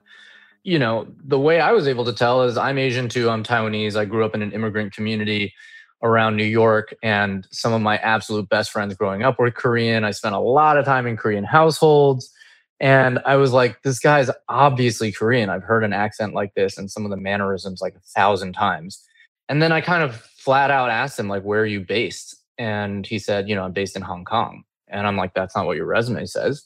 You 0.61 0.77
know, 0.77 1.07
the 1.23 1.39
way 1.39 1.59
I 1.59 1.71
was 1.71 1.87
able 1.87 2.05
to 2.05 2.13
tell 2.13 2.43
is 2.43 2.59
I'm 2.59 2.77
Asian 2.77 3.09
too, 3.09 3.27
I'm 3.27 3.43
Taiwanese. 3.43 3.95
I 3.95 4.05
grew 4.05 4.23
up 4.23 4.35
in 4.35 4.43
an 4.43 4.51
immigrant 4.51 4.93
community 4.93 5.55
around 6.03 6.35
New 6.35 6.43
York, 6.43 6.93
and 7.01 7.47
some 7.51 7.73
of 7.73 7.81
my 7.81 7.97
absolute 7.97 8.49
best 8.49 8.69
friends 8.69 8.93
growing 8.93 9.23
up 9.23 9.39
were 9.39 9.49
Korean. 9.49 10.03
I 10.03 10.11
spent 10.11 10.35
a 10.35 10.39
lot 10.39 10.77
of 10.77 10.85
time 10.85 11.07
in 11.07 11.17
Korean 11.17 11.43
households. 11.43 12.31
And 12.79 13.19
I 13.25 13.37
was 13.37 13.53
like, 13.53 13.81
this 13.81 13.99
guy's 13.99 14.29
obviously 14.49 15.11
Korean. 15.11 15.49
I've 15.49 15.63
heard 15.63 15.83
an 15.83 15.93
accent 15.93 16.33
like 16.33 16.53
this 16.53 16.77
and 16.77 16.91
some 16.91 17.05
of 17.05 17.11
the 17.11 17.17
mannerisms 17.17 17.81
like 17.81 17.95
a 17.95 17.99
thousand 17.99 18.53
times. 18.53 19.03
And 19.49 19.61
then 19.61 19.71
I 19.71 19.81
kind 19.81 20.03
of 20.03 20.15
flat 20.15 20.69
out 20.69 20.89
asked 20.89 21.19
him, 21.19 21.27
like, 21.27 21.43
where 21.43 21.61
are 21.61 21.65
you 21.65 21.79
based? 21.79 22.35
And 22.57 23.05
he 23.05 23.19
said, 23.19 23.49
you 23.49 23.55
know, 23.55 23.63
I'm 23.63 23.71
based 23.71 23.95
in 23.95 24.01
Hong 24.01 24.25
Kong. 24.25 24.63
And 24.87 25.07
I'm 25.07 25.17
like, 25.17 25.33
that's 25.33 25.55
not 25.55 25.65
what 25.65 25.77
your 25.77 25.85
resume 25.85 26.25
says. 26.25 26.65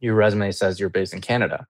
Your 0.00 0.14
resume 0.14 0.50
says 0.52 0.78
you're 0.78 0.88
based 0.88 1.14
in 1.14 1.20
Canada. 1.20 1.66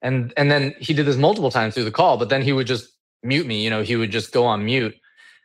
And 0.00 0.32
and 0.36 0.50
then 0.50 0.74
he 0.80 0.94
did 0.94 1.06
this 1.06 1.16
multiple 1.16 1.50
times 1.50 1.74
through 1.74 1.84
the 1.84 1.90
call, 1.90 2.16
but 2.16 2.28
then 2.28 2.42
he 2.42 2.52
would 2.52 2.66
just 2.66 2.88
mute 3.22 3.46
me, 3.46 3.62
you 3.62 3.70
know, 3.70 3.82
he 3.82 3.96
would 3.96 4.10
just 4.10 4.32
go 4.32 4.44
on 4.44 4.64
mute. 4.64 4.94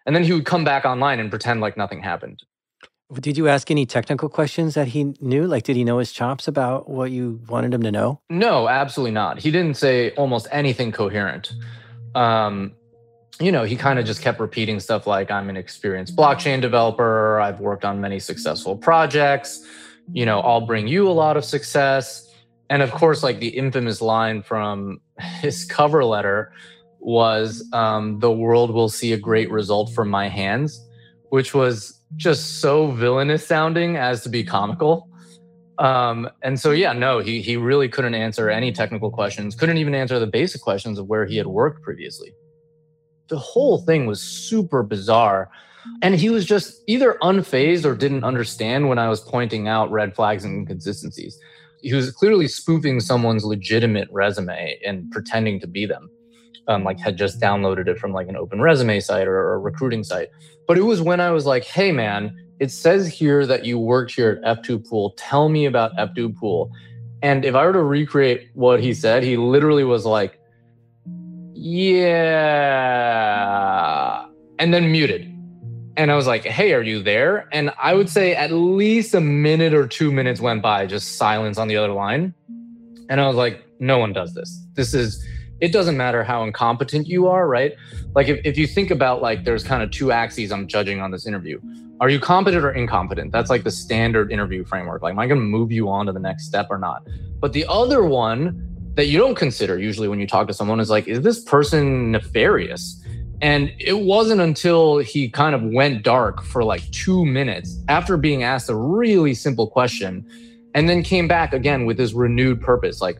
And 0.05 0.15
then 0.15 0.23
he 0.23 0.33
would 0.33 0.45
come 0.45 0.63
back 0.63 0.85
online 0.85 1.19
and 1.19 1.29
pretend 1.29 1.61
like 1.61 1.77
nothing 1.77 2.01
happened. 2.01 2.41
Did 3.13 3.37
you 3.37 3.47
ask 3.47 3.71
any 3.71 3.85
technical 3.85 4.27
questions 4.27 4.73
that 4.73 4.89
he 4.89 5.13
knew? 5.21 5.47
Like, 5.47 5.63
did 5.63 5.77
he 5.77 5.85
know 5.85 5.99
his 5.99 6.11
chops 6.11 6.47
about 6.47 6.89
what 6.89 7.09
you 7.09 7.39
wanted 7.47 7.73
him 7.73 7.81
to 7.83 7.91
know? 7.91 8.19
No, 8.29 8.67
absolutely 8.67 9.11
not. 9.11 9.39
He 9.39 9.49
didn't 9.49 9.77
say 9.77 10.11
almost 10.11 10.47
anything 10.51 10.91
coherent. 10.91 11.53
Um, 12.15 12.73
you 13.39 13.49
know, 13.51 13.63
he 13.63 13.77
kind 13.77 13.97
of 13.97 14.05
just 14.05 14.21
kept 14.21 14.41
repeating 14.41 14.81
stuff 14.81 15.07
like, 15.07 15.31
I'm 15.31 15.49
an 15.49 15.55
experienced 15.55 16.17
blockchain 16.17 16.59
developer. 16.59 17.39
I've 17.39 17.61
worked 17.61 17.85
on 17.85 18.01
many 18.01 18.19
successful 18.19 18.75
projects. 18.75 19.65
You 20.11 20.25
know, 20.25 20.41
I'll 20.41 20.65
bring 20.65 20.87
you 20.87 21.07
a 21.07 21.11
lot 21.13 21.37
of 21.37 21.45
success. 21.45 22.29
And 22.69 22.81
of 22.81 22.91
course, 22.91 23.23
like 23.23 23.39
the 23.39 23.49
infamous 23.49 24.01
line 24.01 24.41
from 24.41 24.99
his 25.39 25.63
cover 25.63 26.03
letter 26.03 26.51
was, 26.99 27.65
um, 27.71 28.19
The 28.19 28.31
world 28.31 28.71
will 28.71 28.89
see 28.89 29.13
a 29.13 29.17
great 29.17 29.49
result 29.49 29.93
from 29.93 30.09
my 30.09 30.27
hands, 30.27 30.83
which 31.29 31.53
was 31.53 31.96
just 32.15 32.61
so 32.61 32.91
villainous 32.91 33.45
sounding 33.45 33.97
as 33.97 34.23
to 34.23 34.29
be 34.29 34.43
comical. 34.43 35.09
Um, 35.79 36.29
and 36.41 36.59
so, 36.59 36.71
yeah, 36.71 36.93
no, 36.93 37.19
he 37.19 37.41
he 37.41 37.55
really 37.55 37.87
couldn't 37.87 38.15
answer 38.15 38.49
any 38.49 38.71
technical 38.71 39.11
questions. 39.11 39.55
Couldn't 39.55 39.77
even 39.77 39.93
answer 39.93 40.17
the 40.17 40.27
basic 40.27 40.61
questions 40.61 40.97
of 40.97 41.07
where 41.07 41.25
he 41.25 41.37
had 41.37 41.47
worked 41.47 41.83
previously. 41.83 42.33
The 43.27 43.37
whole 43.37 43.79
thing 43.85 44.05
was 44.05 44.21
super 44.21 44.81
bizarre, 44.81 45.51
and 46.01 46.15
he 46.15 46.29
was 46.29 46.45
just 46.45 46.81
either 46.87 47.17
unfazed 47.21 47.85
or 47.85 47.95
didn't 47.95 48.23
understand 48.23 48.89
when 48.89 48.97
I 48.97 49.09
was 49.09 49.19
pointing 49.19 49.67
out 49.67 49.91
red 49.91 50.15
flags 50.15 50.45
and 50.45 50.57
inconsistencies. 50.57 51.37
He 51.81 51.93
was 51.93 52.11
clearly 52.11 52.47
spoofing 52.47 52.99
someone's 52.99 53.45
legitimate 53.45 54.07
resume 54.11 54.79
and 54.83 55.11
pretending 55.11 55.59
to 55.59 55.67
be 55.67 55.85
them 55.85 56.09
um, 56.67 56.83
like 56.83 56.99
had 56.99 57.17
just 57.17 57.39
downloaded 57.39 57.87
it 57.87 57.97
from 57.97 58.11
like 58.11 58.27
an 58.27 58.35
open 58.35 58.61
resume 58.61 58.99
site 58.99 59.27
or 59.27 59.53
a 59.53 59.57
recruiting 59.57 60.03
site. 60.03 60.29
But 60.67 60.77
it 60.77 60.83
was 60.83 61.01
when 61.01 61.19
I 61.19 61.31
was 61.31 61.45
like, 61.45 61.63
hey 61.63 61.91
man, 61.91 62.35
it 62.59 62.71
says 62.71 63.07
here 63.07 63.45
that 63.45 63.65
you 63.65 63.79
worked 63.79 64.11
here 64.13 64.41
at 64.43 64.63
F2 64.63 64.87
Pool. 64.87 65.11
Tell 65.17 65.49
me 65.49 65.65
about 65.65 65.95
F2 65.97 66.35
Pool. 66.35 66.71
And 67.21 67.45
if 67.45 67.55
I 67.55 67.65
were 67.65 67.73
to 67.73 67.83
recreate 67.83 68.49
what 68.53 68.81
he 68.81 68.93
said, 68.93 69.23
he 69.23 69.37
literally 69.37 69.83
was 69.83 70.05
like, 70.05 70.39
yeah, 71.53 72.27
and 74.59 74.73
then 74.73 74.91
muted. 74.91 75.33
And 75.97 76.11
I 76.11 76.15
was 76.15 76.27
like, 76.27 76.43
hey, 76.43 76.73
are 76.73 76.83
you 76.83 77.01
there? 77.01 77.49
And 77.51 77.71
I 77.81 77.95
would 77.95 78.09
say 78.09 78.35
at 78.35 78.51
least 78.51 79.15
a 79.15 79.21
minute 79.21 79.73
or 79.73 79.87
two 79.87 80.11
minutes 80.11 80.39
went 80.39 80.61
by, 80.61 80.85
just 80.85 81.17
silence 81.17 81.57
on 81.57 81.67
the 81.67 81.75
other 81.75 81.91
line. 81.91 82.35
And 83.09 83.19
I 83.19 83.27
was 83.27 83.35
like, 83.35 83.65
no 83.79 83.97
one 83.97 84.13
does 84.13 84.35
this. 84.35 84.63
This 84.73 84.93
is 84.93 85.25
it 85.59 85.71
doesn't 85.71 85.97
matter 85.97 86.23
how 86.23 86.43
incompetent 86.43 87.07
you 87.07 87.27
are, 87.27 87.47
right? 87.47 87.73
Like 88.13 88.27
if, 88.27 88.39
if 88.43 88.57
you 88.57 88.67
think 88.67 88.91
about 88.91 89.21
like 89.21 89.43
there's 89.43 89.63
kind 89.63 89.81
of 89.81 89.91
two 89.91 90.11
axes 90.11 90.51
I'm 90.51 90.67
judging 90.67 91.01
on 91.01 91.11
this 91.11 91.25
interview. 91.25 91.59
Are 91.99 92.09
you 92.09 92.19
competent 92.19 92.63
or 92.63 92.71
incompetent? 92.71 93.31
That's 93.31 93.49
like 93.49 93.63
the 93.63 93.71
standard 93.71 94.31
interview 94.31 94.63
framework. 94.63 95.01
Like, 95.01 95.13
am 95.13 95.19
I 95.19 95.25
going 95.25 95.39
to 95.39 95.45
move 95.45 95.71
you 95.71 95.89
on 95.89 96.05
to 96.05 96.11
the 96.11 96.19
next 96.19 96.45
step 96.45 96.67
or 96.69 96.77
not? 96.77 97.07
But 97.39 97.53
the 97.53 97.65
other 97.67 98.03
one 98.03 98.63
that 98.93 99.07
you 99.07 99.17
don't 99.17 99.35
consider 99.35 99.79
usually 99.79 100.07
when 100.07 100.19
you 100.19 100.27
talk 100.27 100.47
to 100.47 100.53
someone 100.53 100.79
is 100.79 100.91
like, 100.91 101.07
is 101.07 101.21
this 101.21 101.43
person 101.43 102.11
nefarious? 102.11 103.03
And 103.41 103.71
it 103.79 103.99
wasn't 103.99 104.41
until 104.41 104.99
he 104.99 105.29
kind 105.29 105.55
of 105.55 105.63
went 105.63 106.03
dark 106.03 106.43
for 106.43 106.63
like 106.63 106.89
two 106.91 107.25
minutes 107.25 107.79
after 107.87 108.15
being 108.15 108.43
asked 108.43 108.69
a 108.69 108.75
really 108.75 109.33
simple 109.33 109.67
question 109.67 110.25
and 110.75 110.87
then 110.87 111.01
came 111.01 111.27
back 111.27 111.53
again 111.53 111.85
with 111.85 111.97
this 111.97 112.13
renewed 112.13 112.61
purpose 112.61 113.01
like, 113.01 113.17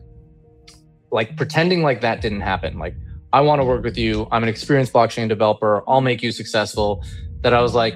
like 1.10 1.36
pretending 1.36 1.82
like 1.82 2.00
that 2.00 2.20
didn't 2.20 2.40
happen. 2.40 2.78
Like, 2.78 2.94
I 3.32 3.40
want 3.40 3.60
to 3.60 3.64
work 3.64 3.84
with 3.84 3.98
you. 3.98 4.26
I'm 4.30 4.42
an 4.42 4.48
experienced 4.48 4.92
blockchain 4.92 5.28
developer. 5.28 5.82
I'll 5.88 6.00
make 6.00 6.22
you 6.22 6.32
successful. 6.32 7.04
That 7.42 7.54
I 7.54 7.60
was 7.60 7.74
like, 7.74 7.94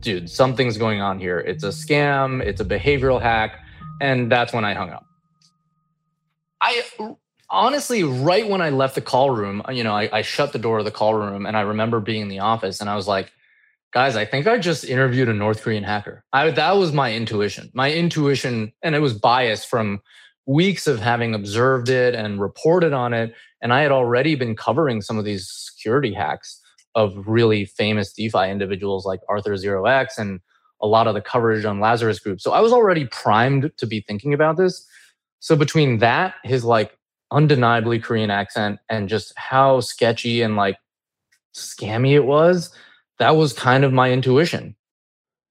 dude, 0.00 0.30
something's 0.30 0.78
going 0.78 1.00
on 1.00 1.18
here. 1.18 1.38
It's 1.40 1.64
a 1.64 1.68
scam, 1.68 2.42
it's 2.42 2.60
a 2.60 2.64
behavioral 2.64 3.20
hack. 3.20 3.58
And 4.00 4.30
that's 4.30 4.52
when 4.52 4.64
I 4.64 4.74
hung 4.74 4.90
up. 4.90 5.06
I 6.60 6.82
honestly, 7.48 8.04
right 8.04 8.48
when 8.48 8.60
I 8.60 8.70
left 8.70 8.94
the 8.94 9.00
call 9.00 9.30
room, 9.30 9.62
you 9.70 9.84
know, 9.84 9.94
I, 9.94 10.08
I 10.12 10.22
shut 10.22 10.52
the 10.52 10.58
door 10.58 10.78
of 10.78 10.84
the 10.84 10.90
call 10.90 11.14
room 11.14 11.46
and 11.46 11.56
I 11.56 11.62
remember 11.62 12.00
being 12.00 12.22
in 12.22 12.28
the 12.28 12.40
office 12.40 12.80
and 12.80 12.90
I 12.90 12.96
was 12.96 13.08
like, 13.08 13.32
guys, 13.92 14.16
I 14.16 14.24
think 14.24 14.46
I 14.46 14.58
just 14.58 14.84
interviewed 14.84 15.28
a 15.28 15.34
North 15.34 15.62
Korean 15.62 15.84
hacker. 15.84 16.24
I, 16.32 16.50
that 16.50 16.72
was 16.72 16.92
my 16.92 17.14
intuition. 17.14 17.70
My 17.72 17.92
intuition, 17.92 18.72
and 18.82 18.94
it 18.94 19.00
was 19.00 19.14
biased 19.14 19.68
from 19.68 20.00
weeks 20.46 20.86
of 20.86 21.00
having 21.00 21.34
observed 21.34 21.88
it 21.88 22.14
and 22.14 22.40
reported 22.40 22.92
on 22.92 23.12
it. 23.12 23.34
And 23.60 23.72
I 23.72 23.80
had 23.82 23.92
already 23.92 24.34
been 24.34 24.56
covering 24.56 25.02
some 25.02 25.18
of 25.18 25.24
these 25.24 25.50
security 25.50 26.12
hacks 26.12 26.60
of 26.94 27.14
really 27.26 27.64
famous 27.64 28.12
DeFi 28.12 28.48
individuals 28.48 29.04
like 29.04 29.20
Arthur 29.28 29.56
Zero 29.56 29.86
X 29.86 30.18
and 30.18 30.40
a 30.80 30.86
lot 30.86 31.06
of 31.06 31.14
the 31.14 31.20
coverage 31.20 31.64
on 31.64 31.80
Lazarus 31.80 32.18
Group. 32.18 32.40
So 32.40 32.52
I 32.52 32.60
was 32.60 32.72
already 32.72 33.06
primed 33.06 33.70
to 33.78 33.86
be 33.86 34.00
thinking 34.00 34.32
about 34.32 34.56
this. 34.56 34.86
So 35.40 35.56
between 35.56 35.98
that, 35.98 36.34
his 36.44 36.64
like 36.64 36.96
undeniably 37.30 37.98
Korean 37.98 38.30
accent, 38.30 38.78
and 38.88 39.08
just 39.08 39.32
how 39.36 39.80
sketchy 39.80 40.42
and 40.42 40.56
like 40.56 40.76
scammy 41.54 42.12
it 42.12 42.24
was, 42.24 42.74
that 43.18 43.36
was 43.36 43.52
kind 43.52 43.84
of 43.84 43.92
my 43.92 44.12
intuition. 44.12 44.76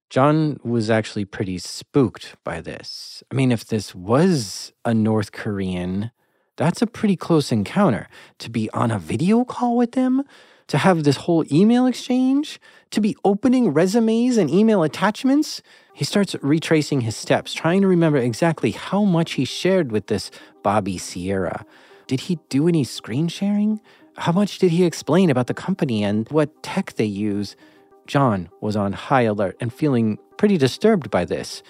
John 0.08 0.60
was 0.62 0.88
actually 0.88 1.24
pretty 1.24 1.58
spooked 1.58 2.36
by 2.44 2.60
this. 2.60 3.22
I 3.30 3.34
mean, 3.34 3.50
if 3.50 3.64
this 3.64 3.94
was 3.94 4.72
a 4.84 4.94
North 4.94 5.32
Korean, 5.32 6.10
that's 6.56 6.80
a 6.80 6.86
pretty 6.86 7.16
close 7.16 7.50
encounter. 7.50 8.08
To 8.38 8.50
be 8.50 8.70
on 8.70 8.90
a 8.90 8.98
video 8.98 9.44
call 9.44 9.76
with 9.76 9.92
them, 9.92 10.22
to 10.68 10.78
have 10.78 11.04
this 11.04 11.16
whole 11.16 11.44
email 11.52 11.86
exchange, 11.86 12.60
to 12.90 13.00
be 13.00 13.16
opening 13.24 13.72
resumes 13.72 14.36
and 14.36 14.50
email 14.50 14.82
attachments. 14.82 15.62
He 15.92 16.04
starts 16.04 16.34
retracing 16.40 17.02
his 17.02 17.16
steps, 17.16 17.52
trying 17.52 17.82
to 17.82 17.88
remember 17.88 18.18
exactly 18.18 18.72
how 18.72 19.04
much 19.04 19.32
he 19.32 19.44
shared 19.44 19.92
with 19.92 20.06
this 20.06 20.30
Bobby 20.62 20.98
Sierra. 20.98 21.64
Did 22.06 22.20
he 22.20 22.38
do 22.48 22.68
any 22.68 22.84
screen 22.84 23.28
sharing? 23.28 23.80
How 24.16 24.32
much 24.32 24.58
did 24.58 24.70
he 24.70 24.84
explain 24.84 25.30
about 25.30 25.46
the 25.46 25.54
company 25.54 26.02
and 26.02 26.28
what 26.30 26.62
tech 26.62 26.94
they 26.94 27.04
use? 27.04 27.56
John 28.06 28.48
was 28.60 28.76
on 28.76 28.92
high 28.92 29.22
alert 29.22 29.56
and 29.60 29.72
feeling 29.72 30.18
pretty 30.36 30.58
disturbed 30.58 31.10
by 31.10 31.24
this. 31.24 31.62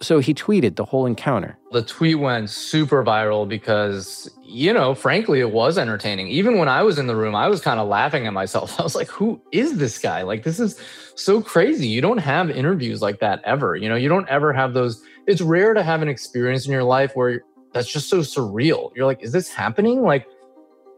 So 0.00 0.20
he 0.20 0.32
tweeted 0.32 0.76
the 0.76 0.84
whole 0.84 1.04
encounter. 1.04 1.58
The 1.72 1.82
tweet 1.82 2.18
went 2.18 2.48
super 2.48 3.04
viral 3.04 3.48
because, 3.48 4.30
you 4.42 4.72
know, 4.72 4.94
frankly, 4.94 5.40
it 5.40 5.50
was 5.50 5.78
entertaining. 5.78 6.28
Even 6.28 6.58
when 6.58 6.68
I 6.68 6.82
was 6.82 6.98
in 6.98 7.06
the 7.06 7.16
room, 7.16 7.34
I 7.34 7.48
was 7.48 7.60
kind 7.60 7.80
of 7.80 7.88
laughing 7.88 8.26
at 8.26 8.32
myself. 8.32 8.78
I 8.80 8.82
was 8.82 8.94
like, 8.94 9.08
who 9.08 9.40
is 9.52 9.78
this 9.78 9.98
guy? 9.98 10.22
Like, 10.22 10.44
this 10.44 10.60
is 10.60 10.80
so 11.16 11.42
crazy. 11.42 11.88
You 11.88 12.00
don't 12.00 12.18
have 12.18 12.50
interviews 12.50 13.02
like 13.02 13.20
that 13.20 13.42
ever. 13.44 13.76
You 13.76 13.88
know, 13.88 13.96
you 13.96 14.08
don't 14.08 14.28
ever 14.28 14.52
have 14.52 14.74
those. 14.74 15.02
It's 15.26 15.40
rare 15.40 15.74
to 15.74 15.82
have 15.82 16.02
an 16.02 16.08
experience 16.08 16.66
in 16.66 16.72
your 16.72 16.84
life 16.84 17.12
where 17.14 17.42
that's 17.72 17.90
just 17.90 18.08
so 18.08 18.20
surreal. 18.20 18.94
You're 18.94 19.06
like, 19.06 19.22
is 19.22 19.32
this 19.32 19.48
happening? 19.48 20.02
Like, 20.02 20.26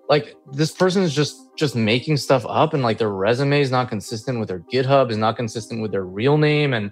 like 0.09 0.37
this 0.53 0.73
person 0.73 1.03
is 1.03 1.15
just 1.15 1.57
just 1.57 1.77
making 1.77 2.17
stuff 2.17 2.45
up 2.49 2.75
and 2.75 2.83
like 2.83 2.99
their 2.99 3.11
resume 3.11 3.61
is 3.61 3.71
not 3.71 3.89
consistent 3.89 4.39
with 4.39 4.49
their 4.49 4.61
github 4.61 5.11
is 5.11 5.17
not 5.17 5.37
consistent 5.37 5.81
with 5.81 5.91
their 5.91 6.05
real 6.05 6.39
name 6.39 6.73
and 6.73 6.91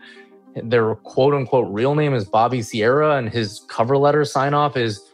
their 0.64 0.94
quote 0.96 1.34
unquote 1.34 1.72
real 1.72 1.94
name 1.94 2.14
is 2.14 2.24
bobby 2.24 2.62
sierra 2.62 3.16
and 3.16 3.30
his 3.30 3.64
cover 3.68 3.96
letter 3.96 4.24
sign 4.24 4.54
off 4.54 4.76
is 4.76 5.12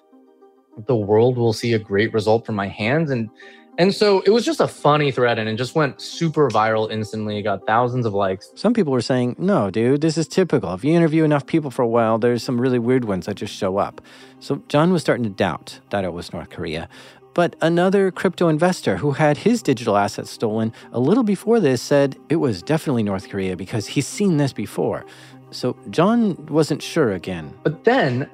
the 0.86 0.97
world 0.97 1.38
will 1.38 1.53
see 1.53 1.72
a 1.72 1.78
great 1.78 2.12
result 2.12 2.44
from 2.44 2.55
my 2.55 2.68
hands 2.68 3.11
and 3.11 3.30
and 3.78 3.94
so 3.94 4.20
it 4.22 4.30
was 4.30 4.44
just 4.44 4.61
a 4.61 4.68
funny 4.68 5.11
thread 5.11 5.38
and 5.38 5.49
it 5.49 5.57
just 5.57 5.74
went 5.74 6.01
super 6.01 6.49
viral 6.49 6.90
instantly. 6.90 7.38
It 7.38 7.42
got 7.42 7.66
thousands 7.66 8.07
of 8.07 8.14
likes. 8.14 8.51
Some 8.55 8.72
people 8.72 8.92
were 8.92 9.03
saying, 9.03 9.36
no, 9.38 9.70
dude, 9.70 10.01
this 10.01 10.16
is 10.16 10.26
typical. 10.26 10.72
If 10.72 10.82
you 10.82 10.94
interview 10.94 11.24
enough 11.24 11.44
people 11.44 11.70
for 11.70 11.82
a 11.82 11.86
while, 11.86 12.18
there's 12.18 12.42
some 12.42 12.59
really 12.59 12.78
weird 12.78 13.05
ones 13.05 13.26
that 13.26 13.34
just 13.34 13.53
show 13.53 13.76
up. 13.76 14.01
So 14.40 14.62
John 14.68 14.92
was 14.92 15.03
starting 15.03 15.24
to 15.24 15.30
doubt 15.30 15.80
that 15.90 16.05
it 16.05 16.14
was 16.14 16.32
North 16.32 16.49
Korea. 16.49 16.88
But 17.37 17.55
another 17.61 18.11
crypto 18.11 18.49
investor 18.49 18.97
who 18.97 19.11
had 19.12 19.37
his 19.37 19.62
digital 19.62 19.99
assets 19.99 20.30
stolen 20.30 20.72
a 20.91 20.99
little 20.99 21.22
before 21.22 21.61
this 21.61 21.82
said 21.82 22.16
it 22.30 22.37
was 22.37 22.62
definitely 22.62 23.03
North 23.03 23.28
Korea 23.28 23.59
because 23.59 23.87
he's 23.87 24.07
seen 24.07 24.39
this 24.39 24.55
before. 24.55 25.05
So 25.51 25.76
John 25.91 26.47
wasn't 26.47 26.82
sure 26.82 27.12
again. 27.12 27.53
But 27.62 27.84
then 27.84 28.30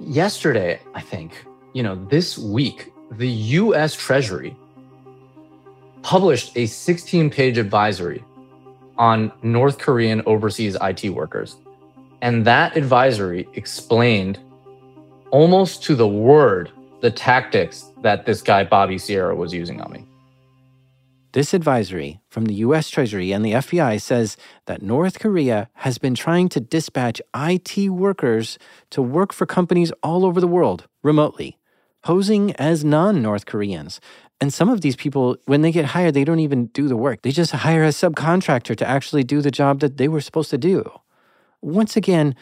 yesterday, 0.00 0.80
I 0.94 1.02
think, 1.02 1.44
you 1.74 1.82
know, 1.82 1.96
this 2.06 2.38
week, 2.38 2.90
the 3.10 3.28
US 3.28 3.94
Treasury 3.94 4.56
published 6.00 6.56
a 6.56 6.64
16 6.64 7.28
page 7.28 7.58
advisory 7.58 8.24
on 8.96 9.30
North 9.42 9.76
Korean 9.76 10.22
overseas 10.24 10.78
IT 10.80 11.10
workers. 11.10 11.58
And 12.22 12.46
that 12.46 12.74
advisory 12.74 13.46
explained 13.52 14.38
almost 15.30 15.82
to 15.84 15.94
the 15.94 16.08
word 16.08 16.70
the 17.02 17.10
tactics 17.10 17.89
that 18.02 18.26
this 18.26 18.42
guy, 18.42 18.64
Bobby 18.64 18.98
Sierra, 18.98 19.34
was 19.34 19.52
using 19.52 19.80
on 19.80 19.92
me. 19.92 20.06
This 21.32 21.54
advisory 21.54 22.20
from 22.28 22.46
the 22.46 22.54
US 22.54 22.90
Treasury 22.90 23.30
and 23.30 23.44
the 23.44 23.52
FBI 23.52 24.00
says 24.00 24.36
that 24.66 24.82
North 24.82 25.20
Korea 25.20 25.68
has 25.74 25.96
been 25.96 26.16
trying 26.16 26.48
to 26.48 26.60
dispatch 26.60 27.22
IT 27.36 27.88
workers 27.88 28.58
to 28.90 29.00
work 29.00 29.32
for 29.32 29.46
companies 29.46 29.92
all 30.02 30.24
over 30.24 30.40
the 30.40 30.48
world 30.48 30.88
remotely, 31.04 31.56
posing 32.02 32.52
as 32.56 32.84
non 32.84 33.22
North 33.22 33.46
Koreans. 33.46 34.00
And 34.40 34.52
some 34.52 34.68
of 34.68 34.80
these 34.80 34.96
people, 34.96 35.36
when 35.44 35.62
they 35.62 35.70
get 35.70 35.84
hired, 35.84 36.14
they 36.14 36.24
don't 36.24 36.40
even 36.40 36.66
do 36.66 36.88
the 36.88 36.96
work. 36.96 37.22
They 37.22 37.30
just 37.30 37.52
hire 37.52 37.84
a 37.84 37.88
subcontractor 37.88 38.74
to 38.74 38.88
actually 38.88 39.22
do 39.22 39.40
the 39.40 39.52
job 39.52 39.78
that 39.80 39.98
they 39.98 40.08
were 40.08 40.20
supposed 40.20 40.50
to 40.50 40.58
do. 40.58 40.90
Once 41.62 41.96
again, 41.96 42.34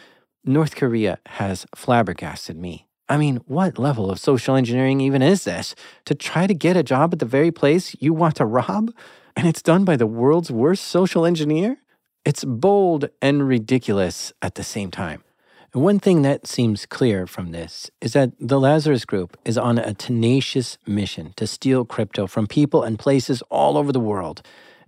North 0.43 0.75
Korea 0.75 1.19
has 1.27 1.67
flabbergasted 1.75 2.57
me. 2.57 2.88
I 3.09 3.17
mean, 3.17 3.37
what 3.47 3.79
level 3.79 4.11
of 4.11 4.19
social 4.19 4.55
engineering 4.55 5.01
even 5.01 5.23
is 5.23 5.43
this? 5.43 5.73
To 6.05 6.13
try 6.13 6.45
to 6.45 6.53
get 6.53 6.77
a 6.77 6.83
job 6.83 7.11
at 7.11 7.19
the 7.19 7.25
very 7.25 7.51
place 7.51 7.95
you 7.99 8.13
want 8.13 8.35
to 8.35 8.45
rob? 8.45 8.93
And 9.35 9.47
it's 9.47 9.63
done 9.63 9.83
by 9.83 9.95
the 9.95 10.05
world's 10.05 10.51
worst 10.51 10.85
social 10.85 11.25
engineer? 11.25 11.77
It's 12.23 12.43
bold 12.43 13.09
and 13.19 13.47
ridiculous 13.47 14.31
at 14.43 14.55
the 14.55 14.63
same 14.63 14.91
time. 14.91 15.23
One 15.71 15.99
thing 15.99 16.21
that 16.21 16.45
seems 16.45 16.85
clear 16.85 17.25
from 17.25 17.51
this 17.51 17.89
is 18.01 18.13
that 18.13 18.31
the 18.39 18.59
Lazarus 18.59 19.05
Group 19.05 19.37
is 19.45 19.57
on 19.57 19.77
a 19.77 19.93
tenacious 19.93 20.77
mission 20.85 21.33
to 21.37 21.47
steal 21.47 21.85
crypto 21.85 22.27
from 22.27 22.47
people 22.47 22.83
and 22.83 22.97
places 22.97 23.41
all 23.49 23.77
over 23.77 23.91
the 23.91 23.99
world 23.99 24.41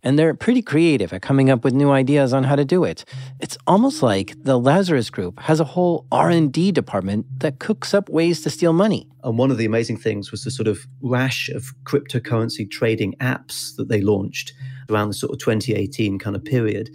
and 0.04 0.18
they're 0.18 0.34
pretty 0.34 0.62
creative 0.62 1.14
at 1.14 1.22
coming 1.22 1.49
up 1.49 1.64
with 1.64 1.74
new 1.74 1.91
ideas 1.91 2.34
on 2.34 2.43
how 2.43 2.56
to 2.56 2.66
do 2.66 2.84
it. 2.84 3.06
It's 3.39 3.58
almost 3.68 4.02
like 4.02 4.34
the 4.43 4.60
Lazarus 4.60 5.10
Group 5.10 5.39
has 5.41 5.60
a 5.60 5.64
whole 5.64 6.06
R&D 6.12 6.72
department 6.72 7.26
that 7.39 7.60
cooks 7.60 7.93
up 7.93 8.10
ways 8.10 8.41
to 8.41 8.49
steal 8.49 8.74
money. 8.74 9.08
And 9.24 9.38
one 9.38 9.52
of 9.52 9.58
the 9.58 9.66
amazing 9.66 9.97
things 9.97 10.32
was 10.32 10.43
the 10.43 10.52
sort 10.52 10.68
of 10.68 10.86
rash 11.02 11.49
of 11.49 11.74
cryptocurrency 11.84 12.70
trading 12.70 13.14
apps 13.20 13.76
that 13.76 13.89
they 13.89 14.02
launched 14.02 14.54
around 14.89 15.10
the 15.10 15.14
sort 15.14 15.32
of 15.32 15.39
2018 15.39 16.20
kind 16.20 16.36
of 16.36 16.43
period. 16.43 16.89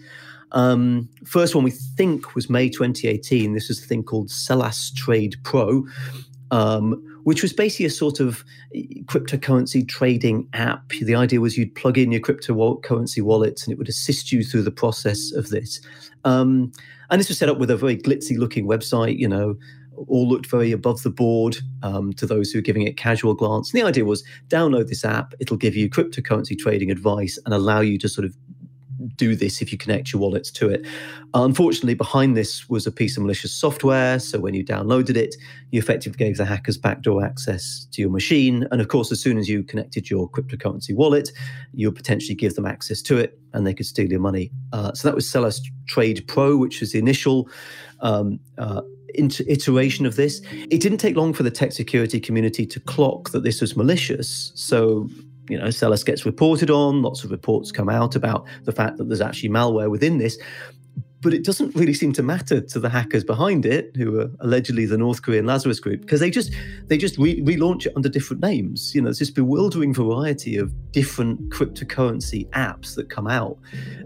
Um, 0.52 1.09
first 1.24 1.54
one 1.54 1.64
we 1.64 1.70
think 1.70 2.34
was 2.34 2.48
May 2.48 2.68
2018. 2.68 3.54
This 3.54 3.70
is 3.70 3.82
a 3.82 3.86
thing 3.86 4.02
called 4.02 4.30
Celas 4.30 4.92
Trade 4.94 5.36
Pro, 5.42 5.84
um, 6.50 7.15
which 7.26 7.42
was 7.42 7.52
basically 7.52 7.86
a 7.86 7.90
sort 7.90 8.20
of 8.20 8.44
eh, 8.72 8.82
cryptocurrency 9.06 9.86
trading 9.86 10.48
app. 10.52 10.90
The 10.90 11.16
idea 11.16 11.40
was 11.40 11.58
you'd 11.58 11.74
plug 11.74 11.98
in 11.98 12.12
your 12.12 12.20
cryptocurrency 12.20 13.20
wallets 13.20 13.64
and 13.64 13.72
it 13.72 13.78
would 13.78 13.88
assist 13.88 14.30
you 14.30 14.44
through 14.44 14.62
the 14.62 14.70
process 14.70 15.32
of 15.32 15.48
this. 15.48 15.80
Um, 16.24 16.70
and 17.10 17.18
this 17.18 17.28
was 17.28 17.36
set 17.36 17.48
up 17.48 17.58
with 17.58 17.68
a 17.68 17.76
very 17.76 17.96
glitzy 17.96 18.38
looking 18.38 18.68
website, 18.68 19.18
you 19.18 19.26
know, 19.26 19.56
all 20.06 20.28
looked 20.28 20.46
very 20.46 20.70
above 20.70 21.02
the 21.02 21.10
board 21.10 21.56
um, 21.82 22.12
to 22.12 22.26
those 22.26 22.52
who 22.52 22.58
were 22.58 22.62
giving 22.62 22.82
it 22.82 22.96
casual 22.96 23.34
glance. 23.34 23.72
And 23.72 23.82
the 23.82 23.86
idea 23.88 24.04
was 24.04 24.22
download 24.46 24.86
this 24.86 25.04
app, 25.04 25.34
it'll 25.40 25.56
give 25.56 25.74
you 25.74 25.90
cryptocurrency 25.90 26.56
trading 26.56 26.92
advice 26.92 27.40
and 27.44 27.52
allow 27.52 27.80
you 27.80 27.98
to 27.98 28.08
sort 28.08 28.24
of 28.24 28.36
do 29.16 29.36
this 29.36 29.62
if 29.62 29.72
you 29.72 29.78
connect 29.78 30.12
your 30.12 30.20
wallets 30.20 30.50
to 30.52 30.68
it. 30.68 30.86
Unfortunately, 31.34 31.94
behind 31.94 32.36
this 32.36 32.68
was 32.68 32.86
a 32.86 32.92
piece 32.92 33.16
of 33.16 33.22
malicious 33.22 33.52
software. 33.52 34.18
So 34.18 34.40
when 34.40 34.54
you 34.54 34.64
downloaded 34.64 35.16
it, 35.16 35.36
you 35.70 35.78
effectively 35.78 36.16
gave 36.16 36.36
the 36.36 36.44
hackers 36.44 36.78
backdoor 36.78 37.24
access 37.24 37.86
to 37.92 38.00
your 38.00 38.11
machine. 38.11 38.66
And 38.70 38.80
of 38.80 38.88
course, 38.88 39.12
as 39.12 39.20
soon 39.20 39.38
as 39.38 39.48
you 39.48 39.62
connected 39.62 40.11
your 40.11 40.28
cryptocurrency 40.30 40.94
wallet, 40.94 41.30
you 41.72 41.88
would 41.88 41.96
potentially 41.96 42.34
give 42.34 42.54
them 42.54 42.66
access 42.66 43.02
to 43.02 43.18
it 43.18 43.38
and 43.52 43.66
they 43.66 43.74
could 43.74 43.86
steal 43.86 44.11
your 44.11 44.20
money. 44.20 44.50
Uh, 44.72 44.92
so 44.92 45.09
that 45.09 45.14
was 45.14 45.30
Celas 45.30 45.61
Trade 45.86 46.24
Pro, 46.26 46.57
which 46.57 46.80
was 46.80 46.92
the 46.92 46.98
initial. 46.98 47.48
Um, 48.00 48.40
uh, 48.59 48.82
iteration 49.18 50.04
of 50.04 50.16
this. 50.16 50.42
It 50.70 50.80
didn't 50.80 50.98
take 50.98 51.16
long 51.16 51.32
for 51.32 51.42
the 51.42 51.50
tech 51.50 51.72
security 51.72 52.20
community 52.20 52.66
to 52.66 52.80
clock 52.80 53.30
that 53.30 53.44
this 53.44 53.62
was 53.62 53.74
malicious. 53.76 54.52
So 54.54 55.09
you 55.49 55.59
know, 55.59 55.70
Celas 55.70 56.05
gets 56.05 56.24
reported 56.24 56.70
on. 56.70 57.03
Lots 57.03 57.24
of 57.24 57.30
reports 57.30 57.72
come 57.72 57.88
out 57.88 58.16
about 58.16 58.47
the 58.64 58.72
fact 58.72 58.97
that 58.99 59.09
there's 59.09 59.20
actually 59.20 59.51
malware 59.51 59.90
within 59.90 60.18
this. 60.18 60.38
But 61.22 61.32
it 61.32 61.44
doesn't 61.44 61.74
really 61.74 61.94
seem 61.94 62.12
to 62.12 62.22
matter 62.22 62.61
to 62.61 62.78
the 62.78 62.88
hackers 62.88 63.24
behind 63.24 63.64
it, 63.64 63.97
who 63.97 64.20
are 64.20 64.30
allegedly 64.40 64.86
the 64.86 64.99
North 64.99 65.22
Korean 65.22 65.47
Lazarus 65.47 65.80
Group, 65.80 66.03
because 66.03 66.20
they 66.20 66.30
just 66.30 66.53
they 66.86 66.99
just 66.99 67.16
re- 67.18 67.40
relaunch 67.42 67.86
it 67.86 67.92
under 67.97 68.09
different 68.09 68.42
names. 68.42 68.94
You 68.94 69.01
know, 69.01 69.07
there's 69.07 69.18
this 69.18 69.30
bewildering 69.30 69.94
variety 69.94 70.57
of 70.57 70.72
different 70.92 71.51
cryptocurrency 71.51 72.49
apps 72.51 72.94
that 72.97 73.09
come 73.09 73.26
out 73.26 73.59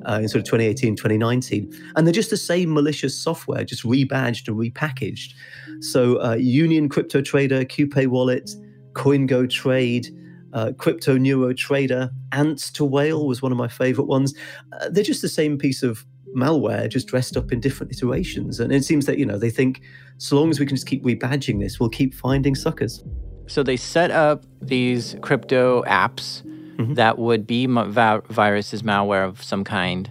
uh, 0.08 0.20
in 0.22 0.28
sort 0.28 0.40
of 0.40 0.44
2018, 0.44 0.96
2019, 0.96 1.92
and 1.96 2.06
they're 2.06 2.12
just 2.12 2.30
the 2.30 2.36
same 2.36 2.72
malicious 2.72 3.18
software, 3.18 3.64
just 3.64 3.82
rebadged 3.82 4.48
and 4.48 4.56
repackaged. 4.56 5.34
So, 5.80 6.22
uh, 6.22 6.34
Union 6.34 6.88
Crypto 6.88 7.20
Trader, 7.20 7.64
Kupay 7.64 8.06
Wallet, 8.06 8.50
CoinGo 8.92 9.50
Trade, 9.50 10.08
uh, 10.52 10.72
Crypto 10.76 11.16
Neuro 11.16 11.52
Trader, 11.52 12.10
Ants 12.32 12.70
to 12.72 12.84
Whale 12.84 13.26
was 13.26 13.42
one 13.42 13.52
of 13.52 13.58
my 13.58 13.68
favorite 13.68 14.06
ones. 14.06 14.34
Uh, 14.72 14.88
they're 14.90 15.04
just 15.04 15.22
the 15.22 15.28
same 15.28 15.58
piece 15.58 15.82
of 15.82 16.04
malware, 16.36 16.88
just 16.88 17.06
dressed 17.08 17.36
up 17.36 17.52
in 17.52 17.60
different 17.60 17.92
iterations. 17.92 18.60
And 18.60 18.72
it 18.72 18.84
seems 18.84 19.06
that, 19.06 19.18
you 19.18 19.26
know, 19.26 19.38
they 19.38 19.50
think 19.50 19.82
so 20.18 20.36
long 20.36 20.50
as 20.50 20.60
we 20.60 20.66
can 20.66 20.76
just 20.76 20.86
keep 20.86 21.02
rebadging 21.04 21.60
this, 21.60 21.80
we'll 21.80 21.88
keep 21.88 22.14
finding 22.14 22.54
suckers. 22.54 23.02
So 23.46 23.62
they 23.62 23.76
set 23.76 24.10
up 24.10 24.44
these 24.60 25.16
crypto 25.22 25.82
apps 25.82 26.42
mm-hmm. 26.76 26.94
that 26.94 27.18
would 27.18 27.46
be 27.46 27.66
vi- 27.66 28.20
viruses, 28.28 28.82
malware 28.82 29.26
of 29.26 29.42
some 29.42 29.64
kind. 29.64 30.10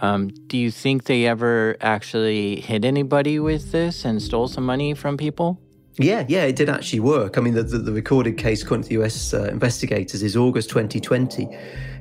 Um, 0.00 0.28
do 0.46 0.56
you 0.56 0.70
think 0.70 1.04
they 1.04 1.26
ever 1.26 1.76
actually 1.80 2.60
hit 2.60 2.84
anybody 2.84 3.38
with 3.38 3.70
this 3.70 4.04
and 4.04 4.20
stole 4.20 4.48
some 4.48 4.64
money 4.64 4.94
from 4.94 5.16
people? 5.16 5.60
Yeah, 6.00 6.24
yeah, 6.28 6.44
it 6.44 6.56
did 6.56 6.70
actually 6.70 7.00
work. 7.00 7.36
I 7.36 7.42
mean, 7.42 7.52
the, 7.52 7.62
the, 7.62 7.76
the 7.76 7.92
recorded 7.92 8.38
case, 8.38 8.62
according 8.62 8.84
to 8.84 8.88
the 8.88 9.04
US 9.04 9.34
uh, 9.34 9.44
investigators, 9.44 10.22
is 10.22 10.34
August 10.34 10.70
2020. 10.70 11.46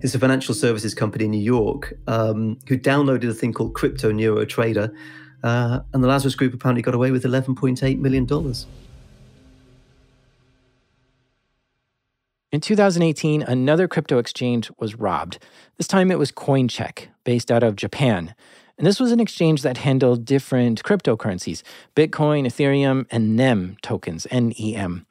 It's 0.01 0.15
a 0.15 0.19
financial 0.19 0.55
services 0.55 0.93
company 0.93 1.25
in 1.25 1.31
New 1.31 1.41
York 1.41 1.93
um, 2.07 2.57
who 2.69 2.77
downloaded 2.77 3.29
a 3.29 3.33
thing 3.33 3.51
called 3.51 3.73
Crypto 3.73 4.13
Neuro 4.13 4.45
Trader, 4.45 4.93
uh, 5.43 5.81
and 5.93 6.01
the 6.01 6.07
Lazarus 6.07 6.35
Group 6.35 6.53
apparently 6.53 6.81
got 6.81 6.95
away 6.95 7.11
with 7.11 7.25
$11.8 7.25 7.99
million. 7.99 8.25
In 12.53 12.61
2018, 12.61 13.41
another 13.41 13.89
crypto 13.89 14.17
exchange 14.17 14.71
was 14.79 14.95
robbed. 14.95 15.39
This 15.75 15.87
time 15.87 16.09
it 16.09 16.17
was 16.17 16.31
Coincheck, 16.31 17.07
based 17.25 17.51
out 17.51 17.63
of 17.63 17.75
Japan. 17.75 18.33
And 18.79 18.87
this 18.87 18.99
was 18.99 19.11
an 19.11 19.19
exchange 19.19 19.61
that 19.63 19.79
handled 19.79 20.23
different 20.23 20.83
cryptocurrencies 20.83 21.63
Bitcoin, 21.97 22.45
Ethereum, 22.45 23.05
and 23.11 23.35
NEM 23.35 23.75
tokens, 23.81 24.25
NEM. 24.31 25.05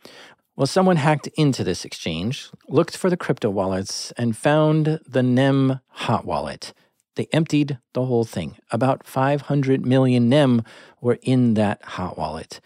Well, 0.56 0.66
someone 0.66 0.96
hacked 0.96 1.26
into 1.34 1.62
this 1.62 1.84
exchange, 1.84 2.48
looked 2.66 2.96
for 2.96 3.10
the 3.10 3.16
crypto 3.16 3.50
wallets, 3.50 4.10
and 4.12 4.34
found 4.34 5.00
the 5.06 5.22
NEM 5.22 5.80
hot 5.88 6.24
wallet. 6.24 6.72
They 7.16 7.28
emptied 7.30 7.78
the 7.92 8.06
whole 8.06 8.24
thing. 8.24 8.56
About 8.70 9.06
500 9.06 9.84
million 9.84 10.30
NEM 10.30 10.62
were 11.02 11.18
in 11.20 11.52
that 11.54 11.82
hot 11.82 12.16
wallet. 12.16 12.60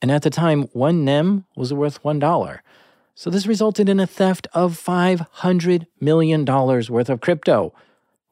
And 0.00 0.10
at 0.10 0.22
the 0.22 0.30
time, 0.30 0.62
one 0.72 1.04
NEM 1.04 1.44
was 1.54 1.74
worth 1.74 2.02
$1. 2.02 2.60
So 3.14 3.28
this 3.28 3.46
resulted 3.46 3.90
in 3.90 4.00
a 4.00 4.06
theft 4.06 4.46
of 4.54 4.82
$500 4.82 5.86
million 6.00 6.46
worth 6.46 7.10
of 7.10 7.20
crypto, 7.20 7.74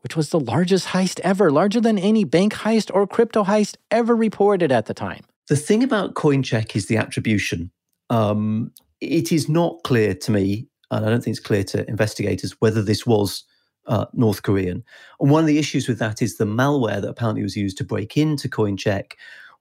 which 0.05 0.15
was 0.15 0.29
the 0.29 0.39
largest 0.39 0.89
heist 0.89 1.19
ever, 1.21 1.51
larger 1.51 1.81
than 1.81 1.99
any 1.99 2.25
bank 2.25 2.53
heist 2.53 2.91
or 2.95 3.07
crypto 3.07 3.43
heist 3.43 3.77
ever 3.91 4.15
reported 4.15 4.71
at 4.71 4.85
the 4.85 4.95
time. 4.95 5.25
The 5.49 5.57
thing 5.57 5.83
about 5.83 6.15
CoinCheck 6.15 6.77
is 6.77 6.87
the 6.87 6.99
attribution. 6.99 7.71
Um, 8.11 8.71
it 9.01 9.33
is 9.33 9.49
not 9.49 9.83
clear 9.83 10.15
to 10.15 10.31
me, 10.31 10.69
and 10.91 11.05
I 11.05 11.09
don't 11.09 11.25
think 11.25 11.37
it's 11.37 11.45
clear 11.45 11.65
to 11.65 11.89
investigators, 11.89 12.53
whether 12.61 12.83
this 12.83 13.07
was 13.07 13.45
uh, 13.87 14.05
North 14.13 14.43
Korean. 14.43 14.85
And 15.21 15.31
one 15.31 15.41
of 15.41 15.47
the 15.47 15.59
issues 15.59 15.89
with 15.89 15.99
that 15.99 16.23
is 16.23 16.37
the 16.37 16.45
malware 16.45 17.01
that 17.01 17.09
apparently 17.09 17.43
was 17.43 17.57
used 17.57 17.79
to 17.79 17.85
break 17.85 18.17
into 18.17 18.49
CoinCheck 18.49 19.13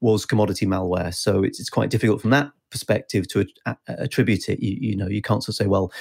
was 0.01 0.25
commodity 0.25 0.65
malware. 0.65 1.13
So 1.13 1.43
it's, 1.43 1.59
it's 1.59 1.69
quite 1.69 1.89
difficult 1.89 2.21
from 2.21 2.31
that 2.31 2.51
perspective 2.69 3.27
to 3.29 3.45
a, 3.65 3.77
attribute 3.87 4.49
it. 4.49 4.59
You, 4.61 4.89
you 4.89 4.95
know, 4.97 5.07
you 5.07 5.21
can't 5.21 5.41
sort 5.41 5.53
of 5.53 5.55
say, 5.55 5.67
well, 5.67 5.91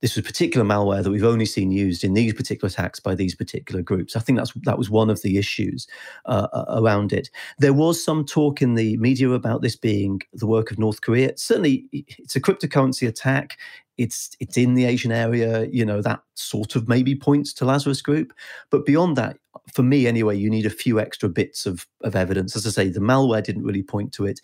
this 0.00 0.14
was 0.14 0.24
particular 0.24 0.64
malware 0.64 1.02
that 1.02 1.10
we've 1.10 1.24
only 1.24 1.44
seen 1.44 1.70
used 1.70 2.04
in 2.04 2.14
these 2.14 2.32
particular 2.32 2.68
attacks 2.68 3.00
by 3.00 3.14
these 3.14 3.34
particular 3.34 3.82
groups. 3.82 4.14
I 4.14 4.20
think 4.20 4.38
that's 4.38 4.52
that 4.64 4.78
was 4.78 4.90
one 4.90 5.10
of 5.10 5.22
the 5.22 5.38
issues 5.38 5.86
uh, 6.26 6.46
around 6.68 7.12
it. 7.12 7.30
There 7.58 7.72
was 7.72 8.02
some 8.02 8.24
talk 8.24 8.62
in 8.62 8.74
the 8.74 8.96
media 8.98 9.30
about 9.30 9.62
this 9.62 9.76
being 9.76 10.20
the 10.32 10.46
work 10.46 10.70
of 10.70 10.78
North 10.78 11.00
Korea. 11.00 11.36
Certainly, 11.36 11.86
it's 11.92 12.36
a 12.36 12.40
cryptocurrency 12.40 13.08
attack. 13.08 13.58
It's 13.96 14.36
it's 14.38 14.56
in 14.56 14.74
the 14.74 14.84
Asian 14.84 15.10
area. 15.10 15.66
You 15.66 15.84
know 15.84 16.00
that 16.02 16.20
sort 16.34 16.76
of 16.76 16.88
maybe 16.88 17.16
points 17.16 17.52
to 17.54 17.64
Lazarus 17.64 18.00
Group, 18.00 18.32
but 18.70 18.86
beyond 18.86 19.16
that, 19.16 19.38
for 19.72 19.82
me 19.82 20.06
anyway, 20.06 20.36
you 20.36 20.50
need 20.50 20.66
a 20.66 20.70
few 20.70 21.00
extra 21.00 21.28
bits 21.28 21.66
of, 21.66 21.86
of 22.02 22.14
evidence. 22.14 22.54
As 22.56 22.66
I 22.66 22.70
say, 22.70 22.88
the 22.88 23.00
malware 23.00 23.42
didn't 23.42 23.64
really 23.64 23.82
point 23.82 24.12
to 24.12 24.26
it. 24.26 24.40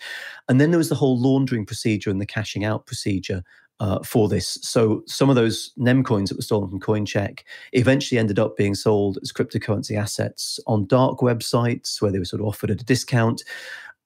And 0.49 0.61
then 0.61 0.71
there 0.71 0.79
was 0.79 0.89
the 0.89 0.95
whole 0.95 1.19
laundering 1.19 1.67
procedure 1.67 2.11
and 2.11 2.21
the 2.21 2.27
cashing 2.27 2.65
out 2.65 2.87
procedure 2.87 3.43
uh, 3.81 4.03
for 4.03 4.29
this. 4.29 4.59
So 4.63 5.03
some 5.07 5.29
of 5.29 5.37
those 5.37 5.73
NEM 5.77 6.05
coins 6.05 6.29
that 6.29 6.39
were 6.39 6.43
stolen 6.43 6.71
from 6.71 6.81
CoinCheck 6.81 7.41
eventually 7.73 8.19
ended 8.19 8.39
up 8.39 8.57
being 8.57 8.75
sold 8.75 9.19
as 9.23 9.33
cryptocurrency 9.33 9.99
assets 9.99 10.61
on 10.67 10.87
dark 10.87 11.19
websites 11.19 12.01
where 12.01 12.13
they 12.13 12.19
were 12.19 12.25
sort 12.25 12.41
of 12.41 12.47
offered 12.47 12.71
at 12.71 12.81
a 12.81 12.85
discount 12.85 13.43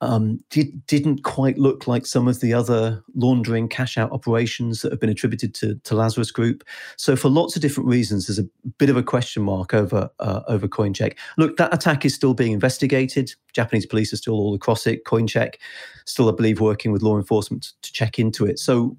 um, 0.01 0.39
did, 0.51 0.87
didn't 0.87 1.25
quite 1.25 1.59
look 1.59 1.87
like 1.87 2.07
some 2.07 2.29
of 2.29 2.41
the 2.41 2.55
other 2.55 3.03
laundering 3.15 3.69
cash 3.69 3.99
out 3.99 4.13
operations 4.13 4.83
that 4.83 4.93
have 4.93 5.01
been 5.01 5.11
attributed 5.11 5.55
to, 5.57 5.75
to 5.75 5.95
Lazarus 5.97 6.31
Group. 6.31 6.63
So, 6.97 7.17
for 7.17 7.29
lots 7.29 7.57
of 7.57 7.63
different 7.63 7.89
reasons, 7.89 8.27
there's 8.27 8.39
a 8.39 8.49
bit 8.79 8.91
of 8.91 8.97
a 8.97 9.03
question 9.03 9.43
mark 9.43 9.75
over 9.75 10.09
uh, 10.21 10.43
over 10.47 10.69
CoinCheck. 10.69 11.17
Look, 11.37 11.57
that 11.57 11.75
attack 11.75 12.05
is 12.05 12.15
still 12.15 12.35
being 12.35 12.53
investigated. 12.53 13.35
Japanese 13.53 13.87
police 13.87 14.13
are 14.13 14.19
still 14.19 14.35
all 14.35 14.55
across 14.55 14.87
it. 14.87 15.05
CoinCheck 15.05 15.55
still, 16.05 16.29
I 16.29 16.33
believe, 16.33 16.61
working 16.61 16.93
with 16.93 17.03
law 17.03 17.17
enforcement 17.17 17.65
to, 17.65 17.73
to 17.83 17.93
check 17.93 18.19
into 18.19 18.47
it. 18.47 18.59
So, 18.61 18.97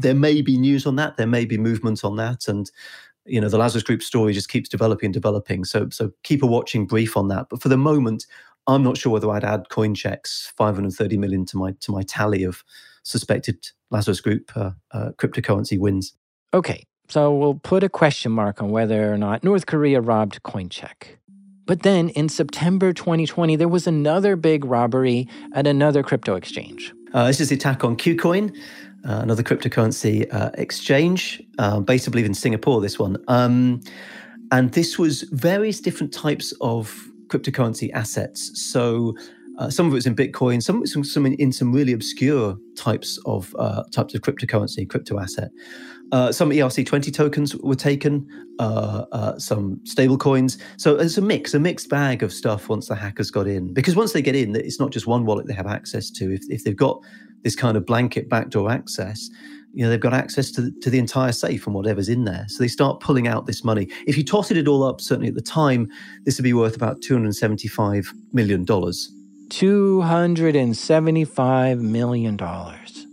there 0.00 0.14
may 0.14 0.42
be 0.42 0.56
news 0.56 0.86
on 0.86 0.96
that. 0.96 1.16
There 1.16 1.26
may 1.26 1.44
be 1.44 1.58
movement 1.58 2.04
on 2.04 2.16
that, 2.16 2.48
and 2.48 2.70
you 3.26 3.40
know 3.40 3.48
the 3.48 3.58
Lazarus 3.58 3.84
Group 3.84 4.02
story 4.02 4.32
just 4.32 4.48
keeps 4.48 4.68
developing 4.68 5.08
and 5.08 5.14
developing. 5.14 5.64
So, 5.64 5.88
so 5.90 6.12
keep 6.22 6.42
a 6.42 6.46
watching 6.46 6.86
brief 6.86 7.16
on 7.16 7.28
that. 7.28 7.46
But 7.50 7.62
for 7.62 7.68
the 7.68 7.76
moment, 7.76 8.26
I'm 8.66 8.82
not 8.82 8.96
sure 8.96 9.12
whether 9.12 9.30
I'd 9.30 9.44
add 9.44 9.68
CoinCheck's 9.70 10.52
530 10.56 11.16
million 11.16 11.44
to 11.46 11.56
my 11.56 11.72
to 11.80 11.92
my 11.92 12.02
tally 12.02 12.44
of 12.44 12.64
suspected 13.02 13.68
Lazarus 13.90 14.20
Group 14.20 14.56
uh, 14.56 14.72
uh, 14.92 15.10
cryptocurrency 15.16 15.78
wins. 15.78 16.14
Okay, 16.52 16.84
so 17.08 17.34
we'll 17.34 17.54
put 17.54 17.82
a 17.82 17.88
question 17.88 18.32
mark 18.32 18.62
on 18.62 18.70
whether 18.70 19.12
or 19.12 19.18
not 19.18 19.44
North 19.44 19.66
Korea 19.66 20.00
robbed 20.00 20.42
CoinCheck. 20.42 21.16
But 21.66 21.82
then 21.82 22.08
in 22.10 22.28
September 22.28 22.92
2020, 22.92 23.54
there 23.54 23.68
was 23.68 23.86
another 23.86 24.34
big 24.34 24.64
robbery 24.64 25.28
at 25.54 25.68
another 25.68 26.02
crypto 26.02 26.34
exchange. 26.34 26.92
Uh, 27.12 27.26
this 27.26 27.40
is 27.40 27.48
the 27.48 27.54
attack 27.54 27.84
on 27.84 27.96
KuCoin, 27.96 28.56
uh, 29.08 29.20
another 29.22 29.42
cryptocurrency 29.42 30.32
uh, 30.32 30.50
exchange, 30.54 31.42
uh, 31.58 31.80
based, 31.80 32.06
I 32.06 32.10
believe, 32.10 32.26
in 32.26 32.34
Singapore. 32.34 32.80
This 32.80 32.98
one. 32.98 33.16
Um, 33.28 33.80
and 34.52 34.72
this 34.72 34.98
was 34.98 35.22
various 35.30 35.80
different 35.80 36.12
types 36.12 36.52
of 36.60 37.08
cryptocurrency 37.28 37.90
assets. 37.92 38.50
So 38.54 39.14
uh, 39.58 39.70
some 39.70 39.86
of 39.86 39.92
it 39.92 39.94
was 39.94 40.06
in 40.06 40.16
Bitcoin, 40.16 40.62
some 40.62 40.86
some, 40.86 41.04
some 41.04 41.24
in, 41.24 41.34
in, 41.34 41.52
some 41.52 41.72
really 41.72 41.92
obscure 41.92 42.58
types 42.76 43.18
of 43.26 43.54
uh, 43.58 43.84
types 43.92 44.14
of 44.14 44.22
cryptocurrency, 44.22 44.88
crypto 44.88 45.18
asset. 45.18 45.50
Uh, 46.12 46.32
some 46.32 46.50
ERC20 46.50 47.14
tokens 47.14 47.54
were 47.56 47.76
taken, 47.76 48.26
some 49.38 49.80
stable 49.84 50.18
coins. 50.18 50.58
So 50.76 50.96
it's 50.96 51.16
a 51.16 51.22
mix, 51.22 51.54
a 51.54 51.60
mixed 51.60 51.88
bag 51.88 52.24
of 52.24 52.32
stuff 52.32 52.68
once 52.68 52.88
the 52.88 52.96
hackers 52.96 53.30
got 53.30 53.46
in. 53.46 53.72
Because 53.72 53.94
once 53.94 54.12
they 54.12 54.20
get 54.20 54.34
in, 54.34 54.56
it's 54.56 54.80
not 54.80 54.90
just 54.90 55.06
one 55.06 55.24
wallet 55.24 55.46
they 55.46 55.54
have 55.54 55.68
access 55.68 56.10
to. 56.10 56.34
If, 56.34 56.42
if 56.48 56.64
they've 56.64 56.74
got 56.74 57.00
this 57.42 57.56
kind 57.56 57.76
of 57.76 57.86
blanket 57.86 58.28
backdoor 58.28 58.70
access, 58.70 59.28
you 59.72 59.84
know 59.84 59.90
they've 59.90 60.00
got 60.00 60.14
access 60.14 60.50
to 60.52 60.70
to 60.80 60.90
the 60.90 60.98
entire 60.98 61.32
safe 61.32 61.66
and 61.66 61.74
whatever's 61.74 62.08
in 62.08 62.24
there. 62.24 62.44
So 62.48 62.62
they 62.62 62.68
start 62.68 63.00
pulling 63.00 63.28
out 63.28 63.46
this 63.46 63.64
money. 63.64 63.88
If 64.06 64.16
you 64.16 64.24
totted 64.24 64.56
it 64.56 64.68
all 64.68 64.82
up 64.82 65.00
certainly 65.00 65.28
at 65.28 65.34
the 65.34 65.42
time 65.42 65.88
this 66.24 66.38
would 66.38 66.44
be 66.44 66.52
worth 66.52 66.76
about 66.76 67.02
275 67.02 68.12
million 68.32 68.64
dollars. 68.64 69.10
275 69.50 71.78
million 71.78 72.36
dollars. 72.36 73.06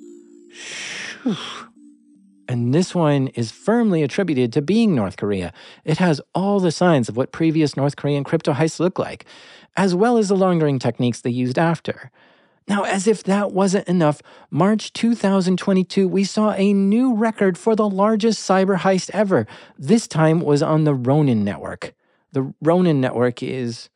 And 2.49 2.73
this 2.73 2.95
one 2.95 3.27
is 3.29 3.51
firmly 3.51 4.03
attributed 4.03 4.53
to 4.53 4.61
being 4.61 4.95
North 4.95 5.17
Korea. 5.17 5.51
It 5.83 5.97
has 5.97 6.21
all 6.33 6.61
the 6.61 6.71
signs 6.71 7.09
of 7.09 7.17
what 7.17 7.33
previous 7.33 7.75
North 7.75 7.97
Korean 7.97 8.23
crypto 8.23 8.53
heists 8.53 8.79
look 8.79 8.97
like, 8.97 9.25
as 9.75 9.93
well 9.93 10.17
as 10.17 10.29
the 10.29 10.35
laundering 10.35 10.79
techniques 10.79 11.19
they 11.19 11.29
used 11.29 11.59
after. 11.59 12.09
Now, 12.67 12.83
as 12.83 13.07
if 13.07 13.23
that 13.23 13.53
wasn't 13.53 13.87
enough, 13.87 14.21
March 14.51 14.91
2022, 14.91 16.07
we 16.07 16.25
saw 16.25 16.51
a 16.51 16.73
new 16.73 17.15
record 17.15 17.57
for 17.57 17.77
the 17.77 17.89
largest 17.89 18.47
cyber 18.47 18.77
heist 18.77 19.09
ever. 19.13 19.47
This 19.77 20.05
time 20.05 20.41
was 20.41 20.61
on 20.61 20.83
the 20.83 20.93
Ronin 20.93 21.45
network. 21.45 21.93
The 22.33 22.53
Ronin 22.61 22.99
network 22.99 23.41
is, 23.41 23.89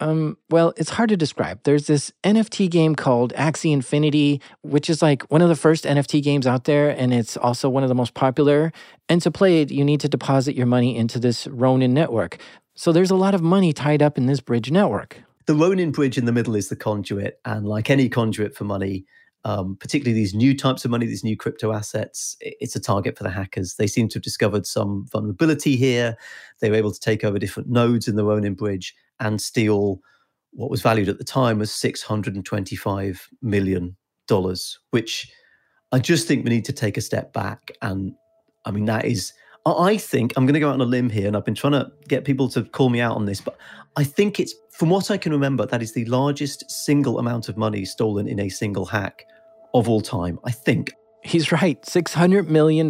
um, 0.00 0.38
well, 0.48 0.72
it's 0.78 0.90
hard 0.90 1.10
to 1.10 1.18
describe. 1.18 1.60
There's 1.64 1.86
this 1.86 2.10
NFT 2.24 2.70
game 2.70 2.94
called 2.94 3.34
Axie 3.34 3.74
Infinity, 3.74 4.40
which 4.62 4.88
is 4.88 5.02
like 5.02 5.30
one 5.30 5.42
of 5.42 5.50
the 5.50 5.56
first 5.56 5.84
NFT 5.84 6.22
games 6.22 6.46
out 6.46 6.64
there, 6.64 6.88
and 6.88 7.12
it's 7.12 7.36
also 7.36 7.68
one 7.68 7.82
of 7.82 7.90
the 7.90 7.94
most 7.94 8.14
popular. 8.14 8.72
And 9.10 9.20
to 9.20 9.30
play 9.30 9.60
it, 9.60 9.70
you 9.70 9.84
need 9.84 10.00
to 10.00 10.08
deposit 10.08 10.56
your 10.56 10.66
money 10.66 10.96
into 10.96 11.18
this 11.18 11.46
Ronin 11.46 11.92
network. 11.92 12.38
So 12.74 12.90
there's 12.90 13.10
a 13.10 13.16
lot 13.16 13.34
of 13.34 13.42
money 13.42 13.74
tied 13.74 14.00
up 14.00 14.16
in 14.16 14.24
this 14.24 14.40
bridge 14.40 14.70
network 14.70 15.24
the 15.48 15.54
Ronin 15.54 15.92
bridge 15.92 16.18
in 16.18 16.26
the 16.26 16.32
middle 16.32 16.54
is 16.54 16.68
the 16.68 16.76
conduit, 16.76 17.40
and 17.46 17.66
like 17.66 17.88
any 17.88 18.10
conduit 18.10 18.54
for 18.54 18.64
money, 18.64 19.06
um, 19.44 19.76
particularly 19.80 20.12
these 20.12 20.34
new 20.34 20.54
types 20.54 20.84
of 20.84 20.90
money, 20.90 21.06
these 21.06 21.24
new 21.24 21.38
crypto 21.38 21.72
assets, 21.72 22.36
it's 22.40 22.76
a 22.76 22.80
target 22.80 23.16
for 23.16 23.24
the 23.24 23.30
hackers. 23.30 23.76
They 23.76 23.86
seem 23.86 24.08
to 24.08 24.16
have 24.16 24.22
discovered 24.22 24.66
some 24.66 25.06
vulnerability 25.10 25.74
here. 25.74 26.18
They 26.60 26.68
were 26.68 26.76
able 26.76 26.92
to 26.92 27.00
take 27.00 27.24
over 27.24 27.38
different 27.38 27.70
nodes 27.70 28.06
in 28.06 28.16
the 28.16 28.26
Ronin 28.26 28.52
bridge 28.52 28.94
and 29.20 29.40
steal 29.40 30.00
what 30.52 30.68
was 30.68 30.82
valued 30.82 31.08
at 31.08 31.16
the 31.16 31.24
time 31.24 31.62
as 31.62 31.70
$625 31.70 33.20
million, 33.40 33.96
which 34.90 35.32
I 35.92 35.98
just 35.98 36.28
think 36.28 36.44
we 36.44 36.50
need 36.50 36.66
to 36.66 36.74
take 36.74 36.98
a 36.98 37.00
step 37.00 37.32
back. 37.32 37.72
And 37.80 38.12
I 38.66 38.70
mean, 38.70 38.84
that 38.84 39.06
is, 39.06 39.32
I 39.76 39.96
think, 39.96 40.32
I'm 40.36 40.46
going 40.46 40.54
to 40.54 40.60
go 40.60 40.68
out 40.68 40.74
on 40.74 40.80
a 40.80 40.84
limb 40.84 41.10
here, 41.10 41.26
and 41.26 41.36
I've 41.36 41.44
been 41.44 41.54
trying 41.54 41.72
to 41.72 41.90
get 42.06 42.24
people 42.24 42.48
to 42.50 42.62
call 42.62 42.88
me 42.88 43.00
out 43.00 43.16
on 43.16 43.26
this, 43.26 43.40
but 43.40 43.56
I 43.96 44.04
think 44.04 44.38
it's, 44.38 44.54
from 44.70 44.90
what 44.90 45.10
I 45.10 45.18
can 45.18 45.32
remember, 45.32 45.66
that 45.66 45.82
is 45.82 45.92
the 45.92 46.04
largest 46.04 46.70
single 46.70 47.18
amount 47.18 47.48
of 47.48 47.56
money 47.56 47.84
stolen 47.84 48.28
in 48.28 48.38
a 48.38 48.48
single 48.48 48.86
hack 48.86 49.24
of 49.74 49.88
all 49.88 50.00
time. 50.00 50.38
I 50.44 50.52
think. 50.52 50.92
He's 51.22 51.50
right. 51.50 51.80
$600 51.82 52.46
million 52.46 52.86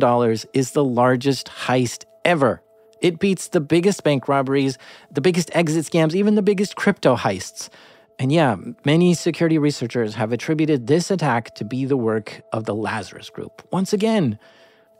is 0.52 0.72
the 0.72 0.84
largest 0.84 1.48
heist 1.48 2.04
ever. 2.24 2.62
It 3.00 3.18
beats 3.18 3.48
the 3.48 3.60
biggest 3.60 4.04
bank 4.04 4.28
robberies, 4.28 4.76
the 5.10 5.20
biggest 5.20 5.50
exit 5.54 5.86
scams, 5.86 6.14
even 6.14 6.34
the 6.34 6.42
biggest 6.42 6.76
crypto 6.76 7.16
heists. 7.16 7.70
And 8.18 8.32
yeah, 8.32 8.56
many 8.84 9.14
security 9.14 9.58
researchers 9.58 10.14
have 10.16 10.32
attributed 10.32 10.88
this 10.88 11.10
attack 11.10 11.54
to 11.54 11.64
be 11.64 11.84
the 11.84 11.96
work 11.96 12.42
of 12.52 12.64
the 12.64 12.74
Lazarus 12.74 13.30
Group. 13.30 13.66
Once 13.70 13.92
again, 13.92 14.38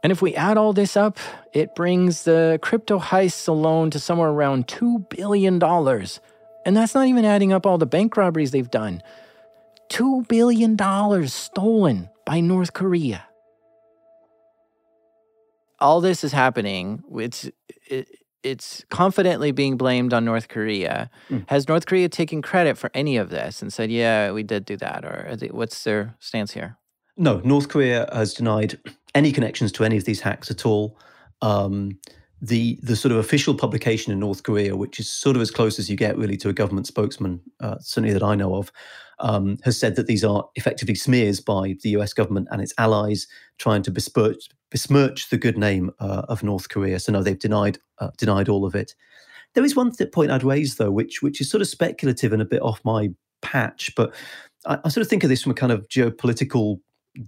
and 0.03 0.13
if 0.13 0.23
we 0.23 0.35
add 0.35 0.57
all 0.57 0.73
this 0.73 0.97
up, 0.97 1.19
it 1.53 1.75
brings 1.75 2.25
the 2.25 2.59
crypto 2.63 2.99
heists 2.99 3.49
alone 3.49 3.91
to 3.91 3.99
somewhere 3.99 4.31
around 4.31 4.69
$2 4.69 5.09
billion. 5.09 5.63
And 5.63 6.77
that's 6.77 6.95
not 6.95 7.07
even 7.07 7.25
adding 7.25 7.53
up 7.53 7.67
all 7.67 7.79
the 7.79 7.87
bank 7.87 8.17
robberies 8.17 8.53
they've 8.53 8.71
done. 8.71 9.03
$2 9.91 10.29
billion 10.29 10.77
stolen 11.29 12.11
by 12.25 12.41
North 12.41 12.73
Korea. 12.73 13.25
All 15.81 16.01
this 16.01 16.23
is 16.23 16.33
happening. 16.33 17.03
It's, 17.17 17.49
it, 17.87 18.09
it's 18.43 18.85
confidently 18.91 19.53
being 19.53 19.77
blamed 19.77 20.13
on 20.13 20.25
North 20.25 20.49
Korea. 20.49 21.11
Mm. 21.31 21.49
Has 21.49 21.69
North 21.69 21.87
Korea 21.87 22.09
taken 22.09 22.43
credit 22.43 22.77
for 22.77 22.91
any 22.95 23.17
of 23.17 23.31
this 23.31 23.63
and 23.63 23.73
said, 23.73 23.91
yeah, 23.91 24.31
we 24.31 24.43
did 24.43 24.65
do 24.65 24.77
that? 24.77 25.05
Or 25.05 25.37
they, 25.37 25.49
what's 25.49 25.83
their 25.85 26.17
stance 26.21 26.53
here? 26.53 26.77
No, 27.17 27.41
North 27.45 27.69
Korea 27.69 28.09
has 28.13 28.35
denied 28.35 28.79
any 29.15 29.33
connections 29.33 29.73
to 29.73 29.85
any 29.85 29.97
of 29.97 30.05
these 30.05 30.21
hacks 30.21 30.51
at 30.51 30.67
all. 30.67 30.99
Um, 31.43 31.99
the 32.41 32.79
the 32.83 32.97
sort 32.97 33.13
of 33.13 33.19
official 33.19 33.55
publication 33.55 34.13
in 34.13 34.21
North 34.21 34.43
Korea, 34.43 34.77
which 34.77 35.01
is 35.01 35.11
sort 35.11 35.37
of 35.37 35.43
as 35.43 35.51
close 35.51 35.79
as 35.79 35.91
you 35.91 35.97
get 35.97 36.17
really 36.17 36.37
to 36.39 36.49
a 36.49 36.53
government 36.53 36.87
spokesman, 36.87 37.41
uh, 37.61 37.79
certainly 37.81 38.13
that 38.13 38.23
I 38.23 38.35
know 38.35 38.55
of, 38.55 38.71
um, 39.19 39.59
has 39.65 39.79
said 39.79 39.97
that 39.97 40.07
these 40.07 40.25
are 40.25 40.49
effectively 40.55 40.95
smears 40.95 41.41
by 41.41 41.77
the 41.83 41.91
U.S. 41.91 42.13
government 42.13 42.49
and 42.51 42.61
its 42.63 42.75
allies 42.79 43.27
trying 43.59 43.83
to 43.83 43.91
besmirch, 43.91 44.49
besmirch 44.71 45.31
the 45.31 45.39
good 45.39 45.59
name 45.59 45.91
uh, 45.99 46.23
of 46.29 46.43
North 46.43 46.69
Korea. 46.69 47.01
So 47.01 47.13
no, 47.13 47.23
they've 47.23 47.39
denied 47.39 47.79
uh, 47.99 48.11
denied 48.17 48.49
all 48.49 48.65
of 48.65 48.75
it. 48.75 48.95
There 49.55 49.65
is 49.65 49.75
one 49.75 49.91
th- 49.93 50.13
point 50.13 50.31
I'd 50.31 50.45
raise 50.45 50.77
though, 50.77 50.93
which 50.93 51.23
which 51.23 51.41
is 51.41 51.51
sort 51.51 51.63
of 51.63 51.69
speculative 51.69 52.33
and 52.33 52.43
a 52.43 52.47
bit 52.47 52.63
off 52.63 52.81
my 52.85 53.11
patch, 53.43 53.93
but 53.97 54.15
I, 54.67 54.79
I 54.85 54.89
sort 54.91 55.03
of 55.03 55.09
think 55.09 55.25
of 55.25 55.31
this 55.31 55.43
from 55.43 55.53
a 55.53 55.57
kind 55.57 55.73
of 55.73 55.89
geopolitical 55.89 56.81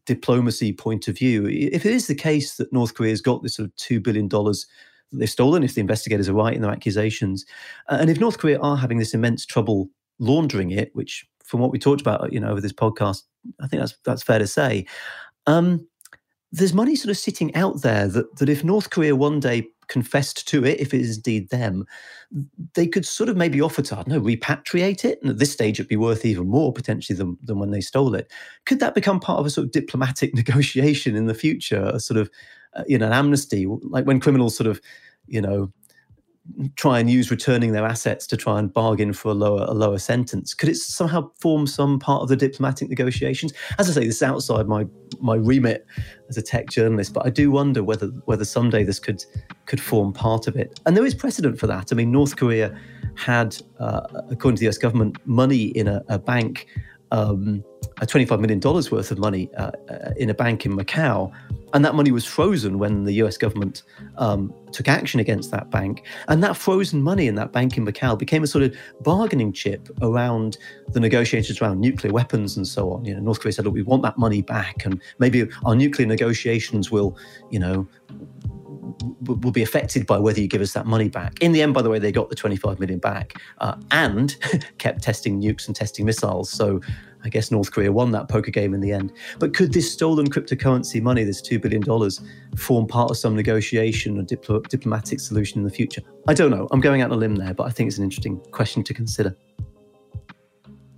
diplomacy 0.07 0.73
point 0.73 1.09
of 1.09 1.17
view, 1.17 1.47
if 1.47 1.85
it 1.85 1.93
is 1.93 2.07
the 2.07 2.15
case 2.15 2.57
that 2.57 2.73
North 2.73 2.95
Korea 2.95 3.11
has 3.11 3.21
got 3.21 3.43
this 3.43 3.57
sort 3.57 3.69
of 3.69 3.77
$2 3.77 4.03
billion 4.03 4.29
that 4.29 4.65
they've 5.13 5.31
stolen, 5.31 5.63
if 5.63 5.75
the 5.75 5.81
investigators 5.81 6.29
are 6.29 6.35
right 6.35 6.55
in 6.55 6.63
their 6.63 6.71
accusations, 6.71 7.45
and 7.89 8.11
if 8.11 8.21
North 8.21 8.39
Korea 8.39 8.59
are 8.61 8.77
having 8.77 8.99
this 8.99 9.15
immense 9.15 9.45
trouble 9.45 9.91
laundering 10.19 10.71
it, 10.71 10.95
which 10.95 11.27
from 11.45 11.61
what 11.61 11.73
we 11.73 11.79
talked 11.79 12.01
about, 12.01 12.33
you 12.33 12.39
know, 12.41 12.51
over 12.51 12.61
this 12.61 12.73
podcast, 12.73 13.23
I 13.61 13.67
think 13.67 13.81
that's 13.81 13.97
that's 14.05 14.23
fair 14.23 14.39
to 14.39 14.47
say. 14.47 14.87
Um, 15.47 15.87
there's 16.53 16.75
money 16.75 16.97
sort 16.97 17.11
of 17.11 17.19
sitting 17.19 17.55
out 17.55 17.83
there 17.83 18.07
that 18.09 18.37
that 18.37 18.49
if 18.49 18.63
North 18.63 18.91
Korea 18.91 19.17
one 19.17 19.41
day 19.41 19.69
confessed 19.91 20.49
to 20.49 20.65
it, 20.65 20.81
if 20.81 20.95
it 20.95 21.03
is 21.03 21.17
indeed 21.17 21.51
them, 21.51 21.85
they 22.75 22.87
could 22.87 23.05
sort 23.05 23.29
of 23.29 23.37
maybe 23.37 23.61
offer 23.61 23.83
to, 23.83 23.95
I 23.95 24.03
don't 24.03 24.09
know, 24.09 24.21
repatriate 24.21 25.05
it. 25.05 25.21
And 25.21 25.31
at 25.31 25.39
this 25.39 25.53
stage, 25.53 25.79
it'd 25.79 25.89
be 25.89 25.97
worth 25.97 26.25
even 26.25 26.49
more 26.49 26.73
potentially 26.73 27.17
than, 27.17 27.37
than 27.43 27.59
when 27.59 27.73
they 27.73 27.83
stole 27.83 28.15
it. 28.15 28.33
Could 28.65 28.81
that 28.81 28.95
become 28.95 29.21
part 29.21 29.41
of 29.41 29.47
a 29.47 29.51
sort 29.51 29.67
of 29.67 29.73
diplomatic 29.73 30.35
negotiation 30.35 31.15
in 31.17 31.27
the 31.27 31.35
future, 31.35 31.91
a 31.93 32.01
sort 32.01 32.19
of, 32.19 32.31
uh, 32.75 32.85
you 32.87 32.97
know, 32.97 33.07
an 33.07 33.13
amnesty, 33.13 33.67
like 33.83 34.07
when 34.07 34.21
criminals 34.21 34.57
sort 34.57 34.69
of, 34.69 34.81
you 35.27 35.43
know, 35.43 35.71
try 36.75 36.99
and 36.99 37.11
use 37.11 37.31
returning 37.31 37.73
their 37.73 37.87
assets 37.87 38.27
to 38.27 38.37
try 38.37 38.59
and 38.59 38.73
bargain 38.73 39.13
for 39.13 39.29
a 39.29 39.35
lower 39.35 39.65
a 39.69 39.75
lower 39.75 39.99
sentence? 39.99 40.55
Could 40.55 40.69
it 40.69 40.77
somehow 40.77 41.31
form 41.39 41.67
some 41.67 41.99
part 41.99 42.23
of 42.23 42.29
the 42.29 42.37
diplomatic 42.37 42.89
negotiations? 42.89 43.53
As 43.79 43.89
I 43.89 43.93
say, 43.93 44.07
this 44.07 44.17
is 44.17 44.23
outside 44.23 44.67
my 44.67 44.87
my 45.21 45.37
remit 45.37 45.87
as 46.29 46.37
a 46.37 46.43
tech 46.43 46.69
journalist, 46.69 47.13
but 47.13 47.27
I 47.27 47.31
do 47.31 47.51
wonder 47.51 47.83
whether 47.83 48.07
whether 48.25 48.45
someday 48.45 48.85
this 48.85 48.99
could 48.99 49.25
could 49.67 49.81
form 49.81 50.13
part 50.13 50.47
of 50.47 50.57
it. 50.57 50.81
And 50.87 50.97
there 50.97 51.07
is 51.07 51.15
precedent 51.15 51.59
for 51.59 51.67
that. 51.67 51.93
I 51.93 51.95
mean, 51.95 52.11
North 52.11 52.37
Korea 52.37 52.77
had, 53.17 53.57
uh, 53.79 54.01
according 54.31 54.57
to 54.57 54.61
the 54.61 54.67
U.S. 54.67 54.79
government, 54.79 55.19
money 55.27 55.65
in 55.65 55.89
a, 55.89 56.03
a 56.09 56.19
bank. 56.19 56.67
Um, 57.13 57.65
$25 58.07 58.41
million 58.41 58.61
worth 58.61 59.11
of 59.11 59.19
money 59.19 59.51
uh, 59.57 59.73
uh, 59.91 60.11
in 60.17 60.31
a 60.31 60.35
bank 60.35 60.65
in 60.65 60.77
Macau. 60.77 61.33
And 61.73 61.85
that 61.85 61.95
money 61.95 62.11
was 62.11 62.25
frozen 62.25 62.79
when 62.79 63.05
the 63.05 63.13
US 63.23 63.37
government 63.37 63.85
um, 64.17 64.53
took 64.73 64.89
action 64.89 65.21
against 65.21 65.51
that 65.53 65.71
bank. 65.71 66.05
And 66.29 66.43
that 66.43 66.57
frozen 66.57 67.03
money 67.03 67.29
in 67.29 67.37
that 67.37 67.53
bank 67.53 67.77
in 67.77 67.87
Macau 67.87 68.19
became 68.19 68.43
a 68.43 68.47
sort 68.47 68.65
of 68.65 68.77
bargaining 69.03 69.53
chip 69.53 69.89
around 70.03 70.59
the 70.93 71.01
negotiations 71.01 71.61
around 71.61 71.81
nuclear 71.81 72.13
weapons 72.13 72.57
and 72.57 72.67
so 72.67 72.93
on. 72.93 73.05
You 73.05 73.15
know, 73.15 73.21
North 73.21 73.41
Korea 73.41 73.53
said, 73.53 73.67
look, 73.67 73.75
we 73.75 73.83
want 73.83 74.03
that 74.03 74.19
money 74.19 74.43
back. 74.43 74.85
And 74.85 75.01
maybe 75.19 75.47
our 75.65 75.77
nuclear 75.77 76.09
negotiations 76.09 76.91
will, 76.91 77.17
you 77.51 77.61
know, 77.61 77.87
will 79.21 79.51
be 79.51 79.63
affected 79.63 80.07
by 80.07 80.19
whether 80.19 80.41
you 80.41 80.49
give 80.49 80.61
us 80.61 80.73
that 80.73 80.87
money 80.87 81.09
back. 81.09 81.39
In 81.41 81.53
the 81.53 81.63
end, 81.63 81.75
by 81.75 81.83
the 81.83 81.91
way, 81.91 81.99
they 81.99 82.13
got 82.13 82.29
the 82.29 82.37
25 82.37 82.81
million 82.81 82.99
back 82.99 83.41
uh, 83.59 83.77
and 83.91 84.37
kept 84.79 85.03
testing 85.03 85.41
nukes 85.41 85.67
and 85.67 85.77
testing 85.77 86.07
missiles. 86.07 86.51
So 86.51 86.81
I 87.25 87.29
guess 87.29 87.51
North 87.51 87.73
Korea 87.73 87.93
won 87.93 88.13
that 88.13 88.29
poker 88.29 88.51
game 88.51 88.75
in 88.75 88.81
the 88.81 88.93
end. 88.93 89.13
But 89.39 89.55
could 89.55 89.73
this 89.73 89.91
stolen 89.93 90.29
cryptocurrency 90.29 91.03
money, 91.03 91.25
this 91.25 91.43
$2 91.43 91.61
billion, 91.61 91.83
form 92.57 92.87
part 92.87 93.11
of 93.11 93.17
some 93.17 93.37
negotiation 93.37 94.19
or 94.19 94.23
diplo- 94.23 94.67
diplomatic 94.69 95.21
solution 95.21 95.59
in 95.59 95.65
the 95.65 95.71
future? 95.71 96.03
I 96.29 96.35
don't 96.35 96.51
know. 96.51 96.69
I'm 96.71 96.81
going 96.81 97.03
out 97.03 97.11
on 97.11 97.17
a 97.17 97.21
limb 97.21 97.37
there, 97.37 97.55
but 97.55 97.65
I 97.65 97.71
think 97.71 97.89
it's 97.89 97.99
an 97.99 98.05
interesting 98.05 98.39
question 98.53 98.83
to 98.85 98.95
consider. 98.95 99.37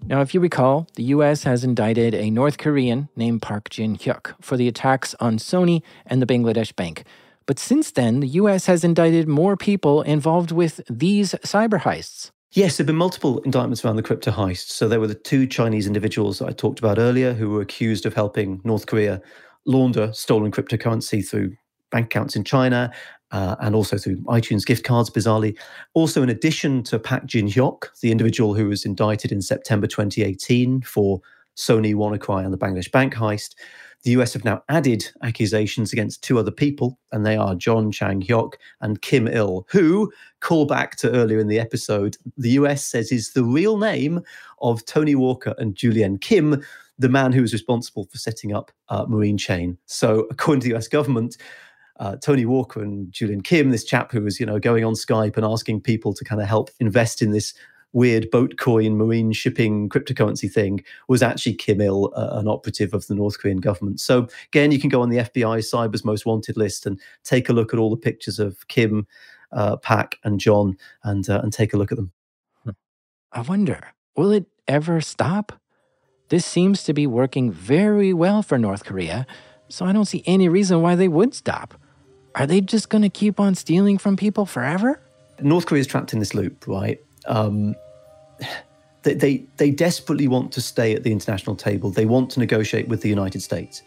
Now, 0.07 0.21
if 0.21 0.35
you 0.35 0.41
recall, 0.41 0.89
the 0.97 1.05
US 1.05 1.45
has 1.45 1.63
indicted 1.63 2.15
a 2.15 2.29
North 2.29 2.59
Korean 2.59 3.09
named 3.15 3.41
Park 3.41 3.71
Jin 3.71 3.97
Hyuk 3.97 4.35
for 4.41 4.57
the 4.57 4.67
attacks 4.67 5.15
on 5.21 5.39
Sony 5.39 5.83
and 6.07 6.21
the 6.21 6.27
Bangladesh 6.27 6.75
Bank. 6.75 7.05
But 7.47 7.59
since 7.59 7.91
then, 7.91 8.21
the 8.21 8.29
US 8.29 8.67
has 8.67 8.85
indicted 8.85 9.29
more 9.29 9.57
people 9.57 10.03
involved 10.03 10.53
with 10.53 10.81
these 10.89 11.33
cyber 11.45 11.81
heists. 11.81 12.31
Yes, 12.53 12.77
there 12.77 12.85
have 12.85 12.89
been 12.89 12.97
multiple 12.97 13.39
indictments 13.41 13.83
around 13.85 13.97
the 13.97 14.03
crypto 14.03 14.31
heist. 14.31 14.69
So 14.69 14.87
there 14.87 15.01
were 15.01 15.07
the 15.07 15.15
two 15.15 15.47
Chinese 15.47 15.87
individuals 15.87 16.39
that 16.39 16.49
I 16.49 16.53
talked 16.53 16.79
about 16.79 16.99
earlier 16.99 17.33
who 17.33 17.49
were 17.49 17.63
accused 17.63 18.05
of 18.05 18.13
helping 18.15 18.61
North 18.63 18.87
Korea 18.87 19.23
launder 19.65 20.13
stolen 20.13 20.51
cryptocurrency 20.53 21.27
through 21.27 21.57
bank 21.91 22.07
accounts 22.07 22.37
in 22.37 22.45
China 22.45 22.93
uh, 23.31 23.57
and 23.61 23.75
also 23.75 23.97
through 23.97 24.17
iTunes 24.25 24.67
gift 24.67 24.85
cards, 24.85 25.09
bizarrely. 25.09 25.59
Also, 25.95 26.23
in 26.23 26.29
addition 26.29 26.83
to 26.85 26.99
Pak 26.99 27.25
Jin 27.25 27.47
Hyuk, 27.47 27.85
the 28.01 28.13
individual 28.13 28.55
who 28.55 28.69
was 28.69 28.85
indicted 28.85 29.33
in 29.33 29.41
September 29.41 29.87
2018 29.87 30.83
for 30.83 31.21
Sony, 31.57 31.95
WannaCry, 31.95 32.45
and 32.45 32.53
the 32.53 32.59
Bangladesh 32.59 32.91
bank 32.91 33.15
heist, 33.15 33.55
the 34.03 34.13
US 34.13 34.33
have 34.33 34.45
now 34.45 34.63
added 34.69 35.09
accusations 35.23 35.93
against 35.93 36.23
two 36.23 36.39
other 36.39 36.51
people, 36.51 36.99
and 37.13 37.25
they 37.25 37.37
are 37.37 37.55
John 37.55 37.93
Chang 37.93 38.21
Hyuk 38.21 38.55
and 38.81 39.01
Kim 39.01 39.29
Il, 39.29 39.67
who, 39.71 40.13
call 40.41 40.65
back 40.67 40.97
to 40.97 41.11
earlier 41.11 41.39
in 41.39 41.49
the 41.49 41.61
episode, 41.61 42.17
the 42.37 42.51
US 42.51 42.85
says 42.85 43.13
is 43.13 43.33
the 43.33 43.45
real 43.45 43.79
name 43.79 44.21
of 44.61 44.85
Tony 44.85 45.15
Walker 45.15 45.55
and 45.59 45.75
Julian 45.75 46.19
Kim, 46.19 46.63
the 46.99 47.09
man 47.09 47.33
who 47.33 47.43
was 47.43 47.53
responsible 47.53 48.07
for 48.11 48.19
setting 48.19 48.55
up 48.55 48.73
uh, 48.89 49.05
Marine 49.09 49.39
Chain. 49.39 49.79
So, 49.87 50.27
according 50.31 50.61
to 50.63 50.69
the 50.69 50.77
US 50.77 50.89
government, 50.89 51.37
uh, 52.01 52.17
Tony 52.17 52.45
Walker 52.45 52.83
and 52.83 53.13
Julian 53.13 53.43
Kim, 53.43 53.71
this 53.71 53.85
chap 53.85 54.11
who 54.11 54.23
was, 54.23 54.41
you 54.41 54.47
know, 54.47 54.59
going 54.59 54.85
on 54.85 54.95
Skype 54.95 55.37
and 55.37 55.47
asking 55.47 55.83
people 55.83 56.13
to 56.15 56.25
kind 56.25 56.41
of 56.41 56.49
help 56.49 56.71
invest 56.81 57.23
in 57.23 57.31
this 57.31 57.55
weird 57.93 58.31
boat 58.31 58.57
coin 58.59 58.97
marine 58.97 59.33
shipping 59.33 59.89
cryptocurrency 59.89 60.51
thing 60.51 60.83
was 61.09 61.23
actually 61.23 61.55
Kim 61.55 61.81
Il, 61.81 62.13
uh, 62.17 62.31
an 62.33 62.49
operative 62.49 62.95
of 62.95 63.07
the 63.07 63.15
North 63.15 63.39
Korean 63.39 63.59
government. 63.59 64.01
So 64.01 64.29
again, 64.49 64.73
you 64.73 64.81
can 64.81 64.91
go 64.91 65.03
on 65.03 65.11
the 65.11 65.19
FBI 65.19 65.59
Cyber's 65.59 66.05
Most 66.05 66.27
Wanted 66.27 66.57
list 66.57 66.87
and 66.87 67.01
take 67.25 67.49
a 67.49 67.53
look 67.53 67.73
at 67.73 67.79
all 67.79 67.91
the 67.91 67.97
pictures 67.97 68.39
of 68.39 68.67
Kim, 68.69 69.07
uh, 69.53 69.77
Pak, 69.77 70.19
and 70.25 70.41
John, 70.41 70.77
and 71.05 71.29
uh, 71.29 71.41
and 71.43 71.53
take 71.53 71.75
a 71.75 71.77
look 71.77 71.93
at 71.93 71.97
them. 71.97 72.13
I 73.35 73.41
wonder, 73.41 73.93
will 74.17 74.31
it 74.31 74.47
ever 74.69 75.01
stop? 75.01 75.53
This 76.29 76.45
seems 76.45 76.85
to 76.85 76.95
be 76.95 77.07
working 77.07 77.51
very 77.51 78.13
well 78.13 78.43
for 78.43 78.59
North 78.59 78.85
Korea, 78.85 79.27
so 79.69 79.85
I 79.85 79.93
don't 79.93 80.07
see 80.07 80.23
any 80.27 80.49
reason 80.49 80.83
why 80.83 80.97
they 80.97 81.09
would 81.09 81.35
stop. 81.35 81.75
Are 82.35 82.47
they 82.47 82.61
just 82.61 82.89
going 82.89 83.03
to 83.03 83.11
keep 83.11 83.39
on 83.39 83.55
stealing 83.55 83.99
from 83.99 84.17
people 84.17 84.47
forever? 84.47 85.01
North 85.41 85.67
Korea 85.67 85.81
is 85.81 85.87
trapped 85.87 86.13
in 86.13 86.19
this 86.19 86.35
loop, 86.35 86.67
right? 86.67 87.01
Um, 87.27 87.75
they, 89.03 89.15
they, 89.15 89.45
they 89.57 89.71
desperately 89.71 90.29
want 90.29 90.53
to 90.53 90.61
stay 90.61 90.95
at 90.95 91.03
the 91.03 91.13
international 91.13 91.57
table. 91.57 91.91
They 91.91 92.07
want 92.07 92.31
to 92.33 92.41
negotiate 92.41 92.89
with 92.89 93.03
the 93.03 93.09
United 93.09 93.43
States. 93.43 93.83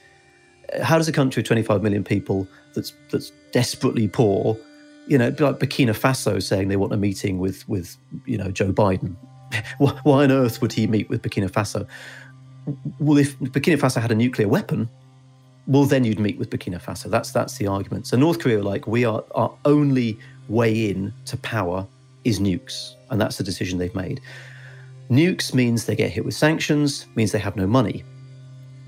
How 0.82 0.98
does 0.98 1.08
a 1.08 1.14
country 1.14 1.42
of 1.42 1.48
25 1.48 1.82
million 1.84 2.04
people 2.04 2.48
that's 2.74 2.92
that's 3.12 3.32
desperately 3.52 4.08
poor, 4.08 4.58
you 5.08 5.18
know, 5.18 5.28
like 5.28 5.60
Burkina 5.60 5.96
Faso 5.96 6.42
saying 6.42 6.68
they 6.68 6.76
want 6.76 6.92
a 6.92 6.98
meeting 6.98 7.38
with 7.38 7.68
with 7.70 7.96
you 8.26 8.38
know 8.38 8.52
Joe 8.52 8.74
Biden? 8.74 9.16
Why 9.78 10.24
on 10.24 10.32
earth 10.32 10.62
would 10.62 10.74
he 10.74 10.88
meet 10.88 11.08
with 11.08 11.22
Burkina 11.22 11.50
Faso? 11.50 11.88
Well, 13.00 13.20
if 13.20 13.38
Burkina 13.40 13.78
Faso 13.78 14.02
had 14.02 14.12
a 14.12 14.16
nuclear 14.16 14.48
weapon, 14.48 14.90
well, 15.68 15.86
then 15.86 16.04
you'd 16.04 16.20
meet 16.20 16.38
with 16.38 16.50
Burkina 16.50 16.82
Faso. 16.82 17.10
That's 17.10 17.32
that's 17.32 17.58
the 17.58 17.68
argument. 17.68 18.08
So 18.08 18.18
North 18.18 18.40
Korea, 18.40 18.62
like 18.64 18.88
we 18.88 19.06
are, 19.06 19.24
our 19.34 19.54
only 19.66 20.20
way 20.48 20.90
in 20.90 21.14
to 21.26 21.38
power 21.38 21.88
is 22.24 22.40
nukes, 22.40 22.96
and 23.16 23.22
that's 23.22 23.38
the 23.38 23.46
decision 23.46 23.80
they've 23.80 23.96
made. 23.96 24.20
Nukes 25.10 25.54
means 25.54 25.86
they 25.86 25.96
get 25.96 26.12
hit 26.12 26.26
with 26.26 26.34
sanctions, 26.34 27.06
means 27.16 27.32
they 27.32 27.40
have 27.40 27.56
no 27.56 27.66
money, 27.66 28.04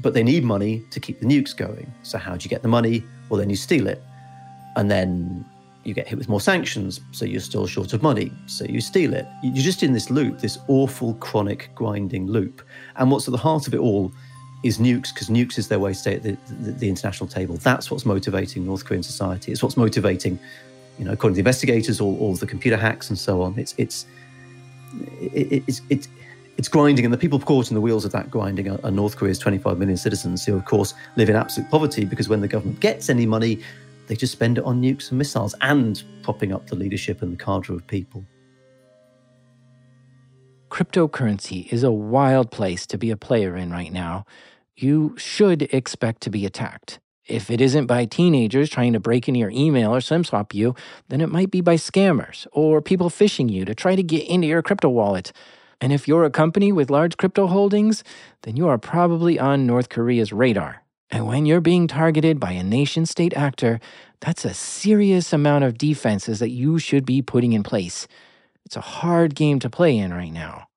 but 0.01 0.13
they 0.13 0.21
need 0.21 0.43
money 0.43 0.84
to 0.91 0.99
keep 0.99 1.21
the 1.21 1.25
nukes 1.25 1.55
going. 1.55 1.89
So 2.03 2.17
how 2.17 2.36
do 2.36 2.43
you 2.43 2.49
get 2.49 2.61
the 2.61 2.67
money? 2.67 3.05
Well, 3.30 3.39
then 3.39 3.49
you 3.49 3.55
steal 3.55 3.88
it, 3.88 4.03
and 4.75 4.91
then 4.91 5.45
you 5.86 5.93
get 5.93 6.09
hit 6.09 6.17
with 6.17 6.28
more 6.28 6.41
sanctions, 6.41 6.99
so 7.13 7.23
you're 7.23 7.39
still 7.39 7.67
short 7.67 7.93
of 7.93 8.03
money, 8.03 8.30
so 8.47 8.65
you 8.65 8.82
steal 8.82 9.13
it. 9.13 9.25
You're 9.41 9.63
just 9.63 9.82
in 9.82 9.93
this 9.93 10.09
loop, 10.09 10.39
this 10.39 10.59
awful 10.67 11.13
chronic 11.13 11.69
grinding 11.73 12.28
loop. 12.28 12.61
And 12.97 13.09
what's 13.09 13.30
at 13.30 13.32
the 13.32 13.38
heart 13.38 13.65
of 13.65 13.73
it 13.73 13.80
all 13.80 14.11
is 14.61 14.78
nukes, 14.78 15.13
because 15.13 15.30
nukes 15.30 15.57
is 15.57 15.69
their 15.69 15.80
way 15.80 15.93
to 15.93 15.97
stay 15.97 16.15
at 16.15 16.23
the, 16.23 16.36
the, 16.59 16.71
the, 16.71 16.89
international 16.89 17.30
table. 17.30 17.55
That's 17.55 17.89
what's 17.89 18.05
motivating 18.05 18.65
North 18.65 18.84
Korean 18.84 19.03
society. 19.03 19.53
It's 19.53 19.63
what's 19.63 19.78
motivating, 19.78 20.38
you 20.98 21.06
know, 21.06 21.12
according 21.12 21.34
to 21.34 21.38
the 21.38 21.41
investigators, 21.41 22.02
all, 22.02 22.18
all 22.20 22.34
the 22.36 22.48
computer 22.48 22.78
hacks 22.78 23.10
and 23.10 23.18
so 23.18 23.41
on. 23.41 23.58
It's 23.58 23.74
it's 23.78 24.06
it, 25.22 25.64
it's 25.68 25.82
it's 25.89 26.08
it's 26.58 26.68
grinding, 26.68 27.06
and 27.06 27.14
the 27.14 27.18
people 27.18 27.39
caught 27.39 27.70
in 27.70 27.76
the 27.76 27.82
wheels 27.82 28.04
of 28.04 28.12
that 28.14 28.32
grinding 28.32 28.70
are, 28.70 28.80
are 28.84 28.91
North 28.91 29.16
Korea's 29.16 29.38
25 29.38 29.78
million 29.78 29.98
citizens, 29.98 30.45
who 30.45 30.56
of 30.56 30.66
course 30.66 30.93
live 31.16 31.30
in 31.30 31.36
absolute 31.36 31.70
poverty 31.70 32.06
because 32.06 32.28
when 32.28 32.41
the 32.41 32.48
government 32.48 32.80
gets 32.80 33.10
any 33.10 33.26
money, 33.26 33.60
they 34.08 34.16
just 34.16 34.34
spend 34.34 34.58
it 34.58 34.64
on 34.64 34.82
nukes 34.82 35.10
and 35.10 35.18
missiles 35.18 35.54
and 35.62 36.04
propping 36.24 36.52
up 36.52 36.68
the 36.68 36.76
leadership 36.76 37.22
and 37.22 37.34
the 37.34 37.43
cadre 37.43 37.76
of 37.76 37.86
people. 37.88 38.26
Cryptocurrency 40.70 41.72
is 41.72 41.84
a 41.84 41.91
wild 41.91 42.52
place 42.52 42.86
to 42.88 42.98
be 42.98 43.10
a 43.12 43.18
player 43.18 43.56
in 43.56 43.72
right 43.72 43.91
now. 43.91 44.26
You 44.76 45.16
should 45.18 45.64
expect 45.74 46.22
to 46.22 46.30
be 46.30 46.45
attacked. 46.45 47.00
If 47.28 47.51
it 47.51 47.59
isn't 47.59 47.88
by 47.88 48.05
teenagers 48.05 48.69
trying 48.69 48.93
to 48.93 48.99
break 48.99 49.28
into 49.28 49.39
your 49.39 49.49
email 49.49 49.93
or 49.93 49.99
SimSwap 49.99 50.53
you, 50.53 50.75
then 51.09 51.19
it 51.19 51.30
might 51.30 51.51
be 51.51 51.59
by 51.59 51.75
scammers 51.75 52.47
or 52.53 52.82
people 52.82 53.09
phishing 53.09 53.51
you 53.51 53.65
to 53.65 53.75
try 53.75 53.95
to 53.95 54.03
get 54.03 54.28
into 54.28 54.47
your 54.47 54.61
crypto 54.61 54.89
wallet. 54.89 55.34
And 55.82 55.91
if 55.91 56.07
you're 56.07 56.23
a 56.23 56.32
company 56.32 56.71
with 56.71 56.89
large 56.89 57.17
crypto 57.17 57.47
holdings, 57.47 58.03
then 58.43 58.55
you 58.55 58.67
are 58.67 58.78
probably 58.78 59.38
on 59.38 59.67
North 59.67 59.89
Korea's 59.89 60.32
radar. 60.32 60.84
And 61.11 61.28
when 61.28 61.45
you're 61.45 61.61
being 61.61 61.88
targeted 61.88 62.39
by 62.39 62.51
a 62.51 62.63
nation 62.63 63.05
state 63.05 63.36
actor, 63.36 63.80
that's 64.21 64.45
a 64.45 64.53
serious 64.53 65.32
amount 65.32 65.63
of 65.63 65.78
defenses 65.78 66.39
that 66.39 66.49
you 66.49 66.80
should 66.80 67.05
be 67.05 67.21
putting 67.21 67.53
in 67.53 67.63
place. 67.63 68.07
It's 68.65 68.75
a 68.75 68.82
hard 68.82 69.36
game 69.36 69.59
to 69.59 69.69
play 69.69 69.97
in 69.97 70.13
right 70.13 70.34
now. 70.34 70.67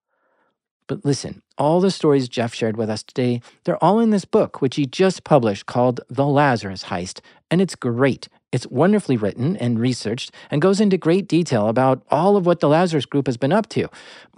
But 0.86 1.04
listen, 1.04 1.42
all 1.60 1.78
the 1.78 1.90
stories 1.90 2.26
Geoff 2.26 2.54
shared 2.54 2.78
with 2.78 2.88
us 2.88 3.02
today, 3.02 3.42
they're 3.64 3.84
all 3.84 4.00
in 4.00 4.10
this 4.10 4.24
book, 4.24 4.62
which 4.62 4.76
he 4.76 4.86
just 4.86 5.24
published 5.24 5.66
called 5.66 6.00
The 6.08 6.26
Lazarus 6.26 6.84
Heist, 6.84 7.20
and 7.50 7.60
it's 7.60 7.74
great. 7.76 8.28
It's 8.50 8.66
wonderfully 8.66 9.18
written 9.18 9.58
and 9.58 9.78
researched 9.78 10.32
and 10.50 10.62
goes 10.62 10.80
into 10.80 10.96
great 10.96 11.28
detail 11.28 11.68
about 11.68 12.02
all 12.10 12.36
of 12.36 12.46
what 12.46 12.60
the 12.60 12.68
Lazarus 12.68 13.04
Group 13.04 13.26
has 13.26 13.36
been 13.36 13.52
up 13.52 13.68
to. 13.68 13.88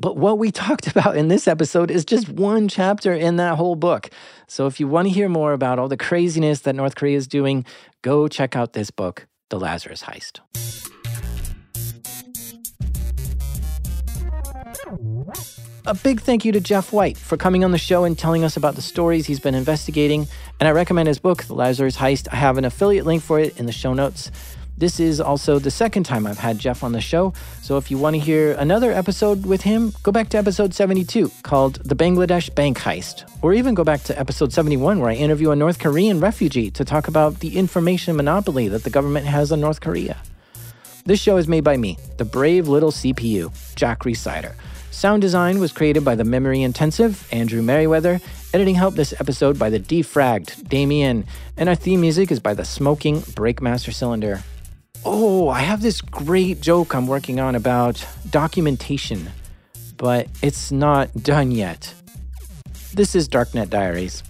But 0.01 0.17
what 0.17 0.37
we 0.37 0.51
talked 0.65 0.89
about 0.89 1.17
in 1.17 1.29
this 1.29 1.47
episode 1.47 1.93
is 1.93 2.05
just 2.05 2.29
one 2.29 2.67
chapter 2.67 3.15
in 3.15 3.37
that 3.37 3.57
whole 3.57 3.77
book. 3.77 4.11
So 4.49 4.67
if 4.67 4.81
you 4.81 4.89
want 4.89 5.07
to 5.07 5.15
hear 5.15 5.29
more 5.29 5.53
about 5.53 5.79
all 5.79 5.89
the 5.89 5.97
craziness 5.97 6.61
that 6.63 6.75
North 6.75 6.97
Korea 6.97 7.17
is 7.17 7.29
doing, 7.29 7.65
go 8.03 8.27
check 8.27 8.57
out 8.57 8.73
this 8.73 8.91
book, 8.91 9.29
The 9.49 9.61
Lazarus 9.61 10.03
Heist. 10.03 10.41
A 15.85 15.95
big 15.95 16.21
thank 16.21 16.45
you 16.45 16.53
to 16.53 16.61
Geoff 16.61 16.93
White 16.93 17.19
for 17.19 17.37
coming 17.37 17.65
on 17.65 17.73
the 17.73 17.79
show 17.79 18.05
and 18.05 18.17
telling 18.17 18.45
us 18.45 18.57
about 18.57 18.77
the 18.77 18.83
stories 18.83 19.27
he's 19.27 19.41
been 19.41 19.57
investigating. 19.57 20.29
And 20.61 20.69
I 20.69 20.71
recommend 20.71 21.09
his 21.09 21.19
book, 21.19 21.43
The 21.43 21.55
Lazarus 21.55 21.97
Heist. 21.97 22.29
I 22.31 22.37
have 22.37 22.57
an 22.57 22.65
affiliate 22.65 23.05
link 23.05 23.21
for 23.21 23.41
it 23.41 23.59
in 23.59 23.67
the 23.67 23.73
show 23.73 23.93
notes. 23.93 24.31
This 24.79 25.01
is 25.01 25.21
also 25.21 25.59
the 25.59 25.73
second 25.73 26.05
time 26.05 26.25
I've 26.25 26.39
had 26.39 26.61
Geoff 26.61 26.85
on 26.85 26.93
the 26.93 27.01
show. 27.01 27.33
So 27.63 27.79
if 27.79 27.91
you 27.91 27.99
want 27.99 28.15
to 28.15 28.21
hear 28.21 28.53
another 28.53 28.93
episode 28.93 29.45
with 29.45 29.63
him, 29.63 29.93
go 30.05 30.13
back 30.13 30.29
to 30.29 30.39
episode 30.39 30.73
72 30.73 31.33
called 31.43 31.81
The 31.85 31.97
Bangladesh 31.97 32.55
Bank 32.55 32.79
Heist. 32.79 33.29
Or 33.43 33.53
even 33.53 33.75
go 33.75 33.83
back 33.83 34.05
to 34.05 34.17
episode 34.17 34.53
71 34.53 35.01
where 35.01 35.11
I 35.11 35.15
interview 35.15 35.51
a 35.51 35.57
North 35.57 35.81
Korean 35.81 36.21
refugee 36.21 36.71
to 36.71 36.85
talk 36.85 37.09
about 37.09 37.41
the 37.41 37.59
information 37.59 38.15
monopoly 38.15 38.69
that 38.69 38.85
the 38.85 38.91
government 38.91 39.27
has 39.27 39.51
on 39.51 39.61
North 39.61 39.81
Korea. 39.81 40.17
This 41.07 41.21
show 41.21 41.39
is 41.39 41.49
made 41.49 41.65
by 41.65 41.77
me, 41.77 41.99
the 42.19 42.25
brave 42.25 42.69
little 42.69 42.93
CPU, 42.93 43.53
Jack 43.75 44.05
Rhysider. 44.05 44.55
Sound 44.93 45.23
design 45.23 45.59
was 45.59 45.73
created 45.73 46.05
by 46.05 46.15
the 46.15 46.23
memory 46.23 46.63
intensive 46.63 47.27
Andrew 47.33 47.63
Merriweather. 47.63 48.21
Editing 48.53 48.75
help 48.75 48.95
this 48.95 49.15
episode 49.19 49.59
by 49.59 49.71
the 49.71 49.81
defragged 49.81 50.69
Damien. 50.69 51.25
And 51.57 51.71
our 51.71 51.75
theme 51.75 52.03
music 52.03 52.31
is 52.31 52.39
by 52.39 52.53
the 52.53 52.65
smoking 52.67 53.23
Breakmaster 53.23 53.93
Cylinder. 53.93 54.45
Oh, 55.03 55.49
I 55.49 55.61
have 55.61 55.81
this 55.81 56.03
great 56.03 56.61
joke 56.61 56.95
I'm 56.95 57.07
working 57.07 57.41
on 57.41 57.55
about 57.55 58.07
documentation, 58.29 59.31
but 59.97 60.29
it's 60.43 60.71
not 60.71 61.11
done 61.23 61.53
yet. 61.53 61.95
This 62.93 63.15
is 63.15 63.31
Darknet 63.31 63.71
Diaries. 63.71 64.23